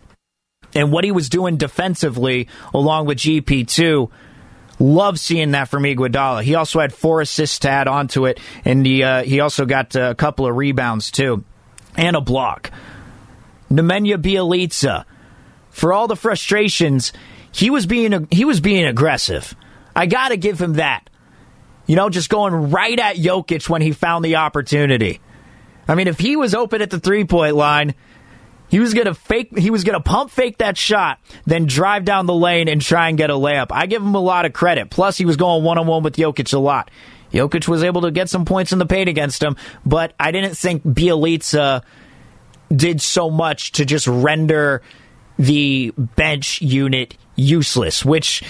And 0.74 0.90
what 0.90 1.04
he 1.04 1.12
was 1.12 1.28
doing 1.28 1.56
defensively, 1.56 2.48
along 2.74 3.06
with 3.06 3.18
GP2, 3.18 4.10
Love 4.78 5.20
seeing 5.20 5.52
that 5.52 5.68
from 5.68 5.84
Iguodala. 5.84 6.42
He 6.42 6.54
also 6.56 6.80
had 6.80 6.92
four 6.92 7.20
assists 7.20 7.60
to 7.60 7.70
add 7.70 7.86
onto 7.86 8.26
it, 8.26 8.40
and 8.64 8.84
he 8.84 9.02
uh, 9.02 9.22
he 9.22 9.40
also 9.40 9.66
got 9.66 9.94
a 9.94 10.14
couple 10.14 10.46
of 10.46 10.56
rebounds 10.56 11.10
too, 11.10 11.44
and 11.96 12.16
a 12.16 12.20
block. 12.20 12.70
Nemanja 13.70 14.16
Bjelica, 14.16 15.04
for 15.70 15.92
all 15.92 16.08
the 16.08 16.16
frustrations, 16.16 17.12
he 17.52 17.70
was 17.70 17.86
being 17.86 18.26
he 18.30 18.44
was 18.44 18.60
being 18.60 18.84
aggressive. 18.84 19.54
I 19.94 20.06
got 20.06 20.28
to 20.28 20.36
give 20.36 20.60
him 20.60 20.74
that. 20.74 21.08
You 21.86 21.96
know, 21.96 22.08
just 22.08 22.30
going 22.30 22.70
right 22.70 22.98
at 22.98 23.16
Jokic 23.16 23.68
when 23.68 23.82
he 23.82 23.92
found 23.92 24.24
the 24.24 24.36
opportunity. 24.36 25.20
I 25.86 25.94
mean, 25.94 26.08
if 26.08 26.18
he 26.18 26.36
was 26.36 26.54
open 26.54 26.82
at 26.82 26.90
the 26.90 26.98
three 26.98 27.24
point 27.24 27.54
line, 27.54 27.94
he 28.74 28.80
was 28.80 28.92
gonna 28.92 29.14
fake. 29.14 29.56
He 29.56 29.70
was 29.70 29.84
gonna 29.84 30.00
pump 30.00 30.32
fake 30.32 30.58
that 30.58 30.76
shot, 30.76 31.20
then 31.46 31.66
drive 31.66 32.04
down 32.04 32.26
the 32.26 32.34
lane 32.34 32.66
and 32.66 32.82
try 32.82 33.08
and 33.08 33.16
get 33.16 33.30
a 33.30 33.34
layup. 33.34 33.68
I 33.70 33.86
give 33.86 34.02
him 34.02 34.16
a 34.16 34.20
lot 34.20 34.46
of 34.46 34.52
credit. 34.52 34.90
Plus, 34.90 35.16
he 35.16 35.24
was 35.24 35.36
going 35.36 35.62
one 35.62 35.78
on 35.78 35.86
one 35.86 36.02
with 36.02 36.16
Jokic 36.16 36.52
a 36.52 36.58
lot. 36.58 36.90
Jokic 37.32 37.68
was 37.68 37.84
able 37.84 38.00
to 38.00 38.10
get 38.10 38.28
some 38.28 38.44
points 38.44 38.72
in 38.72 38.80
the 38.80 38.84
paint 38.84 39.08
against 39.08 39.40
him, 39.40 39.54
but 39.86 40.12
I 40.18 40.32
didn't 40.32 40.56
think 40.56 40.82
Bjelica 40.82 41.84
did 42.74 43.00
so 43.00 43.30
much 43.30 43.70
to 43.72 43.84
just 43.84 44.08
render 44.08 44.82
the 45.38 45.92
bench 45.96 46.60
unit 46.60 47.16
useless, 47.36 48.04
which 48.04 48.42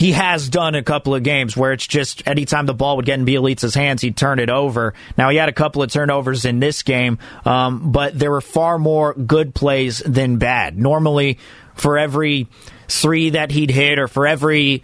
he 0.00 0.12
has 0.12 0.48
done 0.48 0.74
a 0.74 0.82
couple 0.82 1.14
of 1.14 1.22
games 1.22 1.54
where 1.54 1.74
it's 1.74 1.86
just 1.86 2.26
anytime 2.26 2.64
the 2.64 2.72
ball 2.72 2.96
would 2.96 3.04
get 3.04 3.18
in 3.18 3.26
Bjelica's 3.26 3.74
hands, 3.74 4.00
he'd 4.00 4.16
turn 4.16 4.38
it 4.38 4.48
over. 4.48 4.94
Now, 5.18 5.28
he 5.28 5.36
had 5.36 5.50
a 5.50 5.52
couple 5.52 5.82
of 5.82 5.92
turnovers 5.92 6.46
in 6.46 6.58
this 6.58 6.82
game, 6.82 7.18
um, 7.44 7.92
but 7.92 8.18
there 8.18 8.30
were 8.30 8.40
far 8.40 8.78
more 8.78 9.12
good 9.12 9.54
plays 9.54 9.98
than 9.98 10.38
bad. 10.38 10.78
Normally, 10.78 11.38
for 11.74 11.98
every 11.98 12.48
three 12.88 13.28
that 13.28 13.50
he'd 13.50 13.70
hit 13.70 13.98
or 13.98 14.08
for 14.08 14.26
every 14.26 14.82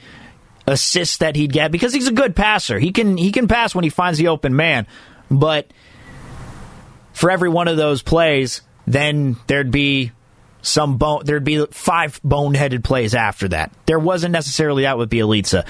assist 0.67 1.21
that 1.21 1.35
he'd 1.35 1.51
get, 1.51 1.73
because 1.73 1.95
he's 1.95 2.09
a 2.09 2.13
good 2.13 2.37
passer, 2.37 2.79
he 2.79 2.93
can 2.93 3.17
he 3.17 3.33
can 3.33 3.49
pass 3.49 3.75
when 3.75 3.85
he 3.85 3.91
finds 3.91 4.19
the 4.19 4.29
open 4.29 4.55
man, 4.55 4.87
but 5.31 5.71
for 7.15 7.31
every 7.31 7.49
one 7.49 7.69
of 7.69 7.79
those 7.79 8.03
plays, 8.03 8.61
then 8.87 9.37
there'd 9.47 9.71
be 9.71 10.13
some 10.67 10.99
bone. 10.99 11.23
There'd 11.25 11.45
be 11.45 11.65
five 11.67 12.21
boneheaded 12.23 12.85
plays 12.85 13.15
after 13.15 13.49
that. 13.49 13.73
There 13.87 13.99
wasn't 13.99 14.33
necessarily 14.33 14.83
that 14.83 14.99
with 14.99 15.11
Bjelica. 15.11 15.67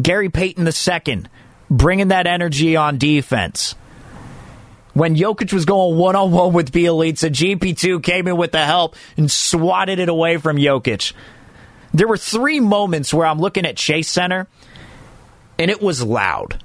Gary 0.00 0.28
Payton 0.28 0.66
II 0.66 1.24
bringing 1.70 2.08
that 2.08 2.26
energy 2.26 2.76
on 2.76 2.98
defense. 2.98 3.74
When 4.92 5.14
Jokic 5.14 5.52
was 5.52 5.64
going 5.64 5.96
one 5.96 6.16
on 6.16 6.32
one 6.32 6.52
with 6.52 6.72
Bjelica, 6.72 7.30
GP2 7.30 8.02
came 8.02 8.26
in 8.26 8.36
with 8.36 8.52
the 8.52 8.64
help 8.64 8.96
and 9.16 9.30
swatted 9.30 10.00
it 10.00 10.08
away 10.08 10.36
from 10.36 10.56
Jokic. 10.56 11.12
There 11.94 12.08
were 12.08 12.16
three 12.16 12.60
moments 12.60 13.14
where 13.14 13.26
I'm 13.26 13.38
looking 13.38 13.66
at 13.66 13.76
Chase 13.76 14.08
Center, 14.08 14.48
and 15.58 15.70
it 15.70 15.80
was 15.80 16.02
loud. 16.02 16.62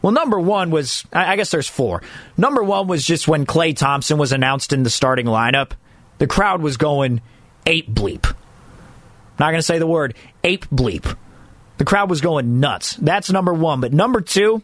Well, 0.00 0.12
number 0.12 0.38
one 0.38 0.70
was, 0.70 1.04
I 1.12 1.36
guess 1.36 1.50
there's 1.50 1.68
four. 1.68 2.02
Number 2.36 2.62
one 2.62 2.86
was 2.86 3.04
just 3.04 3.26
when 3.26 3.44
Klay 3.44 3.76
Thompson 3.76 4.18
was 4.18 4.32
announced 4.32 4.72
in 4.72 4.82
the 4.82 4.90
starting 4.90 5.26
lineup 5.26 5.72
the 6.18 6.26
crowd 6.26 6.62
was 6.62 6.76
going 6.76 7.20
ape 7.66 7.90
bleep. 7.90 8.24
Not 9.38 9.50
going 9.50 9.58
to 9.58 9.62
say 9.62 9.78
the 9.78 9.86
word 9.86 10.14
ape 10.44 10.66
bleep. 10.66 11.16
The 11.78 11.84
crowd 11.84 12.08
was 12.08 12.20
going 12.20 12.60
nuts. 12.60 12.96
That's 12.96 13.30
number 13.30 13.52
one. 13.52 13.80
But 13.80 13.92
number 13.92 14.20
two 14.20 14.62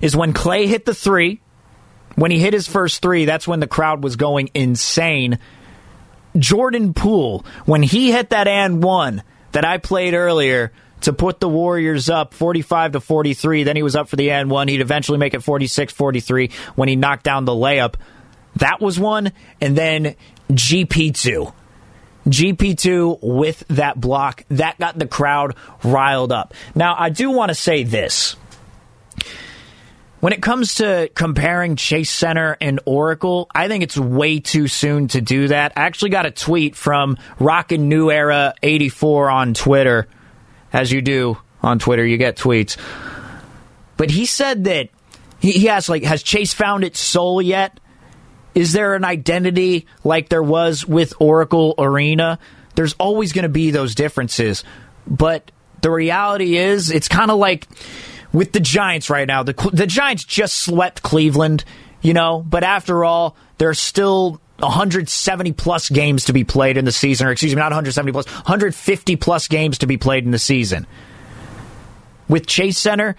is 0.00 0.16
when 0.16 0.32
Klay 0.32 0.66
hit 0.66 0.84
the 0.84 0.94
three. 0.94 1.40
When 2.16 2.32
he 2.32 2.40
hit 2.40 2.52
his 2.52 2.66
first 2.66 3.00
three, 3.00 3.26
that's 3.26 3.46
when 3.46 3.60
the 3.60 3.68
crowd 3.68 4.02
was 4.02 4.16
going 4.16 4.50
insane. 4.52 5.38
Jordan 6.36 6.92
Poole, 6.92 7.44
when 7.64 7.82
he 7.84 8.10
hit 8.10 8.30
that 8.30 8.48
and 8.48 8.82
one 8.82 9.22
that 9.52 9.64
I 9.64 9.78
played 9.78 10.14
earlier 10.14 10.72
to 11.02 11.12
put 11.12 11.38
the 11.38 11.48
Warriors 11.48 12.10
up 12.10 12.34
45 12.34 12.92
to 12.92 13.00
43, 13.00 13.62
then 13.62 13.76
he 13.76 13.84
was 13.84 13.94
up 13.94 14.08
for 14.08 14.16
the 14.16 14.32
and 14.32 14.50
one. 14.50 14.66
He'd 14.66 14.80
eventually 14.80 15.18
make 15.18 15.34
it 15.34 15.44
46 15.44 15.92
43 15.92 16.50
when 16.74 16.88
he 16.88 16.96
knocked 16.96 17.22
down 17.22 17.44
the 17.44 17.52
layup. 17.52 17.94
That 18.56 18.80
was 18.80 18.98
one. 18.98 19.32
And 19.60 19.78
then 19.78 20.16
GP2. 20.50 21.52
GP2 22.26 23.18
with 23.22 23.64
that 23.68 24.00
block, 24.00 24.44
that 24.50 24.78
got 24.78 24.98
the 24.98 25.06
crowd 25.06 25.54
riled 25.82 26.32
up. 26.32 26.54
Now, 26.74 26.94
I 26.98 27.10
do 27.10 27.30
want 27.30 27.50
to 27.50 27.54
say 27.54 27.84
this. 27.84 28.36
When 30.20 30.32
it 30.32 30.42
comes 30.42 30.76
to 30.76 31.08
comparing 31.14 31.76
Chase 31.76 32.10
Center 32.10 32.56
and 32.60 32.80
Oracle, 32.84 33.48
I 33.54 33.68
think 33.68 33.84
it's 33.84 33.96
way 33.96 34.40
too 34.40 34.66
soon 34.66 35.06
to 35.08 35.20
do 35.20 35.48
that. 35.48 35.72
I 35.76 35.82
actually 35.82 36.10
got 36.10 36.26
a 36.26 36.32
tweet 36.32 36.74
from 36.74 37.18
Rockin' 37.38 37.88
New 37.88 38.10
Era 38.10 38.54
84 38.62 39.30
on 39.30 39.54
Twitter. 39.54 40.08
As 40.72 40.90
you 40.90 41.02
do 41.02 41.38
on 41.62 41.78
Twitter, 41.78 42.04
you 42.04 42.16
get 42.16 42.36
tweets. 42.36 42.76
But 43.96 44.10
he 44.10 44.26
said 44.26 44.64
that 44.64 44.88
he, 45.38 45.52
he 45.52 45.68
asked, 45.68 45.88
like, 45.88 46.02
has 46.02 46.22
Chase 46.24 46.52
found 46.52 46.82
its 46.82 46.98
soul 46.98 47.40
yet? 47.40 47.78
Is 48.58 48.72
there 48.72 48.96
an 48.96 49.04
identity 49.04 49.86
like 50.02 50.30
there 50.30 50.42
was 50.42 50.84
with 50.84 51.12
Oracle 51.20 51.76
Arena? 51.78 52.40
There's 52.74 52.92
always 52.94 53.32
going 53.32 53.44
to 53.44 53.48
be 53.48 53.70
those 53.70 53.94
differences. 53.94 54.64
But 55.06 55.52
the 55.80 55.92
reality 55.92 56.56
is, 56.56 56.90
it's 56.90 57.06
kind 57.06 57.30
of 57.30 57.38
like 57.38 57.68
with 58.32 58.50
the 58.50 58.58
Giants 58.58 59.10
right 59.10 59.28
now. 59.28 59.44
The, 59.44 59.52
the 59.72 59.86
Giants 59.86 60.24
just 60.24 60.58
swept 60.58 61.04
Cleveland, 61.04 61.64
you 62.02 62.14
know, 62.14 62.44
but 62.44 62.64
after 62.64 63.04
all, 63.04 63.36
there's 63.58 63.78
still 63.78 64.40
170 64.58 65.52
plus 65.52 65.88
games 65.88 66.24
to 66.24 66.32
be 66.32 66.42
played 66.42 66.76
in 66.76 66.84
the 66.84 66.90
season, 66.90 67.28
or 67.28 67.30
excuse 67.30 67.54
me, 67.54 67.60
not 67.60 67.66
170 67.66 68.10
plus, 68.10 68.26
150 68.26 69.14
plus 69.14 69.46
games 69.46 69.78
to 69.78 69.86
be 69.86 69.98
played 69.98 70.24
in 70.24 70.32
the 70.32 70.38
season. 70.40 70.84
With 72.28 72.44
Chase 72.48 72.76
Center, 72.76 73.14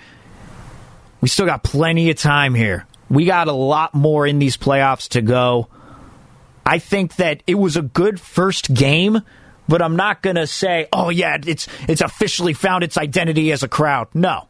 we 1.22 1.30
still 1.30 1.46
got 1.46 1.64
plenty 1.64 2.10
of 2.10 2.18
time 2.18 2.56
here. 2.56 2.86
We 3.10 3.26
got 3.26 3.48
a 3.48 3.54
lot 3.54 3.94
more 3.94 4.28
in 4.28 4.40
these 4.40 4.58
playoffs 4.58 5.10
to 5.10 5.22
go. 5.22 5.68
I 6.66 6.80
think 6.80 7.16
that 7.16 7.42
it 7.48 7.56
was 7.56 7.76
a 7.76 7.82
good 7.82 8.20
first 8.20 8.74
game, 8.74 9.22
but 9.68 9.82
I'm 9.82 9.96
not 9.96 10.22
going 10.22 10.36
to 10.36 10.46
say, 10.46 10.88
"Oh 10.94 11.10
yeah, 11.10 11.38
it's 11.46 11.68
it's 11.88 12.02
officially 12.02 12.54
found 12.54 12.84
its 12.84 12.98
identity 12.98 13.52
as 13.52 13.64
a 13.64 13.68
crowd." 13.68 14.08
No. 14.14 14.48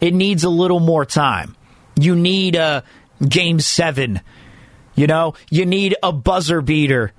It 0.00 0.14
needs 0.14 0.44
a 0.44 0.50
little 0.50 0.80
more 0.80 1.04
time. 1.04 1.56
You 1.98 2.16
need 2.16 2.56
a 2.56 2.84
game 3.26 3.60
7. 3.60 4.20
You 4.94 5.06
know, 5.06 5.34
you 5.50 5.66
need 5.66 5.94
a 6.02 6.12
buzzer 6.12 6.62
beater 6.62 7.12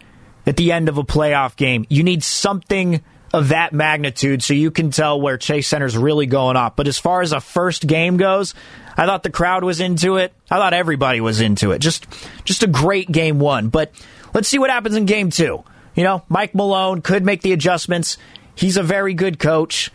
at 0.46 0.58
the 0.58 0.72
end 0.72 0.90
of 0.90 0.98
a 0.98 1.04
playoff 1.04 1.56
game. 1.56 1.86
You 1.90 2.04
need 2.04 2.24
something 2.24 3.02
of 3.34 3.50
that 3.50 3.72
magnitude 3.74 4.44
so 4.44 4.54
you 4.54 4.72
can 4.72 4.92
tell 4.92 5.22
where 5.22 5.38
Chase 5.38 5.68
Center's 5.68 5.98
really 5.98 6.26
going 6.26 6.58
off. 6.58 6.76
But 6.76 6.88
as 6.88 6.98
far 6.98 7.22
as 7.22 7.32
a 7.32 7.40
first 7.40 7.88
game 7.88 8.18
goes, 8.18 8.54
I 8.98 9.06
thought 9.06 9.24
the 9.24 9.30
crowd 9.30 9.64
was 9.64 9.80
into 9.80 10.18
it. 10.18 10.34
I 10.50 10.58
thought 10.58 10.74
everybody 10.74 11.22
was 11.22 11.42
into 11.42 11.72
it. 11.72 11.80
Just 11.80 12.06
just 12.44 12.64
a 12.64 12.68
great 12.68 13.12
game 13.12 13.40
one. 13.40 13.70
But 13.70 13.92
let's 14.34 14.48
see 14.48 14.60
what 14.60 14.70
happens 14.70 14.96
in 14.96 15.06
game 15.06 15.30
two. 15.30 15.64
You 15.96 16.04
know, 16.04 16.24
Mike 16.30 16.56
Malone 16.56 17.02
could 17.02 17.26
make 17.26 17.42
the 17.42 17.54
adjustments. 17.54 18.18
He's 18.56 18.78
a 18.78 18.84
very 18.84 19.14
good 19.14 19.40
coach. 19.40 19.92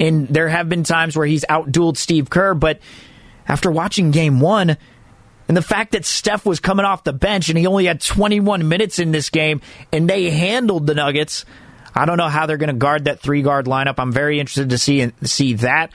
And 0.00 0.26
there 0.28 0.48
have 0.48 0.68
been 0.68 0.82
times 0.82 1.16
where 1.16 1.26
he's 1.26 1.44
outdueled 1.48 1.96
Steve 1.96 2.28
Kerr, 2.28 2.54
but 2.54 2.80
after 3.46 3.70
watching 3.70 4.10
game 4.10 4.40
one, 4.40 4.76
and 5.46 5.56
the 5.56 5.62
fact 5.62 5.92
that 5.92 6.04
Steph 6.04 6.46
was 6.46 6.58
coming 6.58 6.84
off 6.84 7.04
the 7.04 7.12
bench 7.12 7.48
and 7.48 7.58
he 7.58 7.66
only 7.66 7.84
had 7.84 8.00
21 8.00 8.66
minutes 8.66 8.98
in 8.98 9.12
this 9.12 9.30
game 9.30 9.60
and 9.92 10.08
they 10.08 10.30
handled 10.30 10.86
the 10.86 10.94
Nuggets, 10.94 11.44
I 11.94 12.06
don't 12.06 12.16
know 12.16 12.28
how 12.28 12.46
they're 12.46 12.56
going 12.56 12.68
to 12.68 12.74
guard 12.74 13.04
that 13.04 13.20
three 13.20 13.42
guard 13.42 13.66
lineup. 13.66 13.94
I'm 13.98 14.10
very 14.10 14.40
interested 14.40 14.70
to 14.70 14.78
see 14.78 15.12
see 15.22 15.54
that. 15.54 15.92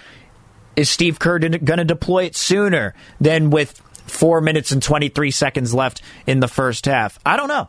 Is 0.79 0.89
Steve 0.89 1.19
Kerr 1.19 1.39
going 1.39 1.79
to 1.79 1.83
deploy 1.83 2.23
it 2.23 2.37
sooner 2.37 2.93
than 3.19 3.49
with 3.49 3.77
four 4.07 4.39
minutes 4.39 4.71
and 4.71 4.81
23 4.81 5.29
seconds 5.29 5.73
left 5.73 6.01
in 6.25 6.39
the 6.39 6.47
first 6.47 6.85
half? 6.85 7.19
I 7.25 7.35
don't 7.35 7.49
know. 7.49 7.67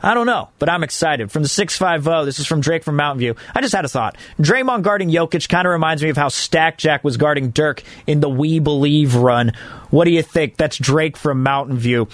I 0.00 0.14
don't 0.14 0.26
know, 0.26 0.50
but 0.60 0.68
I'm 0.68 0.84
excited. 0.84 1.32
From 1.32 1.42
the 1.42 1.48
650, 1.48 2.26
this 2.26 2.38
is 2.38 2.46
from 2.46 2.60
Drake 2.60 2.84
from 2.84 2.94
Mountain 2.94 3.18
View. 3.18 3.34
I 3.56 3.60
just 3.60 3.74
had 3.74 3.84
a 3.84 3.88
thought. 3.88 4.16
Draymond 4.38 4.82
guarding 4.82 5.10
Jokic 5.10 5.48
kind 5.48 5.66
of 5.66 5.72
reminds 5.72 6.00
me 6.00 6.10
of 6.10 6.16
how 6.16 6.28
Stack 6.28 6.78
Jack 6.78 7.02
was 7.02 7.16
guarding 7.16 7.50
Dirk 7.50 7.82
in 8.06 8.20
the 8.20 8.30
We 8.30 8.60
Believe 8.60 9.16
run. 9.16 9.52
What 9.90 10.04
do 10.04 10.12
you 10.12 10.22
think? 10.22 10.58
That's 10.58 10.78
Drake 10.78 11.16
from 11.16 11.42
Mountain 11.42 11.78
View. 11.78 12.06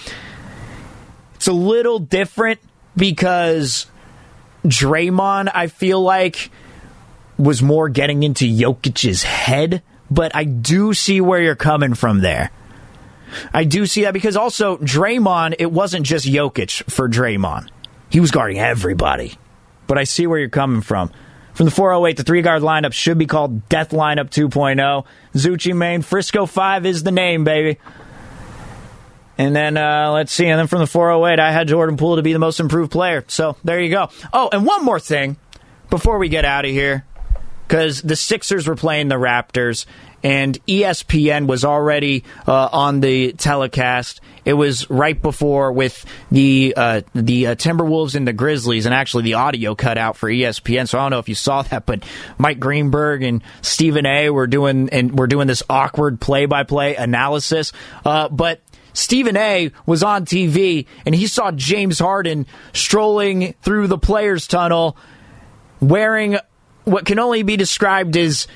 It's 1.35 1.49
a 1.49 1.53
little 1.53 1.99
different 1.99 2.61
because 2.97 3.85
Draymond, 4.65 5.51
I 5.55 5.67
feel 5.67 6.01
like, 6.01 6.51
was 7.39 7.63
more 7.63 7.89
getting 7.89 8.23
into 8.23 8.45
Jokic's 8.45 9.23
head, 9.23 9.83
but 10.11 10.35
I 10.35 10.45
do 10.45 10.95
see 10.95 11.21
where 11.21 11.41
you're 11.41 11.57
coming 11.57 11.95
from 11.95 12.21
there. 12.21 12.51
I 13.53 13.65
do 13.65 13.87
see 13.87 14.03
that 14.05 14.15
because 14.15 14.37
also 14.37 14.77
Draymond, 14.79 15.57
it 15.59 15.71
wasn't 15.71 16.07
just 16.07 16.27
Jokic 16.27 16.91
for 16.91 17.09
Draymond. 17.09 17.69
He 18.09 18.21
was 18.21 18.31
guarding 18.31 18.59
everybody. 18.59 19.37
But 19.87 19.99
I 19.99 20.05
see 20.05 20.27
where 20.27 20.39
you're 20.39 20.49
coming 20.49 20.81
from. 20.81 21.11
From 21.55 21.67
the 21.67 21.73
408, 21.73 22.17
the 22.19 22.23
three 22.23 22.43
guard 22.43 22.63
lineup 22.63 22.93
should 22.93 23.19
be 23.19 23.27
called 23.27 23.69
Death 23.69 23.91
Lineup 23.91 24.31
2.0. 24.31 25.05
Zucci 25.35 25.75
Main, 25.75 26.03
Frisco 26.03 26.47
5 26.47 26.87
is 26.87 27.03
the 27.03 27.11
name, 27.11 27.45
baby. 27.45 27.79
And 29.39 29.55
then 29.55 29.77
uh, 29.77 30.13
let's 30.13 30.33
see. 30.33 30.47
And 30.47 30.59
then 30.59 30.67
from 30.67 30.81
the 30.81 30.87
408, 30.87 31.39
I 31.39 31.53
had 31.53 31.69
Jordan 31.69 31.97
Poole 31.97 32.17
to 32.17 32.23
be 32.23 32.33
the 32.33 32.39
most 32.39 32.61
improved 32.61 32.93
player. 32.93 33.25
So 33.29 33.57
there 33.65 33.81
you 33.81 33.91
go. 33.91 34.09
Oh, 34.33 34.49
and 34.53 34.67
one 34.67 34.85
more 34.85 35.01
thing 35.01 35.37
before 35.91 36.19
we 36.19 36.29
get 36.29 36.45
out 36.45 36.65
of 36.65 36.71
here, 36.71 37.05
because 37.67 38.03
the 38.03 38.17
Sixers 38.17 38.69
were 38.69 38.77
playing 38.77 39.09
the 39.09 39.17
Raptors, 39.17 39.87
and 40.23 40.59
ESPN 40.67 41.47
was 41.47 41.65
already 41.65 42.25
uh, 42.47 42.69
on 42.73 43.01
the 43.01 43.33
telecast. 43.33 44.21
It 44.45 44.55
was 44.55 44.89
right 44.89 45.21
before 45.21 45.73
with 45.73 46.05
the 46.31 46.75
uh, 46.77 47.03
the 47.15 47.49
uh, 47.49 47.55
Timberwolves 47.55 48.15
and 48.15 48.27
the 48.27 48.33
Grizzlies, 48.33 48.87
and 48.87 48.95
actually 48.95 49.25
the 49.25 49.35
audio 49.35 49.75
cut 49.75 49.99
out 49.99 50.17
for 50.17 50.29
ESPN. 50.29 50.89
So 50.89 50.99
I 50.99 51.03
don't 51.03 51.11
know 51.11 51.19
if 51.19 51.29
you 51.29 51.35
saw 51.35 51.63
that, 51.63 51.87
but 51.87 52.05
Mike 52.39 52.61
Greenberg 52.61 53.23
and 53.23 53.43
Stephen 53.63 54.07
A. 54.07 54.31
were 54.31 54.47
doing 54.47 54.89
and 54.91 55.19
we're 55.19 55.27
doing 55.27 55.47
this 55.47 55.63
awkward 55.69 56.21
play 56.21 56.47
by 56.47 56.63
play 56.63 56.95
analysis. 56.97 57.73
Uh, 58.05 58.29
but 58.29 58.61
Stephen 58.93 59.37
A 59.37 59.71
was 59.85 60.03
on 60.03 60.25
TV 60.25 60.87
and 61.05 61.15
he 61.15 61.27
saw 61.27 61.51
James 61.51 61.99
Harden 61.99 62.47
strolling 62.73 63.55
through 63.63 63.89
the 63.89 63.99
players' 63.99 64.47
tunnel 64.47 64.97
wearing 65.81 66.39
what 66.87 67.05
can 67.05 67.19
only 67.19 67.43
be 67.43 67.57
described 67.57 68.17
as 68.17 68.47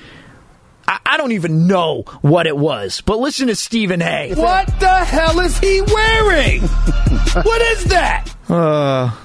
I, 0.87 1.17
don't 1.17 1.33
even 1.33 1.67
know 1.67 2.03
what 2.21 2.47
it 2.47 2.57
was, 2.57 3.01
but 3.01 3.19
listen 3.19 3.47
to 3.47 3.55
Stephen 3.55 4.01
A. 4.01 4.33
What 4.33 4.67
the 4.79 5.05
hell 5.05 5.39
is 5.39 5.57
he 5.59 5.81
wearing? 5.81 6.61
what 7.43 7.61
is 7.61 7.85
that? 7.85 8.33
Uh, 8.49 9.15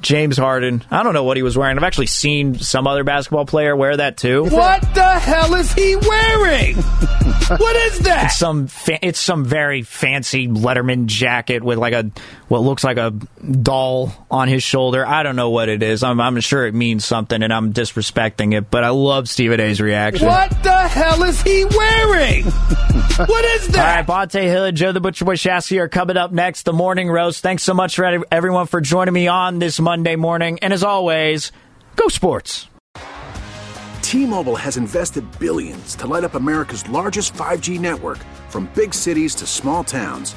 James 0.00 0.36
Harden. 0.36 0.84
I 0.90 1.02
don't 1.02 1.14
know 1.14 1.24
what 1.24 1.36
he 1.36 1.42
was 1.42 1.56
wearing. 1.56 1.78
I've 1.78 1.84
actually 1.84 2.06
seen 2.06 2.58
some 2.58 2.86
other 2.86 3.04
basketball 3.04 3.46
player 3.46 3.74
wear 3.74 3.96
that 3.96 4.18
too. 4.18 4.44
What 4.44 4.82
the 4.94 5.18
hell 5.18 5.54
is 5.54 5.72
he 5.72 5.96
wearing? 5.96 6.76
what 6.76 7.76
is 7.86 8.00
that? 8.00 8.24
It's 8.26 8.36
some 8.36 8.66
fa- 8.66 9.04
it's 9.04 9.18
some 9.18 9.44
very 9.44 9.82
fancy 9.82 10.46
Letterman 10.46 11.06
jacket 11.06 11.62
with 11.64 11.78
like 11.78 11.94
a 11.94 12.10
what 12.48 12.62
looks 12.62 12.84
like 12.84 12.96
a 12.96 13.10
doll 13.10 14.12
on 14.30 14.48
his 14.48 14.62
shoulder. 14.62 15.06
I 15.06 15.22
don't 15.22 15.36
know 15.36 15.50
what 15.50 15.68
it 15.68 15.82
is. 15.82 16.02
I'm, 16.02 16.20
I'm 16.20 16.40
sure 16.40 16.66
it 16.66 16.74
means 16.74 17.04
something, 17.04 17.42
and 17.42 17.52
I'm 17.52 17.72
disrespecting 17.72 18.54
it. 18.54 18.70
But 18.70 18.84
I 18.84 18.90
love 18.90 19.28
Stephen 19.28 19.60
A's 19.60 19.80
reaction. 19.80 20.26
What 20.26 20.50
the 20.62 20.88
hell 20.88 21.22
is 21.22 21.42
he 21.42 21.64
wearing? 21.64 22.44
what 23.16 23.44
is 23.56 23.68
that? 23.68 24.08
All 24.08 24.16
right, 24.16 24.28
Bonta 24.28 24.42
Hill 24.42 24.64
and 24.64 24.76
Joe 24.76 24.92
the 24.92 25.00
Butcher 25.00 25.24
Boy 25.24 25.36
Shasky 25.36 25.78
are 25.80 25.88
coming 25.88 26.16
up 26.16 26.32
next. 26.32 26.64
The 26.64 26.72
morning 26.72 27.10
roast. 27.10 27.40
Thanks 27.40 27.62
so 27.62 27.74
much 27.74 27.96
for 27.96 28.24
everyone 28.30 28.66
for 28.66 28.80
joining 28.80 29.14
me 29.14 29.28
on 29.28 29.58
this 29.58 29.80
Monday 29.80 30.16
morning. 30.16 30.58
And 30.60 30.72
as 30.72 30.84
always, 30.84 31.52
go 31.96 32.08
sports. 32.08 32.68
T-Mobile 34.02 34.54
has 34.54 34.76
invested 34.76 35.24
billions 35.40 35.96
to 35.96 36.06
light 36.06 36.22
up 36.22 36.34
America's 36.34 36.88
largest 36.88 37.34
5G 37.34 37.80
network, 37.80 38.18
from 38.48 38.70
big 38.74 38.94
cities 38.94 39.34
to 39.34 39.46
small 39.46 39.82
towns, 39.82 40.36